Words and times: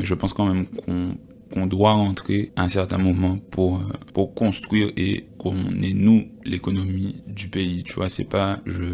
mais 0.00 0.06
je 0.06 0.14
pense 0.14 0.32
quand 0.32 0.46
même 0.46 0.64
qu'on 1.52 1.66
doit 1.66 1.92
rentrer 1.92 2.52
à 2.56 2.62
un 2.62 2.68
certain 2.68 2.96
moment 2.96 3.36
pour 3.50 3.76
euh, 3.76 3.82
pour 4.14 4.34
construire 4.34 4.90
et 4.96 5.26
qu'on 5.38 5.56
est 5.82 5.92
nous 5.92 6.26
l'économie 6.44 7.22
du 7.26 7.48
pays. 7.48 7.82
Tu 7.82 7.92
vois 7.92 8.08
c'est 8.08 8.24
pas 8.24 8.60
je 8.64 8.84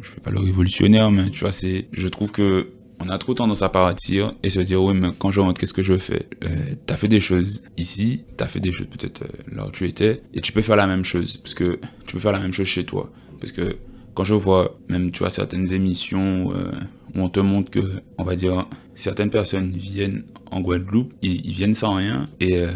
je 0.00 0.08
fais 0.08 0.20
pas 0.20 0.30
le 0.30 0.40
révolutionnaire 0.40 1.10
mais 1.10 1.28
tu 1.30 1.40
vois 1.40 1.52
c'est 1.52 1.88
je 1.92 2.08
trouve 2.08 2.32
que 2.32 2.70
on 3.00 3.10
a 3.10 3.18
trop 3.18 3.34
tendance 3.34 3.60
à 3.60 3.68
partir 3.68 4.32
et 4.42 4.48
se 4.48 4.60
dire 4.60 4.82
oui 4.82 4.94
mais 4.94 5.08
quand 5.18 5.30
je 5.30 5.40
rentre 5.40 5.60
qu'est-ce 5.60 5.74
que 5.74 5.82
je 5.82 5.98
fais? 5.98 6.26
Euh, 6.42 6.74
t'as 6.86 6.96
fait 6.96 7.08
des 7.08 7.20
choses 7.20 7.62
ici 7.76 8.24
t'as 8.38 8.46
fait 8.46 8.60
des 8.60 8.72
choses 8.72 8.86
peut-être 8.86 9.24
euh, 9.24 9.54
là 9.54 9.66
où 9.66 9.70
tu 9.70 9.86
étais 9.86 10.22
et 10.32 10.40
tu 10.40 10.52
peux 10.52 10.62
faire 10.62 10.76
la 10.76 10.86
même 10.86 11.04
chose 11.04 11.36
parce 11.36 11.52
que 11.52 11.78
tu 12.06 12.14
peux 12.14 12.20
faire 12.20 12.32
la 12.32 12.40
même 12.40 12.54
chose 12.54 12.66
chez 12.66 12.84
toi. 12.84 13.10
Parce 13.38 13.52
que 13.52 13.76
quand 14.14 14.24
je 14.24 14.34
vois 14.34 14.78
même 14.88 15.10
tu 15.10 15.18
vois 15.18 15.30
certaines 15.30 15.70
émissions 15.72 16.54
euh, 16.54 16.70
où 17.16 17.20
on 17.20 17.28
te 17.28 17.40
montre 17.40 17.70
que 17.70 18.02
on 18.18 18.24
va 18.24 18.36
dire 18.36 18.66
certaines 18.94 19.30
personnes 19.30 19.72
viennent 19.72 20.24
en 20.50 20.60
Guadeloupe 20.60 21.12
ils, 21.22 21.44
ils 21.46 21.52
viennent 21.52 21.74
sans 21.74 21.94
rien 21.94 22.28
et 22.40 22.58
euh, 22.58 22.70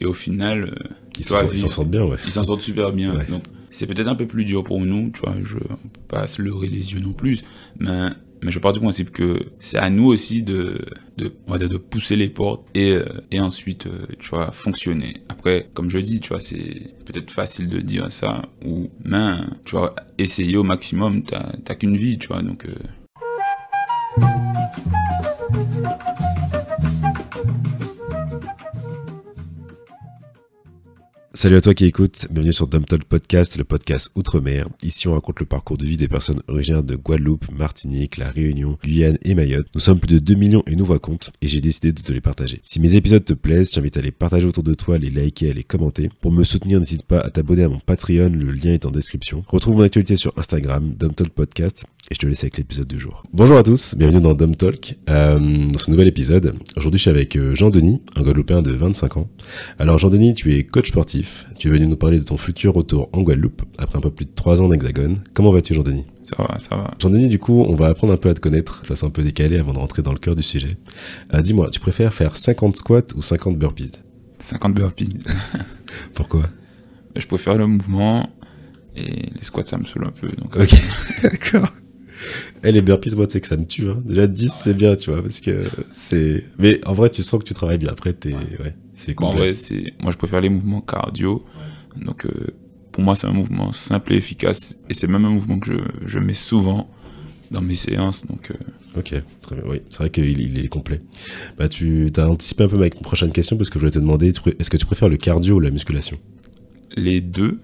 et 0.00 0.06
au 0.06 0.14
final 0.14 0.64
euh, 0.64 0.94
Ils 1.18 1.24
s'en 1.24 1.68
sortent 1.68 1.88
bien, 1.88 2.04
ouais. 2.04 2.16
ils 2.24 2.30
s'en 2.30 2.44
sortent 2.44 2.60
super 2.60 2.92
bien. 2.92 3.16
Ouais. 3.16 3.26
Donc, 3.26 3.44
c'est 3.70 3.86
peut-être 3.86 4.08
un 4.08 4.14
peu 4.14 4.26
plus 4.26 4.44
dur 4.44 4.62
pour 4.62 4.80
nous, 4.80 5.10
tu 5.10 5.20
vois, 5.20 5.34
je 5.42 5.56
on 5.56 5.88
peut 5.88 6.00
pas 6.08 6.26
se 6.26 6.40
leurrer 6.42 6.68
les 6.68 6.92
yeux 6.92 7.00
non 7.00 7.12
plus, 7.12 7.42
mais, 7.78 8.08
mais 8.42 8.52
je 8.52 8.58
pars 8.60 8.72
du 8.72 8.80
principe 8.80 9.10
que 9.10 9.46
c'est 9.58 9.78
à 9.78 9.90
nous 9.90 10.06
aussi 10.06 10.42
de, 10.42 10.78
de, 11.16 11.32
on 11.46 11.52
va 11.52 11.58
dire, 11.58 11.68
de 11.68 11.76
pousser 11.76 12.16
les 12.16 12.28
portes 12.28 12.64
et, 12.74 12.92
euh, 12.92 13.04
et 13.30 13.40
ensuite, 13.40 13.88
tu 14.18 14.28
vois, 14.28 14.52
fonctionner. 14.52 15.14
Après, 15.28 15.68
comme 15.74 15.90
je 15.90 15.98
dis, 15.98 16.20
tu 16.20 16.28
vois, 16.28 16.40
c'est 16.40 16.94
peut-être 17.04 17.30
facile 17.32 17.68
de 17.68 17.80
dire 17.80 18.12
ça, 18.12 18.42
ou, 18.64 18.90
mais, 19.04 19.38
tu 19.64 19.76
vois, 19.76 19.94
essayer 20.18 20.56
au 20.56 20.64
maximum, 20.64 21.22
t'as 21.22 21.52
t'as 21.64 21.74
qu'une 21.74 21.96
vie, 21.96 22.18
tu 22.18 22.28
vois, 22.28 22.42
donc, 22.42 22.66
euh, 22.66 22.74
Thank 24.16 24.86
you. 24.86 25.03
Salut 31.36 31.56
à 31.56 31.60
toi 31.60 31.74
qui 31.74 31.84
écoute, 31.84 32.28
bienvenue 32.30 32.52
sur 32.52 32.68
Dom 32.68 32.84
Talk 32.84 33.02
Podcast, 33.02 33.58
le 33.58 33.64
podcast 33.64 34.08
Outre-mer. 34.14 34.68
Ici, 34.84 35.08
on 35.08 35.14
raconte 35.14 35.40
le 35.40 35.46
parcours 35.46 35.76
de 35.76 35.84
vie 35.84 35.96
des 35.96 36.06
personnes 36.06 36.40
originaires 36.46 36.84
de 36.84 36.94
Guadeloupe, 36.94 37.50
Martinique, 37.50 38.18
La 38.18 38.30
Réunion, 38.30 38.78
Guyane 38.84 39.18
et 39.24 39.34
Mayotte. 39.34 39.66
Nous 39.74 39.80
sommes 39.80 39.98
plus 39.98 40.14
de 40.14 40.20
2 40.20 40.34
millions 40.34 40.62
et 40.68 40.76
nous 40.76 40.84
voix 40.84 41.00
compte, 41.00 41.32
et 41.42 41.48
j'ai 41.48 41.60
décidé 41.60 41.90
de 41.90 42.00
te 42.00 42.12
les 42.12 42.20
partager. 42.20 42.60
Si 42.62 42.78
mes 42.78 42.94
épisodes 42.94 43.24
te 43.24 43.32
plaisent, 43.32 43.70
je 43.70 43.74
t'invite 43.74 43.96
à 43.96 44.00
les 44.00 44.12
partager 44.12 44.46
autour 44.46 44.62
de 44.62 44.74
toi, 44.74 44.96
les 44.96 45.10
liker, 45.10 45.50
à 45.50 45.54
les 45.54 45.64
commenter. 45.64 46.08
Pour 46.20 46.30
me 46.30 46.44
soutenir, 46.44 46.78
n'hésite 46.78 47.02
pas 47.02 47.18
à 47.18 47.30
t'abonner 47.30 47.64
à 47.64 47.68
mon 47.68 47.80
Patreon, 47.80 48.30
le 48.30 48.52
lien 48.52 48.72
est 48.72 48.86
en 48.86 48.92
description. 48.92 49.42
Retrouve 49.48 49.74
mon 49.74 49.82
actualité 49.82 50.14
sur 50.14 50.32
Instagram, 50.36 50.94
Dom 50.96 51.14
Podcast, 51.34 51.84
et 52.10 52.14
je 52.14 52.20
te 52.20 52.26
laisse 52.26 52.44
avec 52.44 52.58
l'épisode 52.58 52.86
du 52.86 53.00
jour. 53.00 53.24
Bonjour 53.32 53.56
à 53.56 53.64
tous, 53.64 53.96
bienvenue 53.96 54.20
dans 54.20 54.34
Dom. 54.34 54.52
Euh, 54.62 55.38
dans 55.38 55.78
ce 55.78 55.90
nouvel 55.90 56.06
épisode, 56.06 56.54
aujourd'hui 56.76 56.98
je 56.98 57.02
suis 57.02 57.10
avec 57.10 57.34
euh, 57.34 57.56
Jean-Denis, 57.56 58.02
un 58.14 58.22
Guadeloupéen 58.22 58.62
de 58.62 58.70
25 58.70 59.16
ans. 59.16 59.28
Alors 59.80 59.98
Jean-Denis, 59.98 60.34
tu 60.34 60.54
es 60.54 60.64
coach 60.64 60.88
sportif, 60.88 61.23
tu 61.58 61.68
es 61.68 61.70
venu 61.70 61.86
nous 61.86 61.96
parler 61.96 62.18
de 62.18 62.24
ton 62.24 62.36
futur 62.36 62.74
retour 62.74 63.08
en 63.12 63.22
Guadeloupe, 63.22 63.62
après 63.78 63.98
un 63.98 64.00
peu 64.00 64.10
plus 64.10 64.26
de 64.26 64.30
3 64.34 64.60
ans 64.62 64.68
d'Hexagone. 64.68 65.18
Comment 65.34 65.50
vas-tu 65.52 65.74
Jean-Denis? 65.74 66.04
Ça 66.22 66.36
va, 66.38 66.58
ça 66.58 66.76
va. 66.76 66.90
Jean-Denis, 66.98 67.28
du 67.28 67.38
coup, 67.38 67.62
on 67.62 67.74
va 67.74 67.88
apprendre 67.88 68.12
un 68.12 68.16
peu 68.16 68.28
à 68.28 68.34
te 68.34 68.40
connaître, 68.40 68.82
de 68.82 68.86
façon 68.86 69.06
un 69.06 69.10
peu 69.10 69.22
décalée 69.22 69.58
avant 69.58 69.72
de 69.72 69.78
rentrer 69.78 70.02
dans 70.02 70.12
le 70.12 70.18
cœur 70.18 70.36
du 70.36 70.42
sujet. 70.42 70.76
Euh, 71.32 71.42
Dis-moi, 71.42 71.70
tu 71.70 71.80
préfères 71.80 72.12
faire 72.14 72.36
50 72.36 72.76
squats 72.76 73.02
ou 73.16 73.22
50 73.22 73.58
burpees? 73.58 73.92
50 74.38 74.74
burpees. 74.74 75.18
Pourquoi? 76.14 76.48
Je 77.16 77.26
préfère 77.26 77.56
le 77.56 77.66
mouvement, 77.66 78.28
et 78.96 79.30
les 79.36 79.42
squats, 79.42 79.64
ça 79.64 79.76
me 79.78 79.84
saoule 79.84 80.06
un 80.06 80.12
peu, 80.12 80.28
donc, 80.28 80.56
Ok, 80.56 80.74
d'accord. 81.22 81.72
Eh, 82.62 82.72
les 82.72 82.80
burpees, 82.80 83.14
moi, 83.14 83.26
tu 83.26 83.34
sais 83.34 83.40
que 83.40 83.46
ça 83.46 83.56
me 83.56 83.66
tue. 83.66 83.88
Hein. 83.88 84.02
Déjà 84.04 84.26
10, 84.26 84.52
c'est 84.52 84.74
bien, 84.74 84.96
tu 84.96 85.10
vois, 85.10 85.20
parce 85.20 85.40
que 85.40 85.64
c'est... 85.92 86.44
Mais 86.58 86.80
en 86.86 86.94
vrai, 86.94 87.10
tu 87.10 87.22
sens 87.22 87.40
que 87.40 87.44
tu 87.44 87.54
travailles 87.54 87.78
bien. 87.78 87.90
Après, 87.90 88.12
t'es... 88.12 88.32
Ouais, 88.32 88.74
c'est 88.94 89.14
Bon, 89.16 89.32
c'est 89.54 89.92
moi 90.02 90.12
je 90.12 90.16
préfère 90.16 90.40
les 90.40 90.48
mouvements 90.48 90.80
cardio. 90.80 91.44
Donc 91.96 92.26
euh, 92.26 92.30
pour 92.92 93.02
moi, 93.02 93.16
c'est 93.16 93.26
un 93.26 93.32
mouvement 93.32 93.72
simple 93.72 94.12
et 94.12 94.16
efficace 94.16 94.78
et 94.88 94.94
c'est 94.94 95.08
même 95.08 95.24
un 95.24 95.30
mouvement 95.30 95.58
que 95.58 95.66
je, 95.66 95.78
je 96.06 96.18
mets 96.20 96.34
souvent 96.34 96.88
dans 97.50 97.60
mes 97.60 97.74
séances. 97.74 98.26
Donc 98.26 98.50
euh, 98.50 98.98
Ok, 98.98 99.14
très 99.40 99.56
bien. 99.56 99.64
Oui, 99.68 99.80
c'est 99.90 99.98
vrai 99.98 100.10
qu'il 100.10 100.40
il 100.40 100.64
est 100.64 100.68
complet. 100.68 101.00
Bah, 101.58 101.68
tu 101.68 102.10
as 102.16 102.28
anticipé 102.30 102.64
un 102.64 102.68
peu 102.68 102.78
ma 102.78 102.88
prochaine 102.90 103.32
question 103.32 103.56
parce 103.56 103.68
que 103.68 103.74
je 103.74 103.80
voulais 103.80 103.90
te 103.90 103.98
demander, 103.98 104.28
est-ce 104.58 104.70
que 104.70 104.76
tu 104.76 104.86
préfères 104.86 105.08
le 105.08 105.16
cardio 105.16 105.56
ou 105.56 105.60
la 105.60 105.70
musculation? 105.70 106.18
Les 106.96 107.20
deux, 107.20 107.58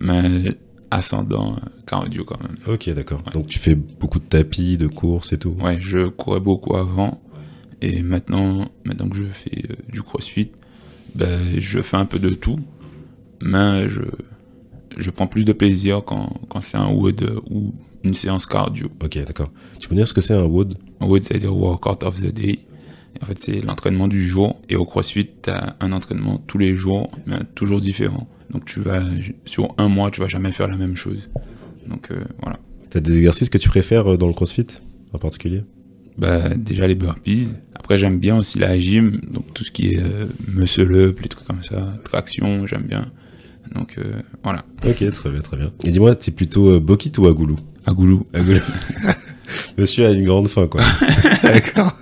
mais 0.00 0.56
ascendant 0.92 1.56
euh, 1.56 1.68
cardio 1.86 2.24
quand 2.24 2.40
même. 2.40 2.56
Ok, 2.72 2.88
d'accord. 2.90 3.22
Donc 3.32 3.48
tu 3.48 3.58
fais 3.58 3.74
beaucoup 3.74 4.20
de 4.20 4.24
tapis, 4.24 4.78
de 4.78 4.86
courses 4.86 5.32
et 5.32 5.38
tout? 5.38 5.56
Ouais, 5.60 5.78
je 5.80 6.08
courais 6.08 6.40
beaucoup 6.40 6.76
avant 6.76 7.20
et 7.80 8.02
maintenant, 8.02 8.70
maintenant 8.84 9.08
que 9.08 9.16
je 9.16 9.24
fais 9.24 9.64
du 9.88 10.02
crossfit, 10.02 10.52
ben, 11.14 11.58
je 11.58 11.80
fais 11.82 11.96
un 11.96 12.04
peu 12.04 12.18
de 12.18 12.30
tout, 12.30 12.58
mais 13.40 13.88
je, 13.88 14.02
je 14.96 15.10
prends 15.10 15.26
plus 15.26 15.44
de 15.44 15.52
plaisir 15.52 16.02
quand, 16.04 16.40
quand 16.48 16.60
c'est 16.60 16.76
un 16.76 16.88
WOD 16.88 17.40
ou 17.50 17.74
une 18.04 18.14
séance 18.14 18.46
cardio. 18.46 18.88
Ok, 19.02 19.18
d'accord. 19.26 19.50
Tu 19.78 19.88
peux 19.88 19.94
dire 19.94 20.06
ce 20.06 20.14
que 20.14 20.20
c'est 20.20 20.34
un 20.34 20.44
WOD 20.44 20.76
WOD, 21.00 21.22
c'est-à-dire 21.22 21.54
Workout 21.56 22.02
of 22.04 22.20
the 22.20 22.32
Day. 22.32 22.60
En 23.22 23.26
fait, 23.26 23.38
c'est 23.38 23.60
l'entraînement 23.60 24.08
du 24.08 24.24
jour. 24.24 24.60
Et 24.68 24.76
au 24.76 24.84
CrossFit, 24.84 25.28
tu 25.42 25.50
as 25.50 25.76
un 25.80 25.92
entraînement 25.92 26.38
tous 26.46 26.58
les 26.58 26.74
jours, 26.74 27.10
mais 27.26 27.38
toujours 27.54 27.80
différent. 27.80 28.28
Donc, 28.50 28.64
tu 28.64 28.80
vas, 28.80 29.02
sur 29.44 29.74
un 29.78 29.88
mois, 29.88 30.10
tu 30.10 30.20
vas 30.20 30.28
jamais 30.28 30.52
faire 30.52 30.68
la 30.68 30.76
même 30.76 30.96
chose. 30.96 31.28
Donc, 31.86 32.10
euh, 32.10 32.20
voilà. 32.42 32.58
T'as 32.90 33.00
des 33.00 33.16
exercices 33.16 33.48
que 33.48 33.58
tu 33.58 33.68
préfères 33.68 34.12
euh, 34.12 34.16
dans 34.16 34.26
le 34.26 34.32
crossfit 34.32 34.66
en 35.12 35.18
particulier? 35.18 35.62
Bah, 36.16 36.50
déjà 36.56 36.86
les 36.86 36.94
burpees. 36.94 37.54
Après, 37.88 37.96
j'aime 37.96 38.18
bien 38.18 38.36
aussi 38.36 38.58
la 38.58 38.78
gym. 38.78 39.18
Donc, 39.32 39.54
tout 39.54 39.64
ce 39.64 39.70
qui 39.70 39.94
est 39.94 39.98
euh, 39.98 40.26
muscle 40.46 40.92
up, 40.94 41.20
les 41.22 41.28
trucs 41.28 41.46
comme 41.46 41.62
ça. 41.62 41.94
Traction, 42.04 42.66
j'aime 42.66 42.82
bien. 42.82 43.06
Donc, 43.74 43.94
euh, 43.96 44.20
voilà. 44.44 44.66
Ok, 44.86 45.10
très 45.10 45.30
bien, 45.30 45.40
très 45.40 45.56
bien. 45.56 45.72
Et 45.84 45.90
dis-moi, 45.90 46.14
t'es 46.14 46.30
plutôt 46.30 46.68
euh, 46.68 46.80
Bokit 46.80 47.12
ou 47.16 47.26
Agoulou 47.26 47.58
Agoulou. 47.86 48.26
Agoulou. 48.34 48.60
Monsieur 49.78 50.04
a 50.06 50.10
une 50.10 50.26
grande 50.26 50.48
faim, 50.48 50.66
quoi. 50.66 50.82
d'accord. 51.42 51.96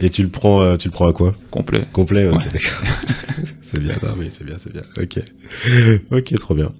Et 0.00 0.10
tu 0.10 0.22
le 0.22 0.28
prends, 0.28 0.60
euh, 0.60 0.76
tu 0.76 0.88
le 0.88 0.92
prends 0.92 1.08
à 1.08 1.14
quoi? 1.14 1.34
Complet. 1.50 1.86
Complet, 1.90 2.28
ok, 2.28 2.36
Ouais. 2.36 2.44
d'accord. 2.52 2.82
c'est 3.62 3.80
bien, 3.80 3.94
non, 4.02 4.10
oui, 4.18 4.26
c'est 4.28 4.44
bien, 4.44 4.56
c'est 4.58 4.70
bien. 4.70 4.82
Ok. 5.00 5.18
Ok, 6.10 6.34
trop 6.38 6.54
bien. 6.54 6.72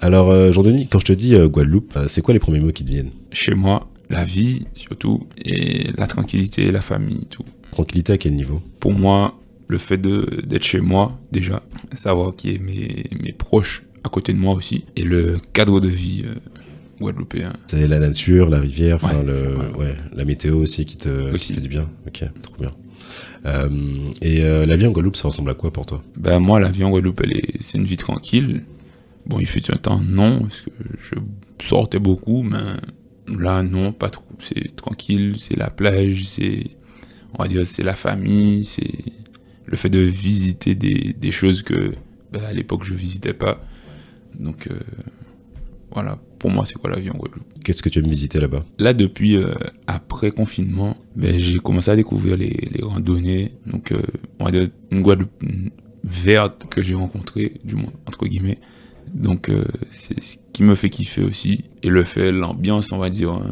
Alors, 0.00 0.50
Jean-Denis, 0.50 0.88
quand 0.88 0.98
je 0.98 1.04
te 1.04 1.12
dis 1.12 1.36
Guadeloupe, 1.38 1.96
c'est 2.08 2.22
quoi 2.22 2.34
les 2.34 2.40
premiers 2.40 2.58
mots 2.58 2.72
qui 2.72 2.84
te 2.84 2.90
viennent? 2.90 3.10
Chez 3.30 3.54
moi, 3.54 3.88
la 4.12 4.24
vie, 4.24 4.66
surtout, 4.74 5.26
et 5.44 5.90
la 5.96 6.06
tranquillité, 6.06 6.70
la 6.70 6.80
famille, 6.82 7.26
tout. 7.30 7.44
Tranquillité 7.72 8.12
à 8.12 8.18
quel 8.18 8.34
niveau? 8.34 8.60
Pour 8.78 8.92
moi, 8.92 9.38
le 9.68 9.78
fait 9.78 9.96
d'être 10.00 10.64
chez 10.64 10.80
moi, 10.80 11.18
déjà, 11.32 11.62
savoir 11.92 12.36
qui 12.36 12.54
est 12.54 12.58
mes, 12.58 13.06
mes 13.22 13.32
proches 13.32 13.82
à 14.04 14.08
côté 14.08 14.32
de 14.32 14.38
moi 14.38 14.54
aussi, 14.54 14.84
et 14.96 15.02
le 15.04 15.38
cadre 15.52 15.80
de 15.80 15.88
vie 15.88 16.24
euh, 16.26 16.34
guadeloupéen. 17.00 17.52
C'est 17.68 17.86
la 17.86 17.98
nature, 17.98 18.50
la 18.50 18.60
rivière, 18.60 19.02
Ouais, 19.02 19.24
le, 19.24 19.56
ouais. 19.56 19.76
ouais, 19.78 19.96
la 20.12 20.24
météo 20.24 20.56
aussi 20.58 20.84
qui 20.84 20.96
te, 20.98 21.32
Aussi. 21.32 21.54
fait 21.54 21.60
du 21.60 21.68
bien. 21.68 21.88
Ok, 22.06 22.22
trop 22.42 22.56
bien. 22.60 22.70
Euh, 23.46 23.68
et 24.20 24.42
euh, 24.44 24.66
la 24.66 24.76
vie 24.76 24.86
en 24.86 24.90
Guadeloupe, 24.92 25.16
ça 25.16 25.28
ressemble 25.28 25.50
à 25.50 25.54
quoi 25.54 25.72
pour 25.72 25.84
toi? 25.86 26.02
Ben 26.16 26.38
moi, 26.38 26.60
la 26.60 26.70
vie 26.70 26.84
en 26.84 26.90
Guadeloupe, 26.90 27.22
c'est 27.60 27.78
une 27.78 27.84
vie 27.84 27.96
tranquille. 27.96 28.64
Bon, 29.26 29.38
il 29.40 29.46
fut 29.46 29.70
un 29.72 29.76
temps, 29.76 30.00
non, 30.06 30.40
parce 30.40 30.60
que 30.62 30.70
je 31.00 31.66
sortais 31.66 31.98
beaucoup, 31.98 32.42
mais 32.42 32.58
là, 33.28 33.62
non, 33.62 33.92
pas 33.92 34.10
trop. 34.10 34.24
C'est 34.40 34.74
tranquille, 34.76 35.34
c'est 35.38 35.56
la 35.56 35.70
plage, 35.70 36.24
c'est, 36.26 36.70
on 37.38 37.42
va 37.42 37.48
dire, 37.48 37.64
c'est 37.64 37.82
la 37.82 37.94
famille, 37.94 38.64
c'est 38.64 39.12
le 39.66 39.76
fait 39.76 39.88
de 39.88 40.00
visiter 40.00 40.74
des, 40.74 41.14
des 41.18 41.30
choses 41.30 41.62
que, 41.62 41.92
ben, 42.32 42.42
à 42.44 42.52
l'époque, 42.52 42.84
je 42.84 42.94
visitais 42.94 43.34
pas. 43.34 43.64
Donc, 44.38 44.66
euh, 44.66 44.80
voilà, 45.92 46.18
pour 46.38 46.50
moi, 46.50 46.66
c'est 46.66 46.78
quoi 46.78 46.90
la 46.90 46.98
vie 46.98 47.10
en 47.10 47.16
Guadeloupe? 47.16 47.44
Qu'est-ce 47.64 47.82
que 47.82 47.88
tu 47.88 47.98
aimes 47.98 48.08
visiter 48.08 48.40
là-bas? 48.40 48.64
Là, 48.78 48.92
depuis 48.94 49.36
euh, 49.36 49.54
après 49.86 50.30
confinement, 50.30 50.96
ben, 51.14 51.38
j'ai 51.38 51.58
commencé 51.58 51.90
à 51.90 51.96
découvrir 51.96 52.36
les, 52.36 52.56
les 52.72 52.82
randonnées. 52.82 53.52
Donc, 53.66 53.92
euh, 53.92 54.02
on 54.38 54.46
va 54.46 54.50
dire 54.50 54.66
une 54.90 55.02
Guadeloupe 55.02 55.44
verte 56.02 56.66
que 56.68 56.82
j'ai 56.82 56.94
rencontrée, 56.94 57.60
du 57.64 57.76
moins, 57.76 57.92
entre 58.06 58.26
guillemets. 58.26 58.58
Donc, 59.14 59.48
euh, 59.48 59.64
c'est 59.90 60.20
ce 60.22 60.36
qui 60.52 60.62
me 60.62 60.74
fait 60.74 60.90
kiffer 60.90 61.22
aussi. 61.22 61.64
Et 61.82 61.88
le 61.88 62.04
fait, 62.04 62.32
l'ambiance, 62.32 62.92
on 62.92 62.98
va 62.98 63.10
dire, 63.10 63.34
euh, 63.34 63.48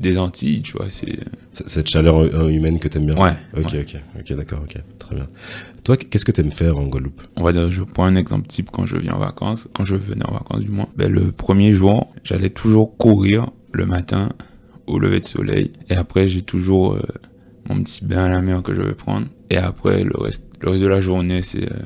des 0.00 0.18
Antilles, 0.18 0.62
tu 0.62 0.72
vois, 0.76 0.90
c'est... 0.90 1.18
Cette 1.52 1.88
chaleur 1.88 2.18
euh, 2.18 2.48
humaine 2.48 2.78
que 2.78 2.88
t'aimes 2.88 3.06
bien 3.06 3.16
Ouais, 3.16 3.32
Ok, 3.56 3.72
ouais. 3.72 3.80
ok, 3.80 3.96
ok, 4.20 4.36
d'accord, 4.36 4.60
ok, 4.64 4.76
très 4.98 5.14
bien. 5.16 5.26
Toi, 5.84 5.96
qu'est-ce 5.96 6.24
que 6.24 6.32
t'aimes 6.32 6.50
faire 6.52 6.78
en 6.78 6.86
Guadeloupe? 6.86 7.22
On 7.36 7.42
va 7.42 7.52
dire, 7.52 7.70
je 7.70 7.82
prends 7.82 8.04
un 8.04 8.14
exemple 8.16 8.46
type 8.46 8.70
quand 8.70 8.86
je 8.86 8.96
viens 8.96 9.14
en 9.14 9.18
vacances, 9.18 9.68
quand 9.74 9.84
je 9.84 9.96
venais 9.96 10.26
en 10.26 10.32
vacances 10.32 10.60
du 10.60 10.68
moins. 10.70 10.88
Ben, 10.96 11.10
le 11.10 11.32
premier 11.32 11.72
jour, 11.72 12.12
j'allais 12.24 12.50
toujours 12.50 12.96
courir 12.96 13.50
le 13.72 13.86
matin 13.86 14.30
au 14.86 14.98
lever 14.98 15.20
de 15.20 15.24
soleil. 15.24 15.72
Et 15.90 15.94
après, 15.94 16.28
j'ai 16.28 16.42
toujours 16.42 16.94
euh, 16.94 17.02
mon 17.68 17.82
petit 17.82 18.04
bain 18.04 18.24
à 18.24 18.28
la 18.28 18.40
mer 18.40 18.62
que 18.62 18.74
je 18.74 18.82
vais 18.82 18.94
prendre. 18.94 19.26
Et 19.50 19.56
après, 19.56 20.04
le 20.04 20.16
reste, 20.16 20.44
le 20.60 20.70
reste 20.70 20.82
de 20.82 20.88
la 20.88 21.00
journée, 21.00 21.42
c'est 21.42 21.64
euh, 21.64 21.76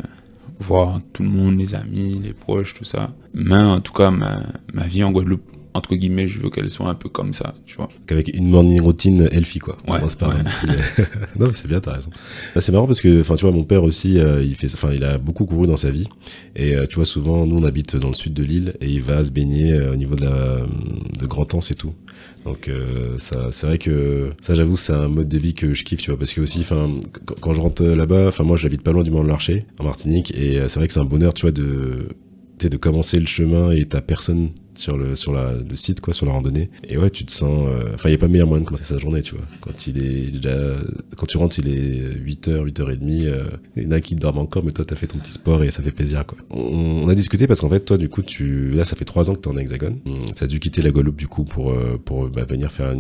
voir 0.62 1.00
tout 1.12 1.23
le 1.23 1.29
monde, 1.29 1.59
les 1.59 1.75
amis, 1.75 2.20
les 2.23 2.32
proches, 2.32 2.75
tout 2.75 2.85
ça. 2.85 3.12
Mais 3.35 3.56
en 3.56 3.81
tout 3.81 3.93
cas, 3.93 4.11
ma, 4.11 4.43
ma 4.73 4.87
vie 4.87 5.05
en 5.05 5.12
Guadeloupe, 5.12 5.43
entre 5.75 5.94
guillemets, 5.94 6.29
je 6.29 6.38
veux 6.38 6.50
qu'elle 6.50 6.70
soit 6.70 6.87
un 6.91 6.94
peu 6.94 7.09
comme 7.09 7.32
ça, 7.32 7.55
tu 7.64 7.76
vois. 7.76 7.88
Qu'avec 8.06 8.29
une 8.29 8.49
morning 8.50 8.79
routine 8.82 9.26
healthy, 9.32 9.59
quoi. 9.59 9.79
Ouais, 9.88 10.00
petit- 10.44 11.03
non, 11.38 11.47
c'est 11.55 11.67
bien, 11.67 11.81
t'as 11.81 11.93
raison. 11.94 12.11
Bah, 12.55 12.61
c'est 12.61 12.73
marrant 12.73 12.87
parce 12.87 13.00
que, 13.00 13.20
enfin, 13.23 13.37
tu 13.37 13.47
vois, 13.47 13.53
mon 13.55 13.64
père 13.64 13.82
aussi, 13.82 14.19
euh, 14.19 14.44
il 14.44 14.55
fait, 14.55 14.67
enfin, 14.75 14.91
il 14.93 15.03
a 15.03 15.17
beaucoup 15.17 15.47
couru 15.47 15.67
dans 15.67 15.79
sa 15.79 15.91
vie. 15.91 16.09
Et 16.56 16.76
euh, 16.76 16.85
tu 16.87 16.97
vois, 16.97 17.06
souvent, 17.06 17.47
nous, 17.47 17.56
on 17.56 17.65
habite 17.65 17.97
dans 17.97 18.08
le 18.08 18.15
sud 18.15 18.35
de 18.35 18.43
l'île 18.43 18.75
et 18.82 18.87
il 18.91 19.00
va 19.00 19.25
se 19.25 19.31
baigner 19.31 19.73
euh, 19.73 19.93
au 19.94 19.97
niveau 19.97 20.15
de 20.15 20.25
la, 20.25 20.58
de 21.19 21.26
Grand 21.26 21.55
Anse 21.55 21.70
et 21.70 21.75
tout. 21.75 21.94
Donc, 22.44 22.69
euh, 22.69 23.16
ça, 23.19 23.48
c'est 23.52 23.66
vrai 23.66 23.78
que, 23.78 24.30
ça, 24.40 24.54
j'avoue, 24.54 24.76
c'est 24.76 24.92
un 24.92 25.08
mode 25.08 25.28
de 25.28 25.38
vie 25.38 25.54
que 25.54 25.74
je 25.74 25.84
kiffe, 25.84 26.00
tu 26.00 26.10
vois, 26.10 26.19
parce 26.19 26.32
que 26.34 26.40
aussi, 26.40 26.66
quand 27.40 27.54
je 27.54 27.60
rentre 27.60 27.84
là-bas, 27.84 28.28
enfin, 28.28 28.44
moi, 28.44 28.56
j'habite 28.56 28.82
pas 28.82 28.92
loin 28.92 29.04
du 29.04 29.10
Mont 29.10 29.22
de 29.22 29.28
l'Archer, 29.28 29.64
en 29.78 29.84
Martinique, 29.84 30.32
et 30.36 30.58
euh, 30.58 30.69
c'est 30.69 30.78
vrai 30.80 30.88
que 30.88 30.94
c'est 30.94 31.00
un 31.00 31.04
bonheur, 31.04 31.34
tu 31.34 31.42
vois, 31.42 31.52
de, 31.52 32.08
sais, 32.58 32.69
de 32.69 32.76
commencer 32.76 33.19
le 33.19 33.26
chemin 33.26 33.70
et 33.70 33.84
t'as 33.87 34.00
personne 34.00 34.50
sur 34.75 34.96
le 34.96 35.14
sur 35.14 35.32
la, 35.32 35.52
le 35.52 35.76
site 35.76 36.00
quoi 36.00 36.14
sur 36.14 36.26
la 36.26 36.32
randonnée. 36.32 36.70
Et 36.88 36.96
ouais 36.96 37.10
tu 37.10 37.25
te 37.25 37.32
sens 37.32 37.69
euh, 37.69 37.90
enfin 37.94 38.08
il 38.08 38.12
y 38.12 38.14
a 38.14 38.19
pas 38.19 38.28
meilleur 38.28 38.46
moyen 38.46 38.62
de 38.62 38.66
commencer 38.66 38.84
sa 38.84 38.99
journée 38.99 39.22
tu 39.22 39.34
vois. 39.34 39.44
Quand 39.60 39.87
il 39.87 40.02
est 40.02 40.31
déjà 40.31 40.76
quand 41.16 41.26
tu 41.26 41.37
rentres 41.37 41.58
il 41.58 41.69
est 41.69 42.16
8h 42.16 42.64
8h30 42.72 43.26
euh, 43.26 43.44
il 43.76 43.82
y 43.82 43.87
en 43.87 43.90
a 43.90 44.00
qui 44.00 44.14
dorment 44.14 44.38
encore 44.38 44.64
mais 44.64 44.72
toi 44.72 44.84
t'as 44.87 44.96
fait 44.96 45.06
ton 45.06 45.19
petit 45.19 45.32
sport 45.32 45.62
et 45.62 45.70
ça 45.70 45.82
fait 45.82 45.93
plaisir 45.93 46.25
quoi. 46.25 46.38
On, 46.50 47.08
a 47.08 47.14
discuté 47.14 47.46
parce 47.46 47.60
qu'en 47.60 47.69
fait 47.69 47.81
toi 47.81 47.99
du 47.99 48.08
coup 48.08 48.22
tu 48.22 48.70
là 48.70 48.84
ça 48.84 48.96
fait 48.96 49.05
trois 49.05 49.28
ans 49.31 49.34
que 49.34 49.40
t'es 49.40 49.48
en 49.48 49.58
hexagone. 49.58 49.98
Hum, 50.06 50.20
t'as 50.34 50.46
dû 50.46 50.58
quitter 50.58 50.81
la 50.81 50.90
Guadeloupe 50.90 51.16
du 51.16 51.28
coup 51.28 51.44
pour 51.44 51.72
euh, 51.72 52.00
pour 52.02 52.28
bah, 52.28 52.44
venir 52.44 52.72
faire 52.72 52.94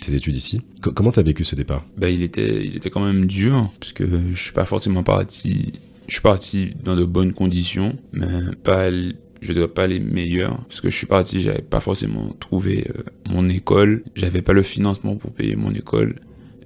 tes 0.00 0.14
études 0.14 0.36
ici. 0.36 0.62
Co- 0.80 0.92
comment 0.92 1.12
t'as 1.12 1.22
vécu 1.22 1.44
ce 1.44 1.54
départ? 1.56 1.84
Bah, 1.96 2.08
il 2.08 2.22
était, 2.22 2.64
il 2.64 2.76
était 2.76 2.90
quand 2.90 3.04
même 3.04 3.26
dur, 3.26 3.70
parce 3.80 3.92
que 3.92 4.04
je 4.32 4.40
suis 4.40 4.52
pas 4.52 4.64
forcément 4.64 5.02
parti. 5.02 5.72
Je 6.08 6.14
suis 6.14 6.22
parti 6.22 6.70
dans 6.82 6.96
de 6.96 7.04
bonnes 7.04 7.34
conditions, 7.34 7.94
mais 8.12 8.26
pas, 8.64 8.90
je 8.90 9.52
dirais 9.52 9.68
pas 9.68 9.86
les 9.86 10.00
meilleures, 10.00 10.56
parce 10.64 10.80
que 10.80 10.88
je 10.88 10.96
suis 10.96 11.06
parti, 11.06 11.40
j'avais 11.40 11.60
pas 11.60 11.80
forcément 11.80 12.34
trouvé 12.40 12.86
euh, 12.88 13.02
mon 13.30 13.46
école, 13.48 14.02
j'avais 14.14 14.40
pas 14.40 14.54
le 14.54 14.62
financement 14.62 15.16
pour 15.16 15.32
payer 15.32 15.54
mon 15.54 15.72
école, 15.74 16.16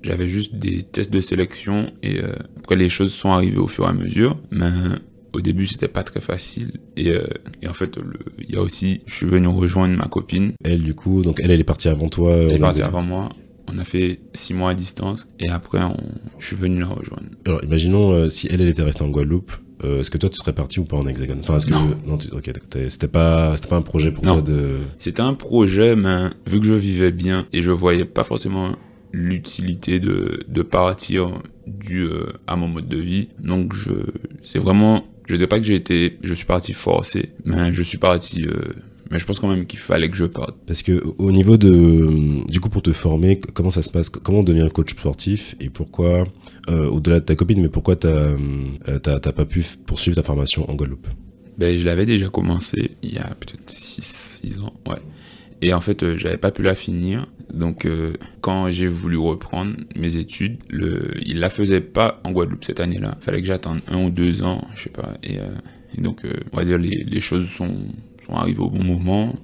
j'avais 0.02 0.28
juste 0.28 0.54
des 0.54 0.84
tests 0.84 1.12
de 1.12 1.20
sélection, 1.20 1.92
et 2.04 2.20
euh, 2.20 2.34
après 2.58 2.76
les 2.76 2.88
choses 2.88 3.12
sont 3.12 3.32
arrivées 3.32 3.58
au 3.58 3.66
fur 3.66 3.84
et 3.84 3.88
à 3.88 3.92
mesure, 3.92 4.38
mais 4.52 4.70
au 5.32 5.40
début 5.40 5.66
c'était 5.66 5.88
pas 5.88 6.04
très 6.04 6.20
facile, 6.20 6.78
et, 6.96 7.10
euh, 7.10 7.26
et 7.62 7.68
en 7.68 7.74
fait, 7.74 7.98
il 8.38 8.54
y 8.54 8.56
a 8.56 8.62
aussi, 8.62 9.00
je 9.06 9.14
suis 9.14 9.26
venu 9.26 9.48
rejoindre 9.48 9.96
ma 9.96 10.06
copine, 10.06 10.52
elle 10.62 10.82
du 10.82 10.94
coup 10.94 11.22
donc 11.22 11.40
elle 11.42 11.50
elle 11.50 11.60
est 11.60 11.64
partie 11.64 11.88
avant 11.88 12.08
toi 12.08 12.36
elle 12.36 12.52
est 12.52 12.58
partie 12.60 12.82
avant 12.82 13.02
moi. 13.02 13.30
On 13.68 13.78
a 13.78 13.84
fait 13.84 14.20
six 14.34 14.54
mois 14.54 14.70
à 14.70 14.74
distance 14.74 15.26
et 15.38 15.48
après 15.48 15.82
on... 15.82 15.96
je 16.38 16.46
suis 16.46 16.56
venu 16.56 16.80
la 16.80 16.86
rejoindre. 16.86 17.24
Alors, 17.46 17.62
imaginons 17.64 18.12
euh, 18.12 18.28
si 18.28 18.48
elle, 18.50 18.60
elle 18.60 18.68
était 18.68 18.82
restée 18.82 19.02
en 19.04 19.08
Guadeloupe, 19.08 19.52
euh, 19.84 20.00
est-ce 20.00 20.10
que 20.10 20.18
toi, 20.18 20.28
tu 20.30 20.36
serais 20.36 20.52
parti 20.52 20.78
ou 20.80 20.84
pas 20.84 20.96
en 20.96 21.06
hexagone? 21.06 21.38
Enfin, 21.40 21.56
est-ce 21.56 21.66
que 21.66 21.72
Non. 22.06 22.16
tu- 22.18 22.28
ok, 22.30 22.46
d'accord, 22.46 22.68
t'es- 22.70 22.88
c'était 22.90 23.08
pas, 23.08 23.56
c'était 23.56 23.68
pas 23.68 23.76
un 23.76 23.82
projet 23.82 24.10
pour 24.12 24.24
Non. 24.24 24.34
toi 24.34 24.42
de. 24.42 24.76
C'était 24.98 25.22
un 25.22 25.34
projet, 25.34 25.96
mais 25.96 26.28
vu 26.46 26.60
que 26.60 26.66
je 26.66 26.74
vivais 26.74 27.10
bien 27.12 27.46
et 27.52 27.62
je 27.62 27.72
voyais 27.72 28.04
pas 28.04 28.22
forcément 28.24 28.76
l'utilité 29.12 30.00
de, 30.00 30.44
de 30.48 30.62
partir 30.62 31.40
dû 31.66 32.02
euh, 32.04 32.26
à 32.46 32.56
mon 32.56 32.66
mode 32.68 32.88
de 32.88 32.96
vie, 32.98 33.28
donc 33.38 33.74
je 33.74 33.90
c'est 34.42 34.58
vraiment, 34.58 35.04
je 35.28 35.36
dis 35.36 35.46
pas 35.46 35.58
que 35.58 35.64
j'ai 35.66 35.74
été, 35.74 36.18
je 36.22 36.34
suis 36.34 36.46
parti 36.46 36.72
forcé, 36.72 37.30
mais 37.44 37.72
je 37.72 37.82
suis 37.82 37.98
parti, 37.98 38.46
euh, 38.46 38.72
mais 39.12 39.18
je 39.18 39.26
pense 39.26 39.38
quand 39.38 39.48
même 39.48 39.66
qu'il 39.66 39.78
fallait 39.78 40.10
que 40.10 40.16
je 40.16 40.24
parte. 40.24 40.56
Parce 40.66 40.82
que 40.82 41.02
au 41.04 41.14
au 41.18 41.30
niveau 41.32 41.56
de, 41.56 42.44
du 42.50 42.60
coup, 42.60 42.68
pour 42.68 42.82
te 42.82 42.92
former, 42.92 43.38
comment 43.38 43.70
ça 43.70 43.82
se 43.82 43.90
passe? 43.90 44.08
Comment 44.08 44.40
on 44.40 44.42
devient 44.42 44.68
coach 44.72 44.90
sportif? 44.90 45.54
Et 45.60 45.70
pourquoi, 45.70 46.24
euh, 46.68 46.88
au-delà 46.88 47.20
de 47.20 47.24
ta 47.24 47.34
copine, 47.36 47.60
mais 47.62 47.68
pourquoi 47.68 47.96
t'as, 47.96 48.08
euh, 48.08 48.98
pas 48.98 49.44
pu 49.44 49.64
poursuivre 49.86 50.16
ta 50.16 50.22
formation 50.22 50.68
en 50.70 50.74
Guadeloupe? 50.74 51.06
Ben, 51.58 51.76
je 51.78 51.84
l'avais 51.84 52.06
déjà 52.06 52.28
commencé 52.28 52.92
il 53.02 53.14
y 53.14 53.18
a 53.18 53.34
peut-être 53.34 53.70
6 53.70 54.58
ans, 54.58 54.72
ouais. 54.88 54.98
Et 55.62 55.72
en 55.72 55.80
fait, 55.80 56.02
euh, 56.02 56.18
j'avais 56.18 56.38
pas 56.38 56.50
pu 56.50 56.62
la 56.62 56.74
finir. 56.74 57.26
Donc, 57.54 57.84
euh, 57.86 58.14
quand 58.40 58.70
j'ai 58.70 58.88
voulu 58.88 59.16
reprendre 59.16 59.74
mes 59.96 60.16
études, 60.16 60.58
le, 60.68 61.12
il 61.24 61.38
la 61.38 61.50
faisait 61.50 61.80
pas 61.80 62.20
en 62.24 62.32
Guadeloupe 62.32 62.64
cette 62.64 62.80
année-là. 62.80 63.16
Fallait 63.20 63.40
que 63.40 63.46
j'attende 63.46 63.80
un 63.86 64.02
ou 64.04 64.10
deux 64.10 64.42
ans, 64.42 64.66
je 64.74 64.82
sais 64.82 64.90
pas. 64.90 65.14
Et, 65.22 65.38
euh, 65.38 65.44
et 65.96 66.00
donc, 66.00 66.22
on 66.52 66.56
va 66.56 66.64
dire, 66.64 66.78
les, 66.78 67.04
les 67.04 67.20
choses 67.20 67.48
sont, 67.48 67.76
sont 68.26 68.34
arrivées 68.34 68.60
au 68.60 68.70
bon 68.70 68.84
moment. 68.84 69.34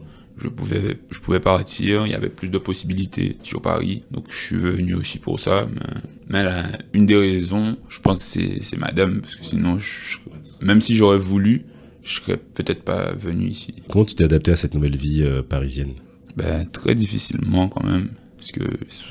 Je 0.40 0.48
pouvais, 0.48 0.98
je 1.10 1.18
pouvais 1.20 1.40
partir, 1.40 2.06
il 2.06 2.12
y 2.12 2.14
avait 2.14 2.28
plus 2.28 2.48
de 2.48 2.58
possibilités 2.58 3.36
sur 3.42 3.60
Paris. 3.60 4.04
Donc, 4.12 4.26
je 4.30 4.36
suis 4.36 4.56
venu 4.56 4.94
aussi 4.94 5.18
pour 5.18 5.40
ça. 5.40 5.66
Mais, 5.72 5.80
mais 6.28 6.44
là, 6.44 6.66
une 6.92 7.06
des 7.06 7.16
raisons, 7.16 7.76
je 7.88 7.98
pense, 7.98 8.20
que 8.20 8.24
c'est, 8.24 8.58
c'est 8.62 8.76
madame. 8.78 9.20
Parce 9.20 9.34
que 9.34 9.44
sinon, 9.44 9.78
je- 9.80 10.18
même 10.64 10.80
si 10.80 10.94
j'aurais 10.94 11.18
voulu, 11.18 11.64
je 12.04 12.20
serais 12.20 12.36
peut-être 12.36 12.82
pas 12.84 13.12
venu 13.14 13.48
ici. 13.48 13.74
Comment 13.90 14.04
tu 14.04 14.14
t'es 14.14 14.24
adapté 14.24 14.52
à 14.52 14.56
cette 14.56 14.74
nouvelle 14.74 14.96
vie 14.96 15.22
euh, 15.24 15.42
parisienne? 15.42 15.94
Ben, 16.36 16.64
très 16.66 16.94
difficilement 16.94 17.68
quand 17.68 17.82
même, 17.84 18.10
parce 18.38 18.52
que 18.52 18.62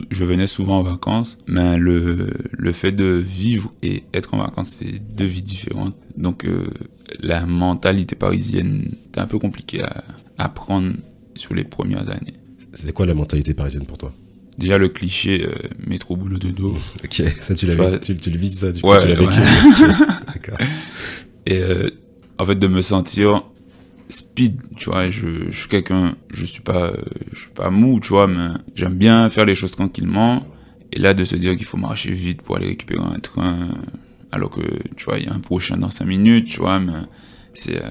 je 0.10 0.24
venais 0.26 0.48
souvent 0.48 0.80
en 0.80 0.84
vacances, 0.84 1.38
mais 1.48 1.78
le, 1.78 2.30
le 2.52 2.72
fait 2.72 2.92
de 2.94 3.06
vivre 3.26 3.74
et 3.84 4.04
être 4.14 4.34
en 4.34 4.38
vacances, 4.38 4.70
c'est 4.70 5.00
deux 5.16 5.26
vies 5.26 5.42
différentes. 5.42 5.96
Donc 6.16 6.46
euh, 6.46 6.66
la 7.20 7.46
mentalité 7.46 8.16
parisienne, 8.16 8.96
c'est 9.14 9.20
un 9.20 9.28
peu 9.28 9.38
compliqué 9.38 9.84
à 9.84 10.04
apprendre 10.38 10.94
sur 11.36 11.54
les 11.54 11.64
premières 11.66 12.10
années. 12.10 12.34
C'était 12.74 12.94
quoi 12.94 13.06
la 13.06 13.14
mentalité 13.16 13.54
parisienne 13.54 13.86
pour 13.86 13.98
toi? 13.98 14.14
Déjà 14.58 14.78
le 14.78 14.90
cliché 14.90 15.44
euh, 15.46 15.54
métro 15.86 16.16
boulot 16.16 16.40
dodo. 16.40 16.78
Ok, 17.04 17.22
ça 17.40 17.54
tu 17.54 17.68
l'avais, 17.68 18.00
tu, 18.00 18.16
tu 18.18 18.30
le 18.32 18.38
vises 18.38 18.60
ça, 18.60 18.72
du 18.72 18.82
coup, 18.82 18.90
Ouais, 18.90 19.00
tu 19.00 19.08
l'as 19.08 19.16
vécu. 19.16 19.32
ouais. 19.32 19.86
Ok, 20.30 20.34
D'accord. 20.34 20.58
et 21.46 21.58
euh, 21.60 21.90
en 22.40 22.46
fait 22.46 22.56
de 22.58 22.68
me 22.68 22.82
sentir 22.82 23.44
speed 24.10 24.62
tu 24.78 24.90
vois 24.90 25.10
je, 25.10 25.52
suis 25.52 25.68
quelqu'un 25.68 26.16
je 26.30 26.46
suis 26.46 26.62
pas 26.62 26.92
euh, 26.92 27.04
je 27.34 27.40
suis 27.40 27.50
pas 27.50 27.70
mou 27.70 28.00
tu 28.00 28.10
vois 28.10 28.28
mais 28.28 28.50
j'aime 28.76 28.96
bien 28.96 29.30
faire 29.30 29.46
les 29.46 29.56
choses 29.56 29.72
tranquillement. 29.72 30.46
Et 30.94 31.00
là 31.00 31.14
de 31.14 31.26
se 31.26 31.36
dire 31.36 31.56
qu'il 31.58 31.66
faut 31.66 31.78
marcher 31.78 32.12
vite 32.12 32.42
pour 32.42 32.56
aller 32.56 32.68
récupérer 32.68 33.04
un 33.04 33.20
train 33.20 33.70
alors 34.32 34.50
que 34.50 34.62
tu 34.96 35.06
vois 35.06 35.20
il 35.20 35.26
y 35.26 35.28
a 35.28 35.34
un 35.34 35.40
prochain 35.40 35.78
dans 35.78 35.90
cinq 35.90 36.06
minutes 36.06 36.48
tu 36.48 36.60
vois 36.60 36.80
mais 36.80 36.94
c'est 37.54 37.82
euh, 37.82 37.90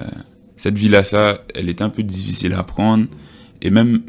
cette 0.55 0.77
vie 0.77 0.89
là 0.89 1.03
ça 1.03 1.43
elle 1.53 1.69
est 1.69 1.81
un 1.81 1.89
peu 1.89 2.03
difficile 2.03 2.53
à 2.53 2.63
prendre. 2.63 3.05
Et 3.61 3.69
même 3.69 4.01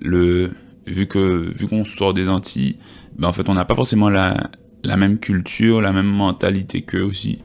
le 0.00 0.50
vu 0.86 1.06
que 1.06 1.52
vu 1.56 1.68
qu'on 1.68 1.84
sort 1.84 2.14
des 2.14 2.28
Antilles 2.28 2.76
ben 3.16 3.28
en 3.28 3.32
fait 3.32 3.48
on 3.48 3.54
n'a 3.54 3.64
pas 3.64 3.76
forcément 3.76 4.08
la 4.08 4.50
la 4.82 4.96
même 4.96 5.18
culture 5.18 5.80
la 5.80 5.92
même 5.92 6.10
mentalité 6.10 6.82
qu'eux 6.82 7.04
aussi. 7.04 7.38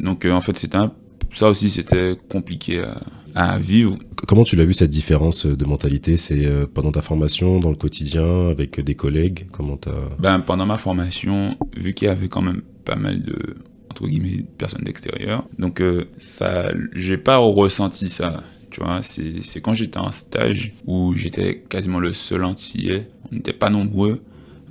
Donc 0.00 0.24
euh, 0.24 0.32
en 0.32 0.40
fait 0.40 0.56
c'était 0.56 0.78
un 0.78 0.92
ça 1.36 1.48
aussi 1.48 1.70
c'était 1.70 2.16
compliqué 2.30 2.80
à, 2.80 3.00
à 3.34 3.58
vivre. 3.58 3.96
Comment 4.26 4.44
tu 4.44 4.56
l'as 4.56 4.64
vu 4.64 4.74
cette 4.74 4.90
différence 4.90 5.46
de 5.46 5.64
mentalité? 5.64 6.16
C'est 6.16 6.46
euh, 6.46 6.66
pendant 6.72 6.90
ta 6.90 7.02
formation, 7.02 7.60
dans 7.60 7.70
le 7.70 7.76
quotidien, 7.76 8.48
avec 8.48 8.80
des 8.80 8.94
collègues? 8.94 9.46
Comment 9.52 9.76
t'as 9.76 9.92
Ben, 10.18 10.40
pendant 10.40 10.66
ma 10.66 10.78
formation, 10.78 11.56
vu 11.76 11.94
qu'il 11.94 12.08
y 12.08 12.10
avait 12.10 12.28
quand 12.28 12.42
même 12.42 12.62
pas 12.84 12.96
mal 12.96 13.22
de 13.22 13.56
entre 13.90 14.08
guillemets 14.08 14.44
personnes 14.58 14.84
d'extérieur, 14.84 15.46
donc 15.58 15.80
euh, 15.80 16.04
ça, 16.18 16.70
j'ai 16.94 17.16
pas 17.18 17.36
ressenti 17.38 18.08
ça. 18.08 18.42
Tu 18.70 18.80
vois, 18.82 19.00
c'est 19.02 19.42
c'est 19.42 19.60
quand 19.60 19.72
j'étais 19.74 19.98
en 19.98 20.10
stage 20.10 20.72
où 20.86 21.14
j'étais 21.14 21.62
quasiment 21.68 21.98
le 21.98 22.12
seul 22.12 22.44
antillais. 22.44 23.08
On 23.30 23.34
n'était 23.34 23.54
pas 23.54 23.70
nombreux. 23.70 24.20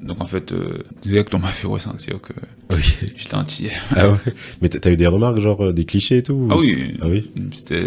Donc 0.01 0.21
en 0.21 0.25
fait, 0.27 0.51
euh, 0.51 0.83
direct 1.01 1.33
on 1.33 1.39
m'a 1.39 1.47
fait 1.49 1.67
ressentir 1.67 2.19
que 2.21 2.33
Ok. 2.73 3.05
j'étais 3.15 3.35
antillais. 3.35 3.71
Ah 3.95 4.11
ouais 4.11 4.17
Mais 4.61 4.69
t'as 4.69 4.91
eu 4.91 4.97
des 4.97 5.07
remarques, 5.07 5.39
genre 5.39 5.61
euh, 5.65 5.73
des 5.73 5.85
clichés 5.85 6.17
et 6.17 6.23
tout 6.23 6.33
ou 6.33 6.47
Ah 6.51 6.55
oui. 6.57 6.93
Ah 7.01 7.07
oui 7.07 7.31
C'était 7.53 7.83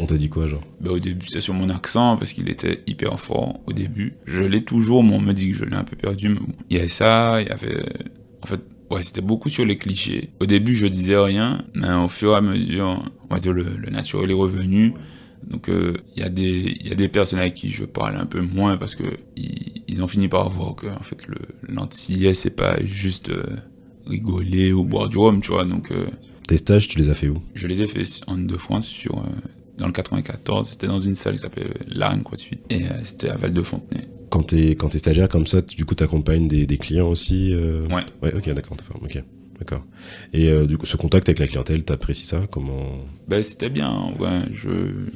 On, 0.00 0.06
t'a 0.06 0.16
dit 0.16 0.28
quoi, 0.28 0.46
genre? 0.46 0.62
Ben, 0.80 0.90
au 0.90 0.98
début, 0.98 1.26
c'est 1.28 1.40
sur 1.40 1.54
mon 1.54 1.68
accent 1.70 2.16
parce 2.16 2.32
qu'il 2.32 2.48
était 2.48 2.82
hyper 2.86 3.18
fort 3.20 3.60
au 3.66 3.72
début. 3.72 4.14
Je 4.26 4.42
l'ai 4.44 4.62
toujours, 4.64 5.04
mais 5.04 5.14
on 5.14 5.20
me 5.20 5.32
dit 5.32 5.50
que 5.52 5.56
je 5.56 5.64
l'ai 5.64 5.76
un 5.76 5.84
peu 5.84 5.96
perdu. 5.96 6.28
Mais 6.30 6.40
bon. 6.40 6.52
Il 6.70 6.76
y 6.76 6.80
avait 6.80 6.88
ça, 6.88 7.40
il 7.40 7.48
y 7.48 7.50
avait. 7.50 7.84
En 8.42 8.46
fait, 8.46 8.60
ouais, 8.90 9.02
c'était 9.02 9.20
beaucoup 9.22 9.48
sur 9.48 9.64
les 9.64 9.78
clichés. 9.78 10.30
Au 10.40 10.46
début, 10.46 10.74
je 10.74 10.86
disais 10.86 11.16
rien, 11.16 11.64
mais 11.74 11.92
au 11.92 12.08
fur 12.08 12.32
et 12.32 12.36
à 12.36 12.40
mesure, 12.40 13.02
on 13.30 13.34
va 13.34 13.40
dire, 13.40 13.52
le, 13.52 13.64
le 13.78 13.90
naturel 13.90 14.30
est 14.30 14.34
revenu. 14.34 14.92
Donc, 15.48 15.68
euh, 15.68 15.94
il 16.16 16.22
y, 16.22 16.26
a 16.26 16.28
des- 16.28 16.76
y 16.84 16.90
a 16.92 16.94
des 16.94 17.08
personnes 17.08 17.38
avec 17.38 17.54
qui 17.54 17.70
je 17.70 17.84
parle 17.84 18.16
un 18.16 18.26
peu 18.26 18.40
moins 18.40 18.76
parce 18.76 18.94
que 18.94 19.04
ils, 19.36 19.82
ils 19.88 20.02
ont 20.02 20.08
fini 20.08 20.28
par 20.28 20.48
voir 20.50 20.74
que, 20.74 20.86
en 20.86 21.02
fait, 21.02 21.26
le 21.26 21.36
l'antillais, 21.68 22.34
c'est 22.34 22.50
pas 22.56 22.76
juste 22.84 23.28
euh, 23.30 23.42
rigoler 24.06 24.72
ou 24.72 24.84
boire 24.84 25.08
du 25.08 25.18
rhum, 25.18 25.40
tu 25.40 25.50
vois. 25.52 25.64
Donc, 25.64 25.90
euh, 25.90 26.06
Tes 26.48 26.56
stages, 26.56 26.88
tu 26.88 26.98
les 26.98 27.10
as 27.10 27.14
fait 27.14 27.28
où? 27.28 27.40
je 27.54 27.66
les 27.66 27.82
ai 27.82 27.86
fait 27.86 28.04
en 28.26 28.38
Ile-de-France 28.38 28.86
sur, 28.86 29.22
dans 29.78 29.86
le 29.86 29.92
94. 29.92 30.68
C'était 30.68 30.86
dans 30.86 31.00
une 31.00 31.14
salle 31.14 31.34
qui 31.34 31.40
s'appelait 31.40 31.70
l'Arène 31.88 32.22
CrossFit. 32.22 32.58
Et 32.70 32.82
c'était 33.02 33.28
à 33.30 33.36
Val-de-Fontenay. 33.36 34.08
Quand 34.30 34.42
t'es 34.44 34.70
quand 34.70 34.88
t'es 34.88 34.98
stagiaire 34.98 35.28
comme 35.28 35.46
ça, 35.46 35.62
tu- 35.62 35.76
du 35.76 35.84
coup, 35.84 35.94
t'accompagnes 35.94 36.48
des, 36.48 36.66
des 36.66 36.76
clients 36.78 37.08
aussi 37.08 37.54
Ouais. 37.54 38.04
Ouais, 38.22 38.34
ok, 38.34 38.52
d'accord, 38.54 38.76
ok. 39.02 39.22
D'accord. 39.58 39.84
Et 40.32 40.50
euh, 40.50 40.66
du 40.66 40.76
coup, 40.78 40.86
ce 40.86 40.96
contact 40.96 41.28
avec 41.28 41.38
la 41.38 41.46
clientèle, 41.46 41.84
t'apprécies 41.84 42.26
ça? 42.26 42.46
Comment? 42.50 42.98
Ben, 43.28 43.42
c'était 43.42 43.70
bien. 43.70 43.88
en 43.88 44.12
vrai. 44.12 44.42
je, 44.52 44.70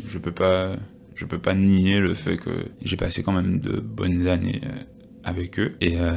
je 0.09 0.19
peux 0.19 0.33
pas, 0.33 0.77
je 1.15 1.25
peux 1.25 1.39
pas 1.39 1.55
nier 1.55 2.01
le 2.01 2.15
fait 2.15 2.37
que 2.37 2.67
j'ai 2.83 2.97
passé 2.97 3.23
quand 3.23 3.33
même 3.33 3.59
de 3.61 3.81
bonnes 3.81 4.27
années 4.29 4.61
euh, 4.65 4.83
avec 5.25 5.59
eux. 5.59 5.75
Et, 5.81 5.99
euh, 5.99 6.13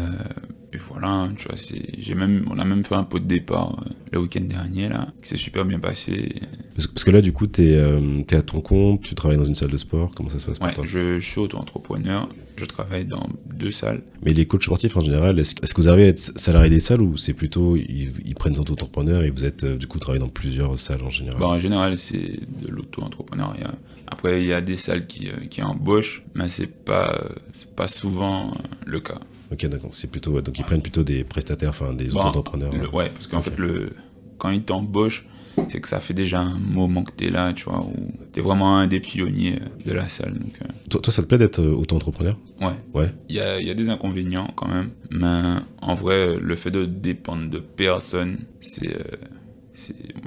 voilà, 0.79 1.29
tu 1.37 1.47
vois, 1.47 1.57
c'est, 1.57 1.81
j'ai 1.97 2.15
même, 2.15 2.45
on 2.49 2.57
a 2.57 2.63
même 2.63 2.85
fait 2.85 2.95
un 2.95 3.03
pot 3.03 3.19
de 3.19 3.25
départ 3.25 3.83
le 4.11 4.19
week-end 4.19 4.41
dernier, 4.41 4.87
là, 4.87 5.07
qui 5.21 5.29
s'est 5.29 5.37
super 5.37 5.65
bien 5.65 5.79
passé. 5.79 6.35
Parce, 6.75 6.87
que- 6.87 6.93
parce 6.93 7.03
que 7.03 7.11
là, 7.11 7.21
du 7.21 7.33
coup, 7.33 7.47
t'es 7.47 7.75
euh, 7.75 8.21
t'es 8.27 8.35
à 8.37 8.41
ton 8.41 8.61
compte, 8.61 9.01
tu 9.01 9.13
travailles 9.15 9.37
dans 9.37 9.45
une 9.45 9.55
salle 9.55 9.71
de 9.71 9.77
sport, 9.77 10.11
comment 10.15 10.29
ça 10.29 10.39
se 10.39 10.45
passe 10.45 10.57
pour 10.57 10.67
Ouais, 10.67 10.73
toi? 10.73 10.83
je, 10.87 11.19
je 11.19 11.25
suis 11.25 11.39
auto-entrepreneur, 11.39 12.29
je 12.55 12.65
travaille 12.65 13.05
dans 13.05 13.27
deux 13.53 13.71
salles. 13.71 14.01
Mais 14.25 14.31
les 14.33 14.45
coachs 14.45 14.63
sportifs 14.63 14.95
en 14.95 15.01
général, 15.01 15.37
est-ce 15.39 15.55
que 15.55 15.81
vous 15.81 15.89
arrivez 15.89 16.05
à 16.05 16.09
être 16.09 16.19
salarié 16.39 16.69
des 16.69 16.79
salles 16.79 17.01
ou 17.01 17.17
c'est 17.17 17.33
plutôt 17.33 17.75
ils, 17.75 18.11
ils 18.25 18.35
prennent 18.35 18.53
des 18.53 18.59
auto-entrepreneurs 18.59 19.23
et 19.23 19.31
vous 19.31 19.43
êtes 19.45 19.63
euh, 19.65 19.75
du 19.77 19.87
coup 19.87 19.99
travaillé 19.99 20.21
dans 20.21 20.29
plusieurs 20.29 20.79
salles 20.79 21.03
en 21.03 21.09
général? 21.09 21.39
Bon, 21.39 21.47
en 21.47 21.59
général, 21.59 21.97
c'est 21.97 22.39
de 22.61 22.67
l'auto-entrepreneuriat. 22.69 23.73
Après, 24.07 24.41
il 24.41 24.47
y 24.47 24.53
a 24.53 24.61
des 24.61 24.75
salles 24.77 25.07
qui, 25.07 25.27
euh, 25.29 25.45
qui 25.49 25.61
embauchent, 25.61 26.23
mais 26.35 26.47
c'est 26.49 26.67
pas, 26.67 27.13
euh, 27.15 27.29
pas 27.75 27.87
souvent 27.87 28.51
euh, 28.51 28.53
le 28.85 28.99
cas. 28.99 29.19
Ok, 29.51 29.65
d'accord. 29.67 29.89
C'est 29.93 30.09
plutôt 30.09 30.31
ouais, 30.31 30.41
donc 30.41 30.57
ils 30.59 30.63
prennent 30.65 30.81
plutôt 30.81 31.03
des 31.03 31.23
prestataires, 31.25 31.69
enfin 31.71 31.93
des 31.93 32.05
Bon, 32.05 32.19
auto-entrepreneurs. 32.19 32.73
le- 32.73 32.89
ouais, 32.89 33.09
parce 33.09 33.27
qu'en 33.27 33.41
fait, 33.41 33.57
le, 33.57 33.89
quand 34.37 34.49
ils 34.51 34.63
t'embauchent, 34.63 35.25
c'est 35.69 35.79
que 35.81 35.87
ça 35.87 35.99
fait 35.99 36.13
déjà 36.13 36.39
un 36.39 36.57
moment 36.57 37.03
que 37.03 37.11
t'es 37.11 37.29
là, 37.29 37.53
tu 37.53 37.65
vois, 37.65 37.81
où 37.81 38.11
t'es 38.31 38.41
vraiment 38.41 38.77
un 38.77 38.87
des 38.87 38.99
pionniers 38.99 39.55
euh, 39.61 39.89
de 39.89 39.93
la 39.93 40.07
salle. 40.09 40.33
Donc, 40.33 40.53
euh, 40.61 40.65
Toi, 40.89 41.01
toi, 41.01 41.11
ça 41.13 41.21
te 41.21 41.27
plaît 41.27 41.37
d'être 41.37 41.59
euh, 41.61 41.73
auto-entrepreneur? 41.73 42.37
Ouais. 42.61 42.73
Ouais. 42.93 43.09
Il 43.29 43.35
y 43.35 43.39
a, 43.39 43.61
y 43.61 43.69
a 43.69 43.73
des 43.73 43.89
inconvénients 43.89 44.47
quand 44.55 44.67
même, 44.67 44.89
mais 45.11 45.41
en 45.81 45.95
vrai, 45.95 46.35
le 46.39 46.55
fait 46.55 46.71
de 46.71 46.85
dépendre 46.85 47.49
de 47.49 47.59
personne, 47.59 48.39
c'est, 48.61 48.95
euh, 48.95 49.03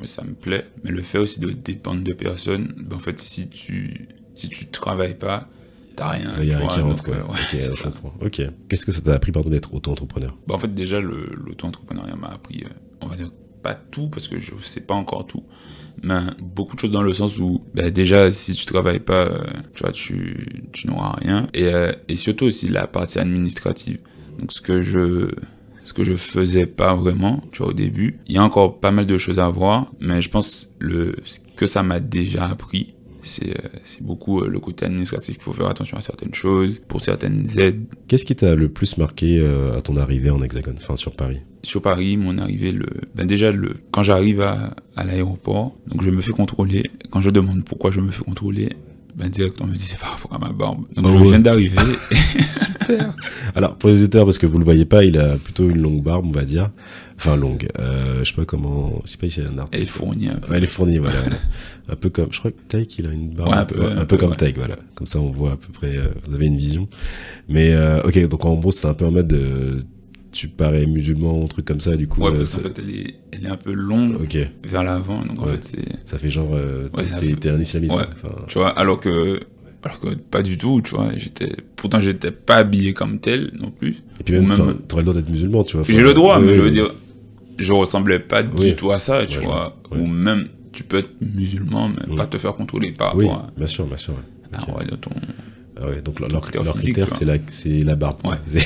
ça 0.04 0.22
me 0.24 0.34
plaît. 0.34 0.66
Mais 0.82 0.90
le 0.90 1.02
fait 1.02 1.18
aussi 1.18 1.40
de 1.40 1.50
dépendre 1.50 2.02
de 2.02 2.12
personne, 2.12 2.74
ben, 2.76 2.96
en 2.96 3.00
fait, 3.00 3.18
si 3.18 3.48
tu, 3.48 4.08
si 4.34 4.48
tu 4.48 4.66
travailles 4.66 5.14
pas, 5.16 5.48
t'as 5.96 6.08
rien. 6.10 6.32
Il 6.40 6.48
y 6.48 6.52
a 6.52 6.56
tu 6.56 6.58
rien 6.60 6.68
qui 6.68 6.80
rentre 6.80 7.02
quoi. 7.04 7.14
ouais, 7.14 7.22
ok, 7.22 7.48
je 7.52 7.74
ça. 7.74 7.84
comprends. 7.84 8.14
Ok. 8.20 8.42
Qu'est-ce 8.68 8.84
que 8.84 8.92
ça 8.92 9.00
t'a 9.00 9.12
appris 9.14 9.32
pardon 9.32 9.50
d'être 9.50 9.72
auto-entrepreneur? 9.74 10.36
Bah, 10.46 10.54
en 10.54 10.58
fait, 10.58 10.72
déjà, 10.74 11.00
l'auto-entrepreneuriat 11.00 12.16
m'a 12.16 12.28
appris, 12.28 12.64
on 13.00 13.06
va 13.06 13.16
dire, 13.16 13.30
pas 13.64 13.74
tout, 13.74 14.08
parce 14.08 14.28
que 14.28 14.38
je 14.38 14.52
sais 14.60 14.82
pas 14.82 14.94
encore 14.94 15.26
tout, 15.26 15.42
mais 16.02 16.20
beaucoup 16.40 16.76
de 16.76 16.80
choses 16.80 16.90
dans 16.90 17.02
le 17.02 17.14
sens 17.14 17.38
où, 17.38 17.62
bah, 17.74 17.90
déjà, 17.90 18.30
si 18.30 18.52
tu 18.52 18.66
travailles 18.66 19.00
pas, 19.00 19.22
euh, 19.22 19.42
tu 19.74 19.82
vois, 19.82 19.92
tu, 19.92 20.68
tu 20.72 20.86
n'auras 20.86 21.16
rien. 21.20 21.48
Et, 21.54 21.64
euh, 21.64 21.92
et 22.08 22.16
surtout 22.16 22.44
aussi 22.44 22.68
la 22.68 22.86
partie 22.86 23.18
administrative. 23.18 23.98
Donc, 24.38 24.52
ce 24.52 24.60
que 24.60 24.80
je, 24.82 25.30
ce 25.84 25.92
que 25.92 26.04
je 26.04 26.14
faisais 26.14 26.66
pas 26.66 26.94
vraiment, 26.94 27.42
tu 27.52 27.58
vois, 27.58 27.68
au 27.68 27.72
début. 27.72 28.20
Il 28.26 28.34
y 28.34 28.38
a 28.38 28.42
encore 28.42 28.80
pas 28.80 28.90
mal 28.90 29.06
de 29.06 29.18
choses 29.18 29.38
à 29.38 29.48
voir, 29.48 29.92
mais 30.00 30.20
je 30.20 30.28
pense 30.28 30.68
le, 30.78 31.16
ce 31.24 31.40
que 31.56 31.66
ça 31.66 31.82
m'a 31.82 32.00
déjà 32.00 32.46
appris, 32.46 32.94
c'est 33.24 33.50
euh, 33.50 33.68
c'est 33.84 34.02
beaucoup 34.02 34.40
euh, 34.40 34.48
le 34.48 34.60
côté 34.60 34.84
administratif. 34.86 35.36
Il 35.38 35.42
faut 35.42 35.52
faire 35.52 35.66
attention 35.66 35.96
à 35.96 36.00
certaines 36.00 36.34
choses, 36.34 36.80
pour 36.88 37.00
certaines 37.00 37.46
aides, 37.58 37.84
Qu'est-ce 38.08 38.24
qui 38.24 38.36
t'a 38.36 38.54
le 38.54 38.68
plus 38.68 38.96
marqué 38.98 39.38
euh, 39.40 39.78
à 39.78 39.82
ton 39.82 39.96
arrivée 39.96 40.30
en 40.30 40.42
Hexagone, 40.42 40.76
enfin 40.78 40.96
sur 40.96 41.16
Paris? 41.16 41.40
Sur 41.62 41.80
Paris, 41.82 42.16
mon 42.16 42.38
arrivée, 42.38 42.72
le, 42.72 42.86
ben 43.14 43.26
déjà, 43.26 43.50
le, 43.50 43.76
quand 43.90 44.02
j'arrive 44.02 44.42
à, 44.42 44.76
à 44.96 45.04
l'aéroport, 45.04 45.74
donc 45.86 46.02
je 46.02 46.10
me 46.10 46.20
fais 46.20 46.32
contrôler. 46.32 46.90
Quand 47.10 47.20
je 47.20 47.30
demande 47.30 47.64
pourquoi 47.64 47.90
je 47.90 48.00
me 48.00 48.10
fais 48.10 48.22
contrôler, 48.22 48.70
ben 49.16 49.28
direct, 49.28 49.58
on 49.60 49.66
me 49.66 49.74
dit 49.74 49.80
c'est 49.84 49.98
rapport 50.02 50.32
à 50.32 50.38
ma 50.38 50.52
barbe. 50.52 50.84
Donc 50.94 51.06
Oh 51.06 51.10
je 51.10 51.16
ouais. 51.16 51.28
viens 51.28 51.38
d'arriver. 51.40 51.76
Super. 52.48 53.14
Alors 53.54 53.76
pour 53.76 53.90
les 53.90 53.96
auditeurs, 54.02 54.24
parce 54.24 54.38
que 54.38 54.46
vous 54.46 54.58
le 54.58 54.64
voyez 54.64 54.84
pas, 54.84 55.04
il 55.04 55.18
a 55.18 55.36
plutôt 55.36 55.68
une 55.70 55.78
longue 55.80 56.02
barbe, 56.02 56.26
on 56.26 56.30
va 56.32 56.44
dire. 56.44 56.70
Enfin 57.16 57.36
longue. 57.36 57.68
Euh, 57.78 58.24
je 58.24 58.30
sais 58.30 58.34
pas 58.34 58.44
comment. 58.44 59.00
Je 59.04 59.12
sais 59.12 59.18
pas 59.18 59.28
si 59.28 59.34
c'est 59.36 59.42
un 59.42 59.50
Elle 59.52 59.56
est 59.56 59.60
artiste. 59.60 59.90
fournie 59.90 60.28
un 60.28 60.34
peu. 60.34 60.50
Ouais, 60.50 60.56
elle 60.58 60.64
est 60.64 60.66
fournie, 60.66 60.98
voilà. 60.98 61.14
un 61.88 61.94
peu 61.96 62.10
comme. 62.10 62.32
Je 62.32 62.38
crois 62.40 62.50
que 62.50 62.56
Taïk, 62.68 62.98
il 62.98 63.06
a 63.06 63.10
une 63.10 63.30
barbe. 63.30 63.48
Ouais, 63.50 63.54
un, 63.56 63.60
un 63.60 63.64
peu, 63.64 63.82
un 63.98 64.04
peu 64.04 64.16
comme. 64.16 64.34
Taïk, 64.34 64.56
voilà. 64.58 64.76
Comme 64.96 65.06
ça, 65.06 65.20
on 65.20 65.30
voit 65.30 65.52
à 65.52 65.56
peu 65.56 65.72
près. 65.72 65.96
euh, 65.96 66.08
vous 66.26 66.34
avez 66.34 66.46
une 66.46 66.56
vision. 66.58 66.88
Mais 67.48 67.72
euh, 67.72 68.02
ok, 68.02 68.28
donc 68.28 68.44
en 68.44 68.54
gros, 68.54 68.72
c'est 68.72 68.86
un 68.88 68.94
peu 68.94 69.06
en 69.06 69.12
mode. 69.12 69.32
Tu 70.34 70.48
parais 70.48 70.84
musulman, 70.86 71.44
un 71.44 71.46
truc 71.46 71.64
comme 71.64 71.80
ça, 71.80 71.96
du 71.96 72.08
coup. 72.08 72.20
Ouais, 72.22 72.30
euh, 72.30 72.34
parce 72.36 72.48
ça- 72.48 72.58
qu'en 72.58 72.68
fait, 72.68 72.78
elle 72.80 72.90
est, 72.90 73.14
elle 73.32 73.44
est 73.46 73.48
un 73.48 73.56
peu 73.56 73.72
longue 73.72 74.18
vers 74.64 74.82
l'avant. 74.82 75.24
Donc 75.24 75.40
en 75.40 75.46
fait, 75.46 75.64
c'est. 75.64 75.84
ça 76.04 76.18
fait 76.18 76.30
genre. 76.30 76.50
euh, 76.52 76.88
t'es- 77.18 77.34
t'es 77.36 77.50
un 77.50 77.60
islamiste. 77.60 77.96
Ouais. 77.96 78.04
Enfin, 78.12 78.34
Tu 78.48 78.58
vois, 78.58 78.70
alors 78.70 78.98
que. 79.00 79.40
Alors 79.82 80.00
que 80.00 80.14
pas 80.14 80.42
du 80.42 80.56
tout, 80.56 80.80
tu 80.82 80.94
vois. 80.94 81.10
J'étais. 81.16 81.52
Pourtant, 81.76 82.00
j'étais 82.00 82.30
pas 82.30 82.56
habillé 82.56 82.94
comme 82.94 83.18
tel 83.20 83.50
non 83.58 83.70
plus. 83.70 83.96
et 84.18 84.24
puis 84.24 84.34
même, 84.34 84.46
même- 84.48 84.78
t'aurais 84.88 85.02
le 85.02 85.06
droit 85.06 85.14
d'être 85.14 85.30
musulman, 85.30 85.62
tu 85.64 85.76
vois. 85.76 85.84
J'ai 85.88 86.00
le 86.02 86.14
droit, 86.14 86.40
mais 86.40 86.54
je 86.54 86.60
veux 86.62 86.70
dire, 86.70 86.90
je 87.58 87.72
ressemblais 87.72 88.18
pas 88.18 88.42
du 88.42 88.74
tout 88.76 88.90
à 88.92 88.98
ça, 88.98 89.26
tu 89.26 89.38
Ouais, 89.38 89.44
vois. 89.44 89.76
ouais. 89.92 89.98
Ou 89.98 90.06
même, 90.06 90.48
tu 90.72 90.82
peux 90.84 90.98
être 90.98 91.10
musulman, 91.20 91.88
mais 92.08 92.16
pas 92.16 92.26
te 92.26 92.38
faire 92.38 92.54
contrôler 92.54 92.92
par 92.92 93.14
Oui, 93.14 93.28
rapport 93.28 93.50
bien 93.56 93.66
sûr, 93.66 93.84
bien 93.86 93.96
sûr. 93.98 94.14
ouais. 94.14 94.56
à, 94.58 94.62
Ok. 94.62 94.92
à, 94.92 94.96
ton... 94.96 95.10
Ah 95.80 95.88
ouais, 95.88 96.02
donc 96.02 96.20
leur, 96.20 96.30
leur, 96.30 96.40
critère 96.42 97.06
leur 97.06 97.14
c'est 97.16 97.24
la, 97.24 97.36
c'est 97.48 97.82
la 97.82 97.96
barbe. 97.96 98.18
Ouais. 98.24 98.36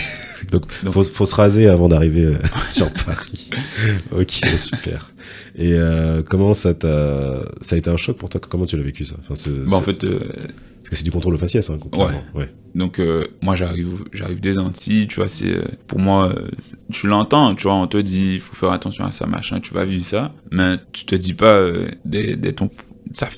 Donc, 0.53 0.65
Donc- 0.85 0.95
faut, 0.95 1.03
faut 1.03 1.27
se 1.27 1.35
raser 1.35 1.67
avant 1.69 1.89
d'arriver 1.89 2.25
euh, 2.25 2.37
sur 2.71 2.93
Paris. 2.93 3.51
ok, 4.13 4.31
super. 4.59 5.13
Et 5.57 5.73
euh, 5.75 6.23
comment 6.23 6.55
ça 6.55 6.75
t'a, 6.75 7.43
ça 7.61 7.75
a 7.75 7.79
été 7.79 7.91
un 7.91 7.97
choc 7.97 8.17
pour 8.17 8.29
toi? 8.29 8.41
Comment 8.49 8.67
tu 8.67 8.77
l'as 8.77 8.83
vécu 8.83 9.05
ça? 9.05 9.17
Enfin, 9.21 9.35
ce, 9.35 9.51
Bah, 9.51 9.77
en 9.79 9.83
fait, 9.83 10.05
euh, 10.05 10.21
parce 10.79 10.91
que 10.91 10.97
c'est 10.97 11.05
du 11.05 11.11
contrôle 11.11 11.35
au 11.35 11.39
faciès, 11.39 11.69
hein. 11.71 11.79
Ouais. 12.35 12.51
donc, 12.75 13.01
moi, 13.43 13.57
j'arrive, 13.57 14.05
j'arrive 14.13 14.41
des 14.41 14.59
Antilles, 14.59 15.07
tu 15.09 15.17
vois, 15.17 15.29
c'est, 15.29 15.57
pour 15.87 15.99
moi, 15.99 16.35
tu 16.93 17.09
l'entends, 17.09 17.55
tu 17.55 17.65
vois, 17.65 17.75
on 17.75 17.87
te 17.87 17.99
dit, 17.99 18.35
il 18.35 18.41
faut 18.41 18.55
faire 18.55 18.71
attention 18.71 19.05
à 19.05 19.11
ça, 19.11 19.27
machin, 19.27 19.61
tu 19.61 19.75
vas 19.75 19.85
vivre 19.85 20.05
ça, 20.05 20.33
mais 20.53 20.77
tu 20.93 21.05
te 21.05 21.15
dis 21.15 21.35
pas, 21.35 21.61
dès, 22.05 22.37
dès 22.37 22.53
ton, 22.53 22.71
ça, 23.15 23.29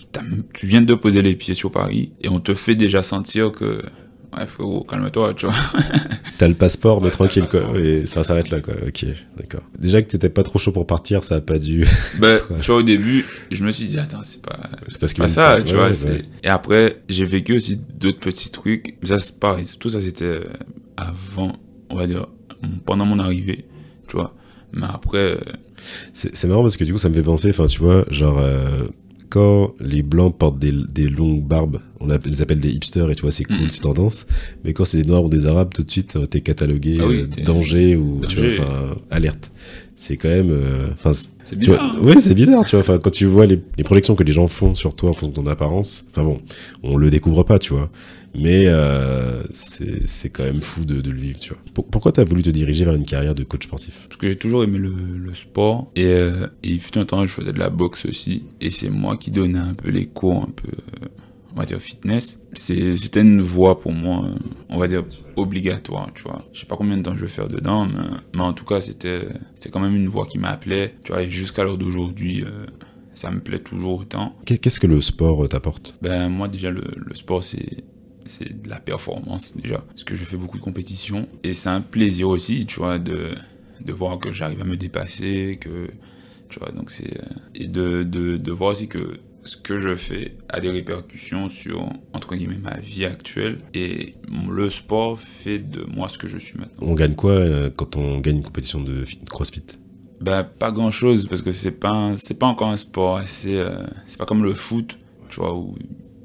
tu 0.55 0.67
viens 0.67 0.83
de 0.83 0.95
poser 0.95 1.23
les 1.23 1.35
pieds 1.37 1.55
sur 1.55 1.71
Paris, 1.71 2.13
et 2.23 2.29
on 2.29 2.41
te 2.41 2.55
fait 2.55 2.75
déjà 2.75 3.03
sentir 3.03 3.53
que, 3.53 3.83
ouais, 4.37 4.47
frérot, 4.47 4.85
calme-toi, 4.85 5.35
tu 5.35 5.47
vois. 5.47 5.55
T'as 6.39 6.49
le 6.49 6.55
passeport, 6.55 7.01
mais 7.01 7.07
Ouais, 7.07 7.11
tranquille, 7.11 7.47
quoi. 7.51 7.79
Et 7.79 8.07
ça 8.07 8.25
s'arrête 8.25 8.51
là, 8.51 8.61
quoi. 8.61 8.75
Ok, 8.87 9.05
d'accord. 9.37 9.61
Déjà 9.79 10.01
que 10.03 10.09
t'étais 10.09 10.31
pas 10.31 10.43
trop 10.43 10.59
chaud 10.59 10.73
pour 10.73 10.87
partir, 10.87 11.23
ça 11.25 11.37
a 11.37 11.41
pas 11.41 11.59
dû. 11.59 11.87
Ouais. 12.21 12.39
tu 12.63 12.67
vois, 12.69 12.77
au 12.77 12.83
début, 12.83 13.25
je 13.51 13.63
me 13.65 13.71
suis 13.71 13.85
dit, 13.87 13.99
attends, 13.99 14.23
c'est 14.23 14.41
pas, 14.43 14.59
C'est 14.89 15.17
pas 15.19 15.29
ça, 15.29 15.59
tu 15.65 15.75
Ouais, 15.77 15.93
vois. 15.93 16.11
ouais. 16.11 16.23
Et 16.43 16.49
après, 16.49 17.03
j'ai 17.09 17.25
vécu 17.27 17.55
aussi 17.55 17.77
d'autres 17.77 18.21
petits 18.21 18.51
trucs. 18.51 18.97
Ça, 19.03 19.19
c'est 19.19 19.39
pareil. 19.39 19.65
Tout 19.79 19.91
ça, 19.91 20.01
c'était 20.01 20.25
euh, 20.25 20.45
avant, 20.97 21.53
on 21.91 21.97
va 21.97 22.07
dire, 22.07 22.27
pendant 22.87 23.05
mon 23.05 23.19
arrivée, 23.19 23.65
tu 24.09 24.17
vois. 24.17 24.35
Mais 24.73 24.87
après, 24.89 25.19
euh, 25.19 25.39
C'est 26.13 26.35
c'est 26.37 26.47
marrant 26.47 26.63
parce 26.63 26.77
que 26.77 26.85
du 26.85 26.93
coup, 26.93 26.99
ça 26.99 27.09
me 27.09 27.15
fait 27.15 27.23
penser, 27.23 27.51
enfin, 27.51 27.67
tu 27.67 27.81
vois, 27.81 28.05
genre, 28.11 28.39
euh, 28.39 28.85
quand 29.31 29.75
les 29.81 30.03
blancs 30.03 30.37
portent 30.37 30.59
des, 30.59 30.73
des 30.93 31.07
longues 31.09 31.43
barbes, 31.45 31.79
on 32.01 32.09
les 32.27 32.43
appelle 32.43 32.61
des 32.61 32.71
hipsters 32.71 33.11
et 33.11 33.15
tu 33.15 33.23
vois, 33.23 33.31
c'est 33.31 33.45
cool, 33.45 33.57
Mhm. 33.61 33.71
c'est 33.71 33.81
tendance. 33.81 34.27
Mais 34.65 34.73
quand 34.73 34.85
c'est 34.85 35.01
des 35.01 35.09
noirs 35.09 35.25
ou 35.25 35.29
des 35.29 35.47
arabes, 35.47 35.73
tout 35.75 35.83
de 35.83 35.91
suite, 35.91 36.17
euh, 36.17 36.27
t'es 36.27 36.41
catalogué 36.41 36.99
Ah 37.01 37.07
oui, 37.07 37.21
euh, 37.23 37.45
danger 37.45 37.97
ou, 37.97 38.21
tu 38.29 38.37
vois, 38.57 38.97
alerte. 39.11 39.51
C'est 39.97 40.17
quand 40.17 40.31
même, 40.31 40.51
euh, 40.51 40.89
enfin, 40.95 41.13
c'est- 41.13 41.29
c'est 41.45 41.59
tu 41.59 41.67
vois, 41.71 41.79
bizarre. 41.79 41.97
hein. 41.97 42.07
ouais, 42.07 42.21
c'est 42.21 42.35
bizarre, 42.35 42.65
tu 42.65 42.71
vois, 42.77 42.81
enfin, 42.81 42.99
quand 42.99 43.11
tu 43.11 43.27
vois 43.27 43.45
les, 43.47 43.61
les 43.77 43.85
projections 43.85 44.15
que 44.17 44.25
les 44.25 44.33
gens 44.33 44.49
font 44.49 44.75
sur 44.75 44.95
toi 44.95 45.11
en 45.11 45.13
fonction 45.13 45.29
de 45.43 45.47
ton 45.47 45.47
apparence, 45.51 46.05
enfin 46.11 46.25
bon, 46.25 46.41
on 46.83 46.97
le 46.97 47.11
découvre 47.11 47.43
pas, 47.43 47.59
tu 47.59 47.75
vois. 47.75 47.91
Mais 48.35 48.65
euh, 48.67 49.43
c'est 49.53 50.31
quand 50.31 50.45
même 50.45 50.63
fou 50.63 50.85
de, 50.85 51.01
de 51.01 51.11
le 51.11 51.19
vivre, 51.21 51.39
tu 51.41 51.51
vois. 51.51 51.59
Pour- 51.75 51.87
pourquoi 51.87 52.13
t'as 52.13 52.25
voulu 52.25 52.43
te 52.43 52.51
diriger 52.51 52.85
vers 52.85 52.95
une 52.95 53.05
carrière 53.05 53.35
de 53.35 53.43
coach 53.45 53.65
sportif? 53.65 54.07
Parce 54.09 54.21
que 54.21 54.29
j'ai 54.29 54.37
toujours 54.37 54.63
aimé 54.65 54.79
le, 54.79 54.91
le 54.91 55.35
sport. 55.35 55.91
Et, 55.97 56.05
euh, 56.05 56.47
et 56.63 56.69
il 56.71 56.81
fut 56.81 56.97
un 56.99 57.05
temps, 57.05 57.27
je 57.27 57.33
faisais 57.33 57.53
de 57.53 57.59
la 57.59 57.71
boxe 57.71 58.07
aussi. 58.07 58.45
Et 58.61 58.71
c'est 58.71 58.91
moi 58.91 59.17
qui 59.17 59.31
donnais 59.31 59.59
un 59.59 59.75
peu 59.75 59.91
les 59.91 60.07
cours, 60.07 60.45
un 60.45 60.51
peu, 60.55 60.69
euh, 60.69 61.09
on 61.55 61.59
va 61.59 61.65
dire, 61.65 61.81
fitness. 61.81 62.39
C'était 62.55 63.21
une 63.21 63.41
voie 63.41 63.81
pour 63.81 63.93
moi, 63.93 64.25
euh, 64.27 64.35
on 64.69 64.79
va 64.79 64.87
dire, 64.87 65.05
obligatoire, 65.37 66.11
tu 66.15 66.23
vois. 66.23 66.45
Je 66.53 66.61
sais 66.61 66.67
pas 66.67 66.77
combien 66.77 66.97
de 66.97 67.03
temps 67.03 67.17
je 67.17 67.23
vais 67.23 67.29
faire 67.29 67.49
dedans, 67.49 67.87
mais, 67.87 68.01
mais 68.35 68.43
en 68.43 68.53
tout 68.53 68.65
cas, 68.65 68.81
c'était 68.81 69.27
quand 69.73 69.81
même 69.81 69.97
une 69.97 70.09
voie 70.09 70.27
qui 70.27 70.39
m'appelait. 70.39 70.95
Tu 71.03 71.13
vois, 71.13 71.23
et 71.23 71.31
jusqu'à 71.31 71.65
l'heure 71.65 71.79
d'aujourd'hui, 71.79 72.45
euh, 72.45 72.67
ça 73.15 73.31
me 73.33 73.41
plaît 73.41 73.59
toujours 73.59 74.01
autant. 74.01 74.37
Qu'est- 74.45 74.59
Qu'est-ce 74.59 74.79
que 74.79 74.87
le 74.87 75.01
sport 75.01 75.49
t'apporte? 75.49 75.97
Ben, 76.01 76.29
moi, 76.29 76.47
déjà, 76.47 76.71
le, 76.71 76.85
le 76.97 77.15
sport, 77.17 77.43
c'est. 77.43 77.83
C'est 78.31 78.63
de 78.63 78.69
la 78.69 78.79
performance 78.79 79.57
déjà, 79.57 79.79
parce 79.79 80.05
que 80.05 80.15
je 80.15 80.25
fais 80.25 80.37
beaucoup 80.37 80.59
de 80.59 80.63
compétitions. 80.63 81.29
Et 81.43 81.53
c'est 81.53 81.69
un 81.69 81.81
plaisir 81.81 82.29
aussi, 82.29 82.65
tu 82.67 82.79
vois, 82.81 82.99
de, 82.99 83.35
de 83.85 83.93
voir 83.93 84.19
que 84.19 84.33
j'arrive 84.33 84.61
à 84.63 84.65
me 84.65 84.77
dépasser, 84.77 85.59
que 85.61 85.91
tu 86.49 86.59
vois, 86.61 86.71
donc 86.71 86.91
c'est 86.91 87.13
euh, 87.19 87.25
et 87.55 87.67
de, 87.67 88.03
de, 88.05 88.37
de 88.37 88.53
voir 88.53 88.71
aussi 88.73 88.89
que 88.89 89.19
ce 89.43 89.57
que 89.57 89.79
je 89.79 89.95
fais 89.97 90.37
a 90.49 90.61
des 90.61 90.69
répercussions 90.71 91.49
sur 91.49 91.89
entre 92.13 92.35
guillemets 92.37 92.59
ma 92.59 92.79
vie 92.79 93.05
actuelle. 93.05 93.59
Et 93.75 94.15
le 94.51 94.69
sport 94.71 95.19
fait 95.19 95.59
de 95.59 95.85
moi 95.85 96.09
ce 96.09 96.19
que 96.19 96.29
je 96.29 96.39
suis 96.39 96.59
maintenant. 96.59 96.87
On 96.87 96.95
gagne 96.95 97.15
quoi 97.15 97.33
euh, 97.33 97.71
quand 97.75 97.97
on 97.97 98.21
gagne 98.21 98.37
une 98.37 98.43
compétition 98.43 98.81
de 98.81 99.03
fit- 99.05 99.19
crossfit? 99.29 99.63
Ben 100.21 100.45
pas 100.45 100.71
grand 100.71 100.91
chose 100.91 101.27
parce 101.27 101.41
que 101.41 101.53
c'est 101.53 101.71
pas 101.87 102.13
c'est 102.17 102.39
pas 102.39 102.47
encore 102.47 102.69
un 102.69 102.77
sport 102.77 103.17
assez 103.17 103.57
euh, 103.57 103.87
c'est 104.07 104.19
pas 104.19 104.27
comme 104.27 104.45
le 104.45 104.53
foot, 104.55 104.99
tu 105.31 105.41
vois 105.41 105.55
où 105.57 105.75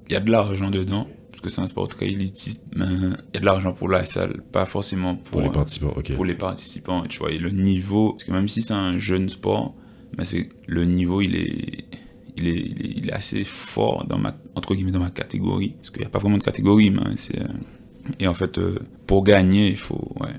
il 0.09 0.13
y 0.13 0.15
a 0.15 0.19
de 0.19 0.29
l'argent 0.29 0.69
dedans 0.69 1.07
que 1.45 1.51
c'est 1.51 1.61
un 1.61 1.67
sport 1.67 1.87
très 1.87 2.07
élitiste, 2.07 2.63
mais 2.75 2.85
il 2.85 3.35
y 3.35 3.37
a 3.37 3.39
de 3.39 3.45
l'argent 3.45 3.73
pour 3.73 3.89
la 3.89 4.05
salle, 4.05 4.41
pas 4.51 4.65
forcément 4.65 5.15
pour 5.15 5.31
pour 5.31 5.41
les 5.41 5.49
participants 5.49 5.93
pour 6.15 6.25
les 6.25 6.35
participants, 6.35 7.03
tu 7.07 7.19
vois, 7.19 7.31
et 7.31 7.37
le 7.37 7.51
niveau, 7.51 8.13
parce 8.13 8.23
que 8.23 8.31
même 8.31 8.47
si 8.47 8.61
c'est 8.61 8.73
un 8.73 8.97
jeune 8.97 9.29
sport, 9.29 9.75
mais 10.17 10.25
c'est 10.25 10.49
le 10.67 10.85
niveau, 10.85 11.21
il 11.21 11.35
est, 11.35 11.85
il 12.37 12.47
est, 12.47 12.53
il 12.53 12.85
est, 12.85 12.91
il 12.97 13.09
est 13.09 13.13
assez 13.13 13.43
fort 13.43 14.05
dans 14.05 14.17
ma, 14.17 14.35
entre 14.55 14.75
guillemets, 14.75 14.91
dans 14.91 14.99
ma 14.99 15.09
catégorie, 15.09 15.75
parce 15.77 15.89
qu'il 15.89 16.01
n'y 16.01 16.07
a 16.07 16.09
pas 16.09 16.19
vraiment 16.19 16.37
de 16.37 16.43
catégorie, 16.43 16.89
mais 16.89 17.01
c'est, 17.15 17.39
euh, 17.39 17.47
et 18.19 18.27
en 18.27 18.33
fait, 18.33 18.57
euh, 18.57 18.79
pour 19.07 19.23
gagner, 19.23 19.69
il 19.69 19.77
faut, 19.77 20.13
ouais, 20.19 20.29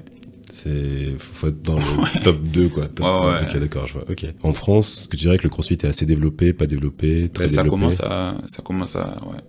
C'est 0.50 1.16
faut 1.18 1.48
être 1.48 1.62
dans 1.62 1.76
le 1.76 2.20
top 2.22 2.42
2 2.42 2.68
quoi. 2.68 2.88
Top 2.88 3.06
Ouais, 3.06 3.30
ouais. 3.30 3.42
Ok, 3.42 3.58
d'accord, 3.58 3.86
je 3.86 3.94
vois. 3.94 4.04
Ok. 4.08 4.25
En 4.42 4.52
France, 4.52 5.06
que 5.10 5.16
tu 5.16 5.25
dirais 5.25 5.36
que 5.36 5.44
le 5.44 5.50
CrossFit 5.50 5.75
est 5.75 5.84
assez 5.84 6.06
développé, 6.06 6.52
pas 6.52 6.66
développé, 6.66 7.28
très 7.28 7.44
Ben, 7.44 7.48
ça 7.48 7.62
développé 7.62 7.80
commence 7.80 8.00
à, 8.00 8.36
ça 8.46 8.62
commence 8.62 8.96
à, 8.96 9.20
ouais, 9.26 9.40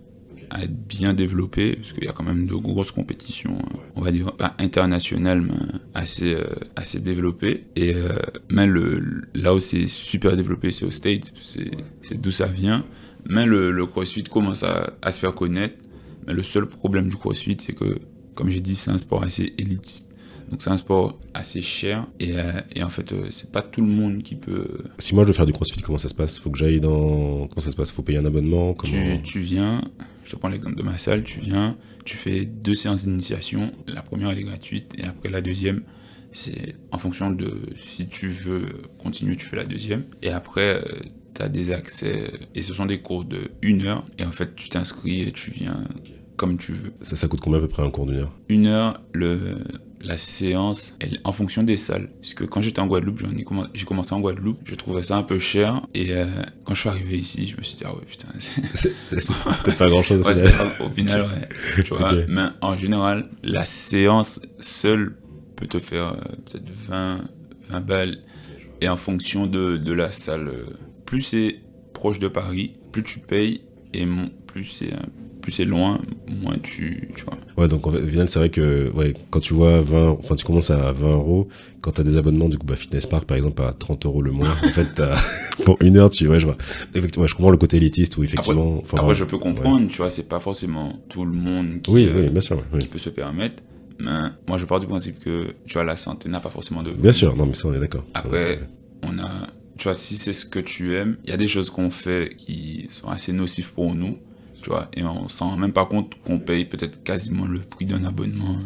à 0.50 0.64
être 0.64 0.86
bien 0.86 1.14
développé, 1.14 1.76
parce 1.76 1.92
qu'il 1.92 2.04
y 2.04 2.08
a 2.08 2.12
quand 2.12 2.24
même 2.24 2.46
de 2.46 2.54
grosses 2.54 2.92
compétitions, 2.92 3.58
euh, 3.58 3.78
on 3.96 4.00
va 4.00 4.10
dire, 4.10 4.32
pas 4.36 4.54
internationales, 4.58 5.42
mais 5.42 5.78
assez, 5.94 6.34
euh, 6.34 6.44
assez 6.76 7.00
développées. 7.00 7.64
Et 7.76 7.94
euh, 7.94 8.16
mais 8.50 8.66
le, 8.66 9.24
là 9.34 9.54
où 9.54 9.60
c'est 9.60 9.86
super 9.86 10.36
développé, 10.36 10.70
c'est 10.70 10.84
aux 10.84 10.90
States, 10.90 11.32
c'est 12.02 12.20
d'où 12.20 12.30
ça 12.30 12.46
vient. 12.46 12.84
Mais 13.28 13.46
le, 13.46 13.70
le 13.70 13.86
CrossFit 13.86 14.24
commence 14.24 14.62
à, 14.62 14.94
à 15.02 15.12
se 15.12 15.20
faire 15.20 15.34
connaître. 15.34 15.76
Mais 16.26 16.32
le 16.32 16.42
seul 16.42 16.66
problème 16.66 17.08
du 17.08 17.16
CrossFit, 17.16 17.56
c'est 17.58 17.72
que, 17.74 17.98
comme 18.34 18.50
j'ai 18.50 18.60
dit, 18.60 18.76
c'est 18.76 18.90
un 18.90 18.98
sport 18.98 19.22
assez 19.22 19.54
élitiste. 19.58 20.06
Donc 20.50 20.62
c'est 20.62 20.70
un 20.70 20.78
sport 20.78 21.20
assez 21.34 21.60
cher 21.60 22.06
et, 22.20 22.36
et 22.74 22.82
en 22.82 22.88
fait 22.88 23.12
c'est 23.28 23.52
pas 23.52 23.60
tout 23.60 23.82
le 23.82 23.86
monde 23.86 24.22
qui 24.22 24.34
peut 24.34 24.78
Si 24.98 25.14
moi 25.14 25.24
je 25.24 25.28
veux 25.28 25.34
faire 25.34 25.44
du 25.44 25.52
CrossFit, 25.52 25.82
comment 25.82 25.98
ça 25.98 26.08
se 26.08 26.14
passe? 26.14 26.38
Faut 26.38 26.48
que 26.48 26.56
j'aille 26.56 26.80
dans. 26.80 27.48
Comment 27.48 27.60
ça 27.60 27.70
se 27.70 27.76
passe? 27.76 27.90
Faut 27.92 28.00
payer 28.00 28.18
un 28.18 28.24
abonnement? 28.24 28.72
Comment... 28.72 29.16
Tu, 29.16 29.22
tu 29.22 29.40
viens, 29.40 29.82
je 30.28 30.34
te 30.34 30.36
prends 30.38 30.48
l'exemple 30.48 30.76
de 30.76 30.82
ma 30.82 30.98
salle, 30.98 31.24
tu 31.24 31.40
viens, 31.40 31.78
tu 32.04 32.18
fais 32.18 32.44
deux 32.44 32.74
séances 32.74 33.04
d'initiation. 33.04 33.72
La 33.86 34.02
première, 34.02 34.28
elle 34.28 34.38
est 34.38 34.44
gratuite, 34.44 34.92
et 34.98 35.04
après 35.04 35.30
la 35.30 35.40
deuxième, 35.40 35.84
c'est 36.32 36.76
en 36.92 36.98
fonction 36.98 37.30
de 37.30 37.50
si 37.76 38.08
tu 38.08 38.28
veux 38.28 38.66
continuer, 38.98 39.36
tu 39.36 39.46
fais 39.46 39.56
la 39.56 39.64
deuxième. 39.64 40.04
Et 40.20 40.28
après, 40.28 40.84
tu 41.34 41.40
as 41.40 41.48
des 41.48 41.70
accès, 41.70 42.30
et 42.54 42.60
ce 42.60 42.74
sont 42.74 42.84
des 42.84 43.00
cours 43.00 43.24
de 43.24 43.50
une 43.62 43.86
heure, 43.86 44.04
et 44.18 44.24
en 44.24 44.32
fait, 44.32 44.54
tu 44.54 44.68
t'inscris 44.68 45.22
et 45.22 45.32
tu 45.32 45.50
viens 45.50 45.88
comme 46.36 46.58
tu 46.58 46.72
veux. 46.72 46.92
Ça, 47.00 47.16
ça 47.16 47.26
coûte 47.26 47.40
combien 47.40 47.58
à 47.58 47.62
peu 47.62 47.68
près 47.68 47.82
un 47.82 47.90
cours 47.90 48.04
d'une 48.04 48.18
heure? 48.18 48.38
Une 48.50 48.66
heure, 48.66 49.00
le, 49.14 49.64
la 50.00 50.16
séance, 50.18 50.94
elle, 51.00 51.20
en 51.24 51.32
fonction 51.32 51.62
des 51.62 51.76
salles. 51.76 52.10
Puisque 52.20 52.46
quand 52.46 52.60
j'étais 52.60 52.80
en 52.80 52.86
Guadeloupe, 52.86 53.22
j'ai 53.74 53.84
commencé 53.84 54.14
en 54.14 54.20
Guadeloupe, 54.20 54.60
je 54.64 54.74
trouvais 54.74 55.02
ça 55.02 55.16
un 55.16 55.22
peu 55.24 55.38
cher. 55.38 55.86
Et 55.94 56.12
euh, 56.12 56.26
quand 56.64 56.74
je 56.74 56.80
suis 56.80 56.88
arrivé 56.88 57.18
ici, 57.18 57.48
je 57.48 57.56
me 57.56 57.62
suis 57.62 57.76
dit, 57.76 57.84
ah 57.84 57.94
ouais, 57.94 58.04
putain, 58.06 58.28
C'était 58.74 59.72
pas 59.76 59.88
grand 59.90 60.02
chose 60.02 60.20
au 60.20 60.24
Ouais, 60.24 60.34
final. 60.36 60.52
pas- 60.78 60.84
au 60.84 60.90
final, 60.90 61.22
ouais. 61.22 61.48
Tu 61.82 61.94
vois, 61.94 62.12
Ok. 62.12 62.24
mais 62.28 62.46
en 62.60 62.76
général, 62.76 63.28
la 63.42 63.64
séance 63.64 64.40
seule 64.60 65.16
peut 65.56 65.66
te 65.66 65.78
faire 65.78 66.12
euh, 66.14 66.20
peut-être 66.46 66.70
20, 66.88 67.20
20 67.70 67.80
balles. 67.80 68.18
Et 68.80 68.88
en 68.88 68.96
fonction 68.96 69.46
de, 69.46 69.76
de 69.76 69.92
la 69.92 70.12
salle, 70.12 70.48
euh, 70.48 70.66
plus 71.04 71.22
c'est 71.22 71.56
proche 71.94 72.20
de 72.20 72.28
Paris, 72.28 72.76
plus 72.92 73.02
tu 73.02 73.18
payes. 73.18 73.62
Et 73.92 74.06
mon- 74.06 74.28
plus 74.46 74.64
c'est 74.64 74.92
plus 75.48 75.54
c'est 75.54 75.64
loin, 75.64 75.98
moins 76.42 76.58
tu, 76.62 77.08
tu 77.16 77.24
vois. 77.24 77.38
Ouais, 77.56 77.68
donc 77.68 77.86
en 77.86 77.90
fait, 77.90 78.02
au 78.02 78.06
final, 78.06 78.28
c'est 78.28 78.38
vrai 78.38 78.50
que 78.50 78.90
ouais, 78.94 79.14
quand 79.30 79.40
tu 79.40 79.54
vois 79.54 79.80
20, 79.80 80.10
enfin, 80.10 80.34
tu 80.34 80.44
commences 80.44 80.70
à 80.70 80.92
20 80.92 81.10
euros, 81.10 81.48
quand 81.80 81.92
t'as 81.92 82.02
des 82.02 82.18
abonnements, 82.18 82.50
du 82.50 82.58
coup, 82.58 82.66
bah, 82.66 82.76
Fitness 82.76 83.06
Park, 83.06 83.24
par 83.24 83.36
exemple, 83.38 83.62
à 83.62 83.72
30 83.72 84.04
euros 84.04 84.20
le 84.20 84.30
mois, 84.30 84.48
en 84.48 84.68
fait, 84.68 85.02
pour 85.64 85.78
une 85.80 85.96
heure, 85.96 86.10
tu, 86.10 86.28
ouais, 86.28 86.38
je 86.38 86.44
vois. 86.44 86.58
Effectivement, 86.94 87.26
je 87.26 87.34
comprends 87.34 87.50
le 87.50 87.56
côté 87.56 87.78
élitiste 87.78 88.18
où 88.18 88.22
effectivement, 88.24 88.82
Après, 88.92 89.14
je 89.14 89.24
peux 89.24 89.38
comprendre, 89.38 89.88
tu 89.88 89.96
vois, 89.96 90.10
c'est 90.10 90.28
pas 90.28 90.38
forcément 90.38 90.98
tout 91.08 91.24
le 91.24 91.32
monde 91.32 91.80
qui, 91.82 91.90
Oui, 91.90 92.06
euh, 92.06 92.24
oui, 92.24 92.28
bien 92.28 92.40
sûr, 92.42 92.56
ouais, 92.58 92.62
oui. 92.74 92.78
qui 92.80 92.88
peut 92.88 92.98
se 92.98 93.08
permettre. 93.10 93.62
Mais 93.98 94.10
moi, 94.46 94.58
je 94.58 94.66
pars 94.66 94.78
du 94.80 94.86
principe 94.86 95.18
que, 95.18 95.54
tu 95.66 95.74
vois, 95.74 95.84
la 95.84 95.96
santé 95.96 96.28
n'a 96.28 96.40
pas 96.40 96.50
forcément 96.50 96.82
de. 96.82 96.90
Bien 96.90 97.12
sûr, 97.12 97.34
non, 97.34 97.46
mais 97.46 97.54
ça, 97.54 97.68
on 97.68 97.72
est 97.74 97.80
d'accord. 97.80 98.04
Après, 98.14 98.60
on 99.02 99.18
a, 99.18 99.48
tu 99.78 99.84
vois, 99.84 99.94
si 99.94 100.18
c'est 100.18 100.34
ce 100.34 100.44
que 100.44 100.60
tu 100.60 100.94
aimes, 100.94 101.16
il 101.24 101.30
y 101.30 101.32
a 101.32 101.36
des 101.38 101.46
choses 101.48 101.70
qu'on 101.70 101.88
fait 101.90 102.34
qui 102.36 102.86
sont 102.90 103.08
assez 103.08 103.32
nocives 103.32 103.72
pour 103.72 103.94
nous, 103.94 104.18
tu 104.62 104.70
vois, 104.70 104.88
et 104.96 105.02
on 105.02 105.28
s'en 105.28 105.50
rend 105.50 105.56
même 105.56 105.72
pas 105.72 105.86
compte 105.86 106.14
qu'on 106.24 106.38
paye 106.38 106.64
peut-être 106.64 107.02
quasiment 107.02 107.46
le 107.46 107.60
prix 107.60 107.86
d'un 107.86 108.04
abonnement, 108.04 108.56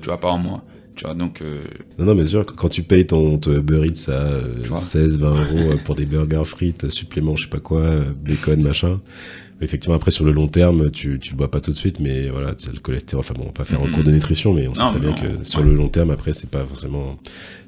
tu 0.00 0.06
vois, 0.06 0.18
par 0.18 0.38
mois, 0.38 0.64
tu 0.96 1.04
vois, 1.04 1.14
donc, 1.14 1.42
euh, 1.42 1.64
Non, 1.98 2.06
non, 2.06 2.14
mais 2.14 2.24
sûr, 2.24 2.44
quand 2.46 2.68
tu 2.68 2.82
payes 2.82 3.06
ton, 3.06 3.38
ton 3.38 3.52
Uber 3.52 3.86
Eats 3.86 4.10
à 4.10 4.12
euh, 4.12 4.62
Tu 4.62 4.68
vois. 4.68 4.78
16, 4.78 5.18
20 5.18 5.28
euros 5.30 5.72
euh, 5.72 5.76
pour 5.84 5.94
des 5.94 6.06
burgers 6.06 6.44
frites, 6.46 6.90
suppléments, 6.90 7.36
je 7.36 7.44
sais 7.44 7.50
pas 7.50 7.60
quoi, 7.60 7.80
euh, 7.82 8.04
bacon, 8.24 8.62
machin. 8.62 9.00
Effectivement, 9.60 9.96
après, 9.96 10.10
sur 10.10 10.24
le 10.24 10.32
long 10.32 10.48
terme, 10.48 10.90
tu, 10.90 11.18
tu 11.18 11.30
le 11.32 11.36
vois 11.38 11.50
pas 11.50 11.60
tout 11.60 11.72
de 11.72 11.76
suite, 11.78 11.98
mais 11.98 12.28
voilà, 12.28 12.54
tu 12.54 12.68
as 12.68 12.72
le 12.72 12.78
cholestérol. 12.78 13.20
Enfin 13.24 13.32
bon, 13.34 13.44
on 13.44 13.46
va 13.46 13.52
pas 13.52 13.64
faire 13.64 13.80
un 13.82 13.86
Mhm. 13.86 13.92
cours 13.92 14.04
de 14.04 14.10
nutrition, 14.10 14.52
mais 14.52 14.68
on 14.68 14.74
sait 14.74 14.82
Non, 14.82 14.90
très 14.90 15.00
bien 15.00 15.10
non, 15.10 15.16
que 15.38 15.44
sur 15.44 15.62
le 15.62 15.72
long 15.74 15.88
terme, 15.88 16.10
après, 16.10 16.32
c'est 16.34 16.50
pas 16.50 16.64
forcément 16.66 17.16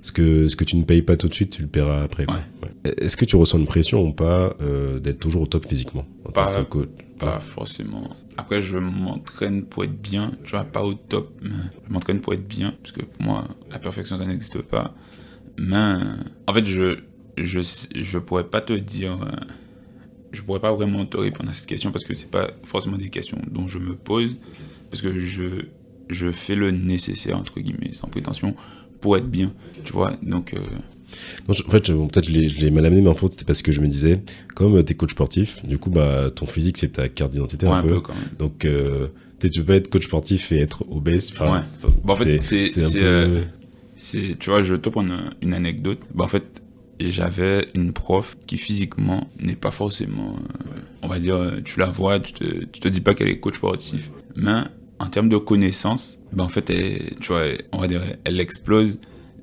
ce 0.03 0.13
que, 0.13 0.49
ce 0.49 0.57
que 0.57 0.65
tu 0.65 0.77
ne 0.77 0.85
payes 0.85 1.01
pas 1.03 1.17
tout 1.17 1.29
de 1.29 1.35
suite, 1.35 1.51
tu 1.51 1.63
le 1.63 1.69
paieras 1.69 2.03
après. 2.03 2.27
quoi. 2.27 2.37
Ouais. 2.63 2.71
Ouais. 2.85 2.95
Est-ce 2.99 3.17
que 3.17 3.25
tu 3.25 3.37
ressens 3.37 3.59
une 3.59 3.67
pression 3.67 4.07
ou 4.07 4.13
pas 4.13 4.55
euh, 4.61 4.99
d'être 5.01 5.19
toujours 5.19 5.43
au 5.43 5.47
top 5.47 5.67
physiquement 5.67 6.05
en 6.27 6.31
Pas- 6.31 6.53
tant 6.53 6.65
que 6.65 6.69
coach? 6.69 6.89
pas 7.19 7.41
forcément. 7.41 8.09
Après, 8.37 8.63
je 8.63 8.77
m'entraîne 8.79 9.65
pour 9.65 9.83
être 9.83 10.01
bien, 10.01 10.31
tu 10.45 10.51
vois, 10.53 10.63
pas 10.65 10.85
au 10.85 10.95
top, 10.95 11.33
mais 11.43 11.51
je 11.89 11.93
m'entraîne 11.93 12.21
pour 12.21 12.33
être 12.35 12.47
bien, 12.47 12.75
parce 12.83 12.93
que 12.93 13.01
pour 13.05 13.23
moi, 13.23 13.45
la 13.73 13.79
perfection, 13.81 14.17
ça 14.17 14.25
n'existe 14.27 14.61
pas. 14.63 14.95
Mais, 15.59 15.95
en 16.47 16.53
fait, 16.53 16.65
je, 16.67 16.99
je, 17.39 17.61
je 17.97 18.19
pourrais 18.19 18.45
pas 18.45 18.61
te 18.61 18.73
dire, 18.75 19.19
euh, 19.23 19.35
je 20.33 20.43
pourrais 20.43 20.61
pas 20.61 20.73
vraiment 20.73 21.05
te 21.07 21.17
répondre 21.17 21.51
à 21.51 21.53
cette 21.53 21.67
question, 21.67 21.91
parce 21.91 22.05
que 22.05 22.15
c'est 22.15 22.31
pas 22.31 22.51
forcément 22.65 22.97
des 22.97 23.09
questions 23.09 23.39
dont 23.51 23.69
je 23.69 23.79
me 23.79 23.95
pose, 23.95 24.37
parce 24.91 25.03
que 25.03 25.19
je, 25.19 25.45
je 26.09 26.31
fais 26.31 26.55
le 26.55 26.71
nécessaire, 26.71 27.37
entre 27.37 27.61
guillemets, 27.61 27.93
sans 27.93 28.09
prétention, 28.09 28.55
pour 29.01 29.17
être 29.17 29.29
bien, 29.31 29.53
tu 29.85 29.93
vois, 29.93 30.17
donc, 30.23 30.55
euh, 30.55 30.59
Non, 31.49 31.55
je- 31.55 31.63
en 31.65 31.71
fait, 31.71 31.91
bon, 31.91 32.07
peut-être 32.09 32.27
je 32.29 32.33
l'ai- 32.61 32.71
mal 32.71 32.85
amené, 32.85 33.01
mais 33.01 33.09
en 33.09 33.15
fait, 33.15 33.29
c'était 33.31 33.45
parce 33.47 33.63
que 33.63 33.73
je 33.73 33.81
me 33.81 33.89
disais, 33.89 34.21
comme 34.55 34.77
euh, 34.77 34.83
t'es 34.83 34.95
coach 34.95 35.13
sportif, 35.13 35.65
du 35.65 35.79
coup, 35.79 35.89
bah, 35.89 36.31
ton 36.35 36.45
physique, 36.47 36.77
c'est 36.77 36.93
ta 36.93 37.09
carte 37.09 37.31
d'identité 37.31 37.67
ouais, 37.67 37.73
un, 37.73 37.83
peu. 37.83 38.01
quand 38.01 38.15
même. 38.15 38.29
Donc, 38.39 38.67
euh, 38.67 39.09
tu 39.41 39.63
peux 39.65 39.73
être 39.73 39.89
coach 39.89 40.05
sportif 40.05 40.53
et 40.53 40.59
être 40.59 40.85
obèse. 40.91 41.31
Enfin, 41.33 41.61
Ouais. 41.61 41.91
Bon, 42.05 42.13
en 42.13 42.17
fait, 42.17 42.43
c'est- 42.43 42.69
peu- 42.75 42.99
euh, 43.03 43.43
C'est, 43.97 44.37
tu 44.39 44.51
vois, 44.51 44.63
je 44.63 44.75
vais 44.75 44.81
te 44.81 44.89
prendre 44.91 45.11
un- 45.13 45.31
une 45.43 45.55
anecdote. 45.55 45.99
Bah, 46.15 46.25
en 46.25 46.29
fait, 46.29 46.45
j'avais 47.01 47.69
une 47.75 47.93
prof 47.93 48.37
qui 48.47 48.57
physiquement 48.57 49.29
n'est 49.41 49.57
pas 49.57 49.71
forcément, 49.71 50.35
euh, 50.37 50.81
on 51.03 51.09
va 51.09 51.19
dire, 51.19 51.37
euh, 51.37 51.61
tu 51.65 51.79
la 51.79 51.87
vois, 51.87 52.19
tu 52.21 52.33
te, 52.33 52.45
tu 52.65 52.81
te 52.81 52.89
dis 52.89 53.01
pas 53.01 53.15
qu'elle 53.15 53.29
est 53.29 53.41
coach 53.41 53.57
sportif, 53.57 54.11
mais 54.37 54.63
en 54.99 55.07
termes 55.07 55.29
de 55.29 55.37
connaissances, 55.37 56.19
bah, 56.33 56.45
en 56.45 56.49
fait, 56.49 56.65
tu 57.21 57.29
vois, 57.29 57.45
on 57.73 57.79
va 57.79 57.87
dire, 57.87 58.03
elle 58.25 58.41
explose 58.41 58.99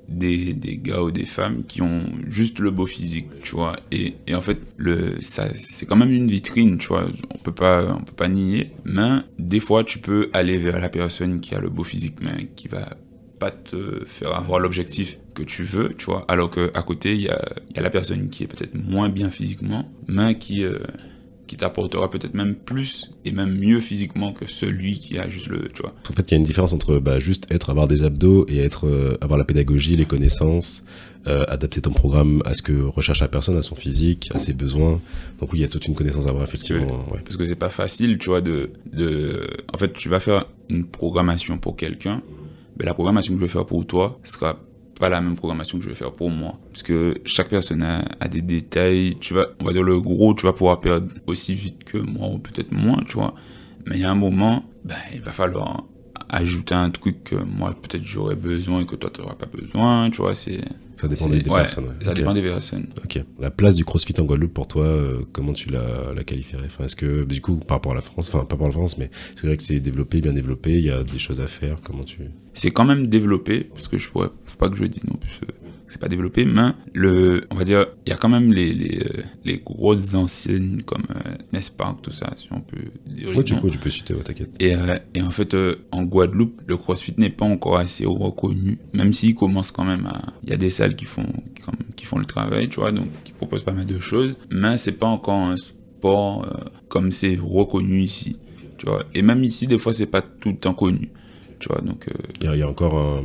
des, 0.08 0.54
des 0.54 0.78
gars 0.78 1.02
ou 1.02 1.12
des 1.12 1.26
femmes 1.26 1.64
qui 1.66 1.82
ont 1.82 2.04
juste 2.28 2.60
le 2.60 2.72
beau 2.72 2.86
physique, 2.86 3.28
tu 3.44 3.56
vois. 3.56 3.76
Et, 3.92 4.16
et 4.28 4.36
en 4.36 4.42
fait, 4.42 4.60
le, 4.78 5.22
ça, 5.22 5.48
c'est 5.56 5.86
quand 5.86 5.96
même 5.96 6.12
une 6.12 6.30
vitrine, 6.30 6.78
tu 6.78 6.88
vois. 6.88 7.08
On 7.34 7.38
peut 7.38 7.54
pas, 7.54 7.96
on 8.00 8.04
peut 8.04 8.14
pas 8.14 8.28
nier. 8.28 8.72
Mais 8.84 9.20
des 9.40 9.60
fois, 9.60 9.84
tu 9.84 10.00
peux 10.00 10.30
aller 10.34 10.58
vers 10.58 10.80
la 10.80 10.90
personne 10.90 11.40
qui 11.40 11.56
a 11.56 11.60
le 11.60 11.70
beau 11.70 11.84
physique, 11.84 12.18
mais 12.22 12.50
qui 12.56 12.68
va 12.68 12.98
pas 13.40 13.52
te 13.52 14.04
faire 14.06 14.36
avoir 14.36 14.60
l'objectif 14.60 15.18
que 15.36 15.44
tu 15.44 15.62
veux, 15.64 15.94
tu 15.98 16.06
vois. 16.06 16.26
Alors 16.28 16.50
que 16.50 16.72
à 16.74 16.82
côté, 16.82 17.14
il 17.14 17.22
y 17.22 17.30
a, 17.30 17.40
il 17.70 17.76
y 17.76 17.80
a 17.80 17.84
la 17.84 17.92
personne 17.92 18.30
qui 18.30 18.44
est 18.44 18.48
peut-être 18.48 18.74
moins 18.74 19.10
bien 19.10 19.30
physiquement, 19.30 19.88
mais 20.08 20.38
qui, 20.40 20.64
euh, 20.64 20.80
qui 21.46 21.58
t'apportera 21.58 22.10
peut-être 22.10 22.34
même 22.34 22.56
plus 22.56 23.12
et 23.24 23.32
même 23.32 23.56
mieux 23.56 23.80
physiquement 23.80 24.34
que 24.34 24.48
celui 24.48 25.00
qui 25.00 25.20
a 25.20 25.30
juste 25.30 25.48
le, 25.48 25.70
tu 25.70 25.84
vois. 25.84 25.94
En 26.10 26.14
fait, 26.14 26.24
il 26.24 26.32
y 26.32 26.34
a 26.34 26.38
une 26.38 26.44
différence 26.44 26.74
entre 26.74 26.98
bah, 26.98 27.20
juste 27.20 27.46
être, 27.52 27.70
avoir 27.70 27.88
des 27.88 28.04
abdos 28.04 28.46
et 28.48 28.58
être, 28.58 28.88
euh, 28.88 29.18
avoir 29.22 29.38
la 29.38 29.46
pédagogie, 29.46 29.96
les 29.96 30.06
connaissances, 30.06 30.84
euh, 31.28 31.44
adapter 31.48 31.82
ton 31.82 31.92
programme 31.92 32.42
à 32.46 32.54
ce 32.54 32.62
que 32.62 32.82
recherche 32.84 33.20
la 33.20 33.28
personne, 33.28 33.58
à 33.58 33.62
son 33.62 33.76
physique, 33.76 34.30
à 34.34 34.40
ses 34.40 34.54
besoins. 34.54 35.02
Donc 35.40 35.54
oui, 35.54 35.60
il 35.60 35.62
y 35.62 35.66
a 35.66 35.70
toute 35.70 35.86
une 35.88 35.96
connaissance 35.96 36.26
à 36.26 36.30
avoir, 36.30 36.44
effectivement. 36.44 37.06
ouais. 37.12 37.22
Parce 37.24 37.36
que 37.36 37.46
c'est 37.46 37.56
pas 37.56 37.70
facile, 37.70 38.18
tu 38.18 38.30
vois, 38.30 38.42
de, 38.42 38.72
de... 38.92 39.48
En 39.74 39.78
fait, 39.78 39.94
tu 39.94 40.08
vas 40.10 40.20
faire 40.20 40.46
une 40.70 40.86
programmation 40.86 41.58
pour 41.58 41.76
quelqu'un, 41.76 42.22
mais 42.78 42.86
la 42.86 42.94
programmation 42.94 43.34
que 43.34 43.40
je 43.40 43.46
vais 43.46 43.52
faire 43.52 43.66
pour 43.66 43.86
toi 43.86 44.20
sera 44.24 44.60
pas 45.00 45.10
la 45.10 45.22
même 45.22 45.36
programmation 45.36 45.78
que 45.78 45.84
je 45.84 45.90
vais 45.90 45.96
faire 45.96 46.12
pour 46.12 46.30
moi. 46.30 46.60
Parce 46.72 46.84
que 46.84 47.20
chaque 47.26 47.50
personne 47.50 47.84
a, 47.84 48.04
a 48.20 48.28
des 48.28 48.42
détails, 48.42 49.18
tu 49.20 49.34
vas, 49.34 49.48
on 49.62 49.66
va 49.66 49.72
dire 49.72 49.84
le 49.84 50.00
gros, 50.00 50.34
tu 50.34 50.46
vas 50.46 50.54
pouvoir 50.54 50.80
perdre 50.80 51.08
aussi 51.28 51.54
vite 51.54 51.84
que 51.84 51.98
moi, 51.98 52.30
ou 52.30 52.38
peut-être 52.40 52.72
moins, 52.72 53.04
tu 53.08 53.14
vois. 53.18 53.36
Mais 53.86 53.96
il 53.96 54.02
y 54.02 54.06
a 54.06 54.12
un 54.12 54.16
moment, 54.16 54.66
ben, 54.84 54.96
il 55.14 55.22
va 55.22 55.32
falloir 55.32 55.84
ajouter 56.30 56.74
un 56.74 56.90
truc 56.90 57.24
que 57.26 57.36
moi, 57.36 57.76
peut-être 57.80 58.04
j'aurais 58.04 58.36
besoin 58.36 58.82
et 58.82 58.86
que 58.86 58.96
toi, 58.96 59.12
tu 59.14 59.22
n'auras 59.22 59.36
pas 59.36 59.46
besoin, 59.46 60.10
tu 60.10 60.18
vois, 60.18 60.34
c'est... 60.34 60.62
Ça 60.98 61.10
dépend 61.10 61.28
des, 61.28 61.42
des 61.42 61.50
ouais, 61.50 61.58
personnes. 61.58 61.84
ouais. 61.84 61.94
Ça 62.00 62.14
dépend 62.14 62.34
des 62.34 62.42
personnes. 62.42 62.88
Ok. 63.04 63.20
La 63.38 63.52
place 63.52 63.76
du 63.76 63.84
CrossFit 63.84 64.14
en 64.22 64.24
Guadeloupe 64.24 64.54
pour 64.54 64.66
toi, 64.66 64.86
euh, 64.86 65.24
comment 65.34 65.52
tu 65.52 65.70
la, 65.70 66.14
la 66.16 66.24
qualifierais? 66.24 66.64
Enfin, 66.68 66.86
Est-ce 66.86 66.96
que, 66.96 67.26
du 67.26 67.42
coup, 67.42 67.58
par 67.58 67.78
rapport 67.78 67.92
à 67.92 67.96
la 67.96 68.02
France, 68.02 68.30
enfin, 68.34 68.46
pas 68.46 68.56
par 68.56 68.68
la 68.68 68.72
France, 68.72 68.98
mais 68.98 69.12
c'est 69.36 69.46
vrai 69.46 69.58
que 69.58 69.64
c'est 69.64 69.82
développé, 69.82 70.22
bien 70.22 70.32
développé, 70.32 70.72
il 70.76 70.86
y 70.86 70.90
a 70.90 71.04
des 71.04 71.20
choses 71.20 71.42
à 71.42 71.48
faire. 71.48 71.80
Comment 71.84 72.06
tu. 72.06 72.20
c'est 72.54 72.72
quand 72.72 72.86
même 72.86 73.08
développé 73.08 73.66
parce 73.66 73.90
que 73.90 73.98
je 73.98 74.10
pourrais 74.10 74.30
faut 74.56 74.60
pas 74.60 74.70
que 74.70 74.78
je 74.78 74.86
dise 74.86 75.04
non 75.06 75.16
plus 75.18 75.40
euh, 75.44 75.48
que 75.86 75.92
c'est 75.92 76.02
pas 76.02 76.08
développé 76.08 76.46
mais 76.46 76.72
le 76.94 77.46
on 77.52 77.56
va 77.56 77.64
dire 77.64 77.86
il 78.06 78.10
y 78.10 78.14
a 78.14 78.16
quand 78.16 78.30
même 78.30 78.52
les 78.52 78.74
les, 78.74 79.00
euh, 79.04 79.24
les 79.44 79.58
grosses 79.60 80.14
enseignes 80.16 80.82
comme 80.84 81.04
euh, 81.16 81.36
Nespark 81.54 82.02
tout 82.02 82.12
ça 82.12 82.32
si 82.36 82.48
on 82.52 82.62
peut 82.62 82.78
dire 83.06 83.30
Ouais, 83.38 83.44
tu 83.44 83.56
peux, 83.56 83.70
tu 83.70 83.78
peux 83.78 83.90
citer, 83.92 84.14
ouais, 84.16 84.24
t'inquiète. 84.24 84.50
et, 84.60 84.76
euh, 84.76 84.98
et 85.14 85.22
en 85.22 85.30
fait 85.32 85.54
euh, 85.54 85.76
en 85.92 86.04
Guadeloupe 86.04 86.62
le 86.66 86.78
CrossFit 86.78 87.14
n'est 87.18 87.30
pas 87.30 87.46
encore 87.46 87.78
assez 87.78 88.06
reconnu 88.06 88.80
même 88.94 89.14
s'il 89.14 89.36
commence 89.36 89.72
quand 89.72 89.86
même 89.86 90.08
à 90.08 90.34
il 90.44 90.50
y 90.50 90.54
a 90.54 90.58
des 90.58 90.72
salles 90.72 90.96
qui 90.96 91.06
font 91.06 91.28
qui, 91.56 91.62
comme- 91.64 91.76
qui 91.96 92.06
font 92.06 92.18
le 92.18 92.26
travail 92.26 92.68
tu 92.70 92.80
vois 92.80 92.92
donc 92.92 93.08
qui 93.24 93.32
proposent 93.34 93.64
pas 93.64 93.74
mal 93.74 93.86
de 93.86 94.00
choses 94.00 94.36
mais 94.50 94.78
c'est 94.78 94.94
pas 94.94 95.08
encore 95.08 95.40
un 95.40 95.56
sport 95.58 96.48
comme 96.88 97.12
c'est 97.12 97.38
reconnu 97.42 98.02
ici 98.02 98.38
tu 98.78 98.88
vois. 98.88 99.04
Et 99.14 99.22
même 99.22 99.44
ici 99.44 99.68
des 99.68 99.80
fois 99.80 99.94
c'est 99.94 100.06
pas 100.08 100.22
tout 100.22 100.50
le 100.50 100.58
temps 100.58 100.74
connu 100.74 101.10
Tu 101.60 101.68
vois, 101.70 101.82
donc. 101.82 102.08
euh, 102.08 102.14
Il 102.42 102.46
y, 102.46 102.48
a- 102.48 102.56
il 102.56 102.60
y 102.60 102.64
a 102.64 102.70
encore 102.70 102.98
un, 102.98 103.24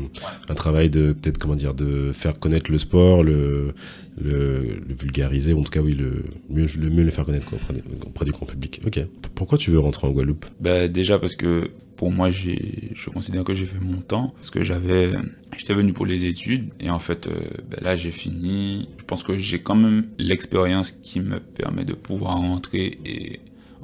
un 0.48 0.54
travail 0.54 0.90
de 0.90 1.12
peut-être 1.12 1.38
comment 1.38 1.54
dire 1.56 1.74
de 1.74 2.12
faire 2.12 2.38
connaître 2.38 2.70
le 2.70 2.78
sport, 2.78 3.22
le, 3.22 3.74
le, 4.20 4.62
le 4.86 4.94
vulgariser, 4.98 5.52
ou 5.52 5.60
en 5.60 5.62
tout 5.62 5.70
cas 5.70 5.80
oui 5.80 5.92
le 5.94 6.24
mieux 6.48 6.66
le 6.78 6.90
mieux 6.90 7.02
le 7.04 7.10
faire 7.10 7.24
connaître 7.24 7.46
quoi, 7.48 7.58
auprès, 8.06 8.24
du 8.24 8.32
grand 8.32 8.46
public. 8.46 8.80
Ok. 8.86 9.00
Pourquoi 9.34 9.58
tu 9.58 9.70
veux 9.70 9.78
rentrer 9.78 10.06
en 10.06 10.10
Guadeloupe? 10.12 10.46
Bah, 10.60 10.88
déjà 10.88 11.18
parce 11.18 11.36
que 11.36 11.70
pour 11.96 12.10
moi, 12.10 12.30
j'ai, 12.30 12.92
je 12.94 13.10
considère 13.10 13.44
que 13.44 13.52
j'ai 13.52 13.66
fait 13.66 13.78
mon 13.80 13.98
temps 13.98 14.32
parce 14.36 14.48
que 14.50 14.62
j'avais, 14.62 15.10
j'étais 15.58 15.74
venu 15.74 15.92
pour 15.92 16.06
les 16.06 16.24
études 16.24 16.70
et 16.80 16.88
en 16.88 16.98
fait, 16.98 17.26
euh, 17.26 17.32
bah, 17.70 17.76
là, 17.82 17.96
j'ai 17.96 18.10
fini. 18.10 18.88
Je 18.98 19.04
pense 19.04 19.22
que 19.22 19.36
j'ai 19.38 19.60
quand 19.60 19.74
même 19.74 20.06
l'expérience 20.18 20.92
qui 20.92 21.20
me 21.20 21.40
permet 21.40 21.84
de 21.84 21.92
pouvoir 21.92 22.36
rentrer 22.36 22.98
et 23.04 23.40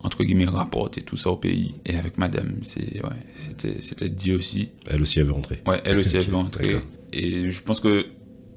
entre 0.06 0.22
guillemets 0.22 0.46
rapporter 0.46 1.02
tout 1.02 1.16
ça 1.16 1.30
au 1.30 1.36
pays. 1.36 1.74
Et 1.84 1.96
avec 1.96 2.16
madame, 2.16 2.60
c'est, 2.62 3.02
ouais, 3.02 3.10
c'était, 3.34 3.80
c'était 3.80 4.08
dit 4.08 4.32
aussi. 4.32 4.70
Elle 4.88 5.02
aussi 5.02 5.18
elle 5.18 5.26
veut 5.26 5.32
rentrer. 5.32 5.60
Ouais, 5.66 5.82
elle 5.84 5.98
aussi, 5.98 6.16
elle 6.16 6.22
veut 6.30 6.36
rentrer. 6.36 6.76
Et 7.12 7.50
je 7.50 7.62
pense 7.62 7.80
que 7.80 8.06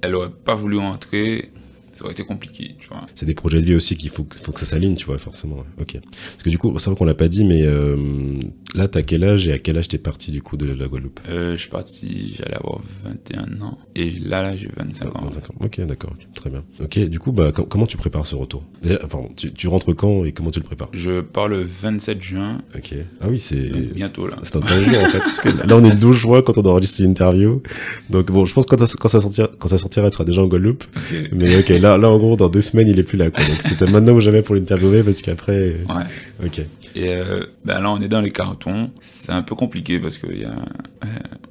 elle 0.02 0.16
aurait 0.16 0.30
pas 0.30 0.56
voulu 0.56 0.78
rentrer. 0.78 1.52
Ça 1.92 2.04
aurait 2.06 2.14
été 2.14 2.24
compliqué, 2.24 2.76
tu 2.80 2.88
vois. 2.88 3.06
C'est 3.16 3.26
des 3.26 3.34
projets 3.34 3.60
de 3.60 3.66
vie 3.66 3.76
aussi 3.76 3.96
qu'il 3.96 4.10
faut, 4.10 4.24
que- 4.24 4.38
faut 4.38 4.52
que 4.52 4.60
ça 4.60 4.66
s'aligne, 4.66 4.96
tu 4.96 5.06
vois, 5.06 5.18
forcément. 5.18 5.58
ouais. 5.58 5.64
Ok. 5.82 5.98
Parce 6.02 6.44
que 6.44 6.50
du 6.50 6.58
coup, 6.58 6.74
c'est 6.78 6.90
vrai 6.90 6.98
qu'on 6.98 7.06
l'a 7.06 7.14
pas 7.16 7.28
dit, 7.28 7.46
mais 7.46 7.62
euh, 7.64 8.40
là, 8.76 8.88
t'as 8.88 9.02
quel 9.02 9.24
âge 9.24 9.48
et 9.48 9.54
à 9.54 9.60
quel 9.60 9.78
âge 9.78 9.88
t'es 9.88 9.98
parti 9.98 10.32
du 10.32 10.42
coup 10.42 10.58
de 10.58 10.66
la 10.72 10.88
Guadeloupe? 10.88 11.20
Euh, 11.30 11.54
je 11.56 11.62
suis 11.62 11.70
parti, 11.70 12.36
j'allais 12.38 12.56
avoir 12.56 12.82
21 13.04 13.62
ans. 13.62 13.78
Et 13.96 14.12
là, 14.12 14.42
là, 14.44 14.56
j'ai 14.56 14.70
25 14.76 15.16
ans. 15.16 15.22
25 15.26 15.50
ans. 15.52 15.56
Ok, 15.64 15.82
d'accord, 15.82 16.14
très 16.36 16.50
bien. 16.50 16.64
Ok, 16.80 17.00
du 17.00 17.20
coup, 17.20 17.32
bah, 17.32 17.52
com- 17.52 17.66
comment 17.68 17.86
tu 17.88 17.98
prépares 17.98 18.26
ce 18.26 18.36
retour? 18.36 18.64
Déjà, 18.82 18.98
pardon, 19.00 19.30
tu, 19.36 19.52
tu 19.54 19.68
rentres 19.68 19.94
quand 19.96 20.26
et 20.26 20.32
comment 20.32 20.52
tu 20.52 20.60
le 20.60 20.66
prépares? 20.66 20.90
Je 20.94 21.22
pars 21.22 21.48
le 21.48 21.62
27 21.64 22.22
juin, 22.22 22.60
Ok. 22.76 22.94
Ah 23.22 23.28
oui, 23.30 23.40
c'est. 23.40 23.70
bientôt 23.94 24.26
là. 24.28 24.38
C'est 24.44 24.56
un 24.56 24.62
temps 24.62 24.68
jour, 24.68 24.98
en 25.04 25.06
fait. 25.10 25.18
Parce 25.20 25.40
que 25.42 25.50
là, 25.68 25.76
on 25.78 25.84
est 25.84 25.90
le 25.92 25.96
12 26.00 26.16
juin 26.18 26.42
quand 26.42 26.58
on 26.58 26.66
enregistre 26.66 27.02
l'interview. 27.02 27.62
Donc 28.10 28.32
bon, 28.32 28.46
je 28.46 28.54
pense 28.54 28.66
que 28.66 28.76
quand, 28.76 28.86
ça- 28.86 28.98
quand 29.00 29.10
ça 29.10 29.20
sortira, 29.22 29.50
quand 29.60 29.68
ça 29.68 29.78
sortira, 29.78 30.08
il 30.08 30.14
sera 30.14 30.24
déjà 30.26 30.42
en 30.42 30.48
Guadeloupe. 30.48 30.84
Ok. 30.96 31.30
Mais 31.32 31.58
ok, 31.60 31.70
là, 31.70 31.89
là, 31.98 32.10
en 32.10 32.18
gros, 32.18 32.36
dans 32.36 32.50
deux 32.50 32.62
semaines, 32.62 32.88
il 32.90 33.00
est 33.00 33.04
plus 33.04 33.18
là. 33.18 33.30
Quoi. 33.32 33.44
Donc 33.46 33.62
c'était 33.62 33.88
maintenant 33.88 34.14
ou 34.14 34.20
jamais 34.20 34.42
pour 34.42 34.56
l'interviewer 34.56 35.04
parce 35.04 35.22
qu'après. 35.22 35.78
Ouais. 35.90 36.46
Ok. 36.46 36.60
Et 36.96 37.14
euh, 37.16 37.42
ben 37.66 37.80
là, 37.82 37.92
on 37.92 38.00
est 38.02 38.08
dans 38.08 38.22
les 38.22 38.32
cartons. 38.32 38.92
C'est 39.02 39.32
un 39.32 39.42
peu 39.44 39.56
compliqué 39.56 40.00
parce 40.00 40.18
y 40.42 40.46
a, 40.46 40.50
euh, 40.52 41.08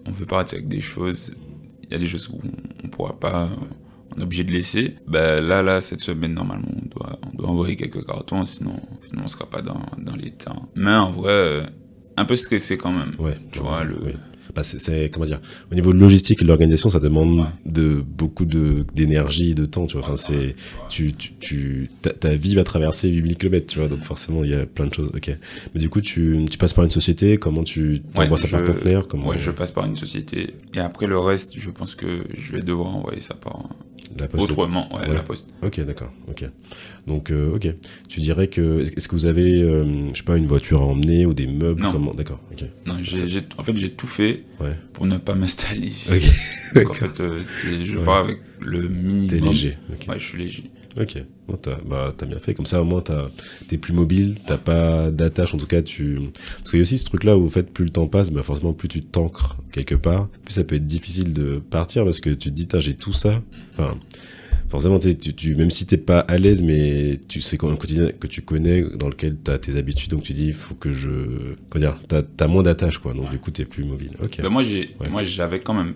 on 0.07 0.11
veut 0.13 0.27
partir 0.27 0.57
avec 0.59 0.69
des 0.69 0.81
choses. 0.81 1.33
Il 1.85 1.93
y 1.93 1.95
a 1.95 1.99
des 1.99 2.07
choses 2.07 2.29
où 2.29 2.39
on, 2.45 2.51
on 2.85 2.89
pourra 2.89 3.19
pas. 3.19 3.43
euh, 3.45 3.57
On 4.17 4.21
est 4.21 4.25
obligé 4.25 4.45
de 4.45 4.51
laisser. 4.51 4.97
Ben 5.07 5.41
là, 5.45 5.63
là, 5.63 5.81
cette 5.81 6.01
semaine, 6.01 6.35
normalement, 6.35 6.69
on 6.75 6.87
doit, 6.89 7.19
on 7.33 7.37
doit 7.37 7.49
envoyer 7.49 7.77
quelques 7.77 8.05
cartons, 8.05 8.45
sinon, 8.45 8.75
sinon 9.03 9.23
on 9.25 9.29
sera 9.29 9.47
pas 9.47 9.63
dans, 9.63 9.81
dans 9.99 10.17
les 10.17 10.31
temps. 10.33 10.69
Mais 10.75 10.91
en 10.91 11.11
vrai, 11.13 11.31
euh, 11.33 11.63
un 12.17 12.25
peu 12.25 12.35
stressé 12.35 12.77
quand 12.77 12.93
même. 12.93 13.13
Ouais. 13.21 13.37
Tu 13.53 13.61
vois, 13.61 13.85
le- 13.85 13.97
oui. 14.05 14.13
Bah, 14.55 14.63
c'est- 14.65 15.11
comment 15.13 15.27
dire 15.27 15.41
au 15.71 15.75
niveau 15.75 15.93
de 15.93 15.99
logistique 15.99 16.41
et 16.41 16.45
de 16.45 16.49
l'organisation 16.49 16.89
ça 16.91 17.01
demande 17.01 17.41
Ouais. 17.41 17.45
de 17.67 18.03
beaucoup 18.07 18.45
de 18.45 18.85
d'énergie 18.95 19.55
de 19.55 19.65
temps 19.65 19.87
tu 19.87 19.97
vois. 19.97 20.05
Enfin 20.07 20.17
c'est 20.17 20.55
tu 20.89 21.13
tu, 21.13 21.33
tu 21.41 21.91
ta, 22.03 22.11
ta 22.11 22.35
vie 22.35 22.55
va 22.55 22.65
traverser 22.65 23.09
8000 23.09 23.37
km 23.37 23.67
tu 23.67 23.79
vois. 23.79 23.89
Donc 23.89 24.03
forcément 24.05 24.45
il 24.45 24.51
y 24.51 24.55
a 24.55 24.67
plein 24.67 24.87
de 24.87 24.95
choses. 24.95 25.11
Ok. 25.15 25.31
Mais 25.75 25.81
du 25.81 25.89
coup 25.89 26.01
tu, 26.01 26.45
tu 26.51 26.59
passes 26.59 26.73
par 26.73 26.85
une 26.85 26.91
société 26.91 27.37
comment 27.39 27.63
tu 27.65 28.01
t'envoies 28.15 28.33
Ouais, 28.33 28.37
ça 28.39 28.49
par 28.49 28.65
conteneur 28.65 29.07
comment 29.09 29.29
Ouais, 29.29 29.39
je 29.39 29.51
passe 29.51 29.73
par 29.73 29.85
une 29.87 29.97
société. 29.97 30.55
Et 30.75 30.79
après, 30.81 31.07
le 31.07 31.19
reste, 31.19 31.59
je 31.59 31.71
pense 31.71 31.95
que 31.95 32.07
je 32.39 32.53
vais 32.53 32.61
devoir 32.61 32.95
envoyer 32.95 33.21
ça 33.21 33.35
par 33.35 33.69
la 34.19 34.29
poste 34.29 34.51
autrement. 34.53 34.95
Ouais, 34.95 35.07
Ouais. 35.09 35.15
la 35.15 35.23
poste. 35.23 35.47
Ok, 35.63 35.81
d'accord. 35.81 36.13
Ok. 36.29 36.45
Donc, 37.07 37.31
euh, 37.31 37.55
ok. 37.55 37.69
Tu 38.09 38.21
dirais 38.21 38.49
que 38.49 38.81
est-ce 38.81 39.09
que 39.09 39.15
vous 39.15 39.27
avez, 39.27 39.63
euh, 39.63 40.09
je 40.13 40.19
sais 40.19 40.23
pas, 40.25 40.37
une 40.37 40.47
voiture 40.47 40.81
à 40.83 40.85
emmener 40.85 41.27
ou 41.27 41.35
des 41.35 41.47
meubles 41.47 41.81
Non. 41.83 41.93
comment 41.93 42.15
D'accord. 42.15 42.41
Ok. 42.53 42.65
Non, 42.87 42.95
j'ai, 43.03 43.29
j'ai- 43.29 43.43
en 43.57 43.63
fait, 43.63 43.77
j'ai 43.77 43.91
tout 43.91 44.07
fait 44.07 44.45
Ouais. 44.61 44.75
pour 44.93 45.07
ne 45.07 45.19
pas 45.19 45.35
m'installer 45.35 45.87
ici. 45.89 46.11
Ok. 46.13 46.75
Donc, 46.83 46.91
en 46.91 46.95
fait, 46.95 47.21
euh, 47.21 47.43
je 47.43 47.99
pars 47.99 48.19
avec 48.25 48.39
le 48.61 48.89
minimum. 48.89 49.27
T'es 49.29 49.39
léger. 49.39 49.77
Ok. 49.93 50.07
Ouais, 50.09 50.19
je 50.19 50.25
suis 50.25 50.39
léger. 50.39 50.65
Ok. 51.01 51.23
Bon, 51.47 51.57
t'as, 51.57 51.79
bah, 51.85 52.13
t'as 52.17 52.27
bien 52.27 52.39
fait. 52.39 52.55
Comme 52.55 52.67
ça, 52.67 52.81
au 52.83 52.85
moins, 52.85 53.03
t'es 53.69 53.79
plus 53.79 53.93
mobile. 53.93 54.37
T'as 54.47 54.59
pas 54.59 55.11
d'attache. 55.11 55.55
En 55.55 55.59
tout 55.59 55.67
cas, 55.67 55.83
tu. 55.83 56.19
Parce 56.59 56.71
qu'il 56.71 56.79
y 56.79 56.81
a 56.81 56.83
aussi 56.83 56.99
ce 56.99 57.05
truc-là 57.05 57.37
où, 57.37 57.47
en 57.47 57.51
fait, 57.51 57.71
plus 57.71 57.85
le 57.85 57.91
temps 57.91 58.07
passe, 58.07 58.31
bah, 58.31 58.43
forcément, 58.43 58.73
plus 58.73 58.89
tu 58.89 59.03
t'ancres 59.03 59.59
quelque 59.73 59.95
part, 59.95 60.29
plus 60.45 60.55
ça 60.55 60.65
peut 60.65 60.77
être 60.77 60.85
difficile 60.85 61.33
de 61.33 61.59
partir 61.59 62.05
parce 62.05 62.21
que 62.21 62.31
tu 62.31 62.51
te 62.51 62.55
dis, 62.55 62.69
j'ai 62.81 62.95
tout 62.95 63.13
ça. 63.13 63.43
Enfin. 63.75 63.99
Forcément, 64.69 64.99
tu, 64.99 65.17
tu, 65.17 65.55
même 65.55 65.71
si 65.71 65.87
t'es 65.87 65.97
pas 65.97 66.21
à 66.21 66.37
l'aise, 66.37 66.63
mais 66.63 67.19
tu 67.27 67.41
sais 67.41 67.57
qu'un 67.57 67.75
quotidien 67.77 68.11
que 68.11 68.27
tu 68.27 68.43
connais, 68.43 68.83
dans 68.97 69.09
lequel 69.09 69.37
t'as 69.43 69.57
tes 69.57 69.77
habitudes, 69.77 70.11
donc 70.11 70.25
tu 70.25 70.35
dis, 70.35 70.53
faut 70.53 70.75
que 70.75 70.93
je, 70.93 71.55
comment 71.71 71.81
dire, 71.87 71.99
t'as, 72.37 72.47
moins 72.49 72.63
d'attache, 72.63 72.99
quoi. 72.99 73.15
Donc 73.15 73.31
du 73.31 73.39
coup, 73.39 73.51
t'es 73.51 73.65
plus 73.65 73.85
mobile. 73.85 74.11
Ok. 74.23 74.41
Moi, 74.51 74.63
Ouais. 74.63 75.09
moi, 75.11 75.23
j'avais 75.23 75.61
quand 75.61 75.73
même 75.73 75.95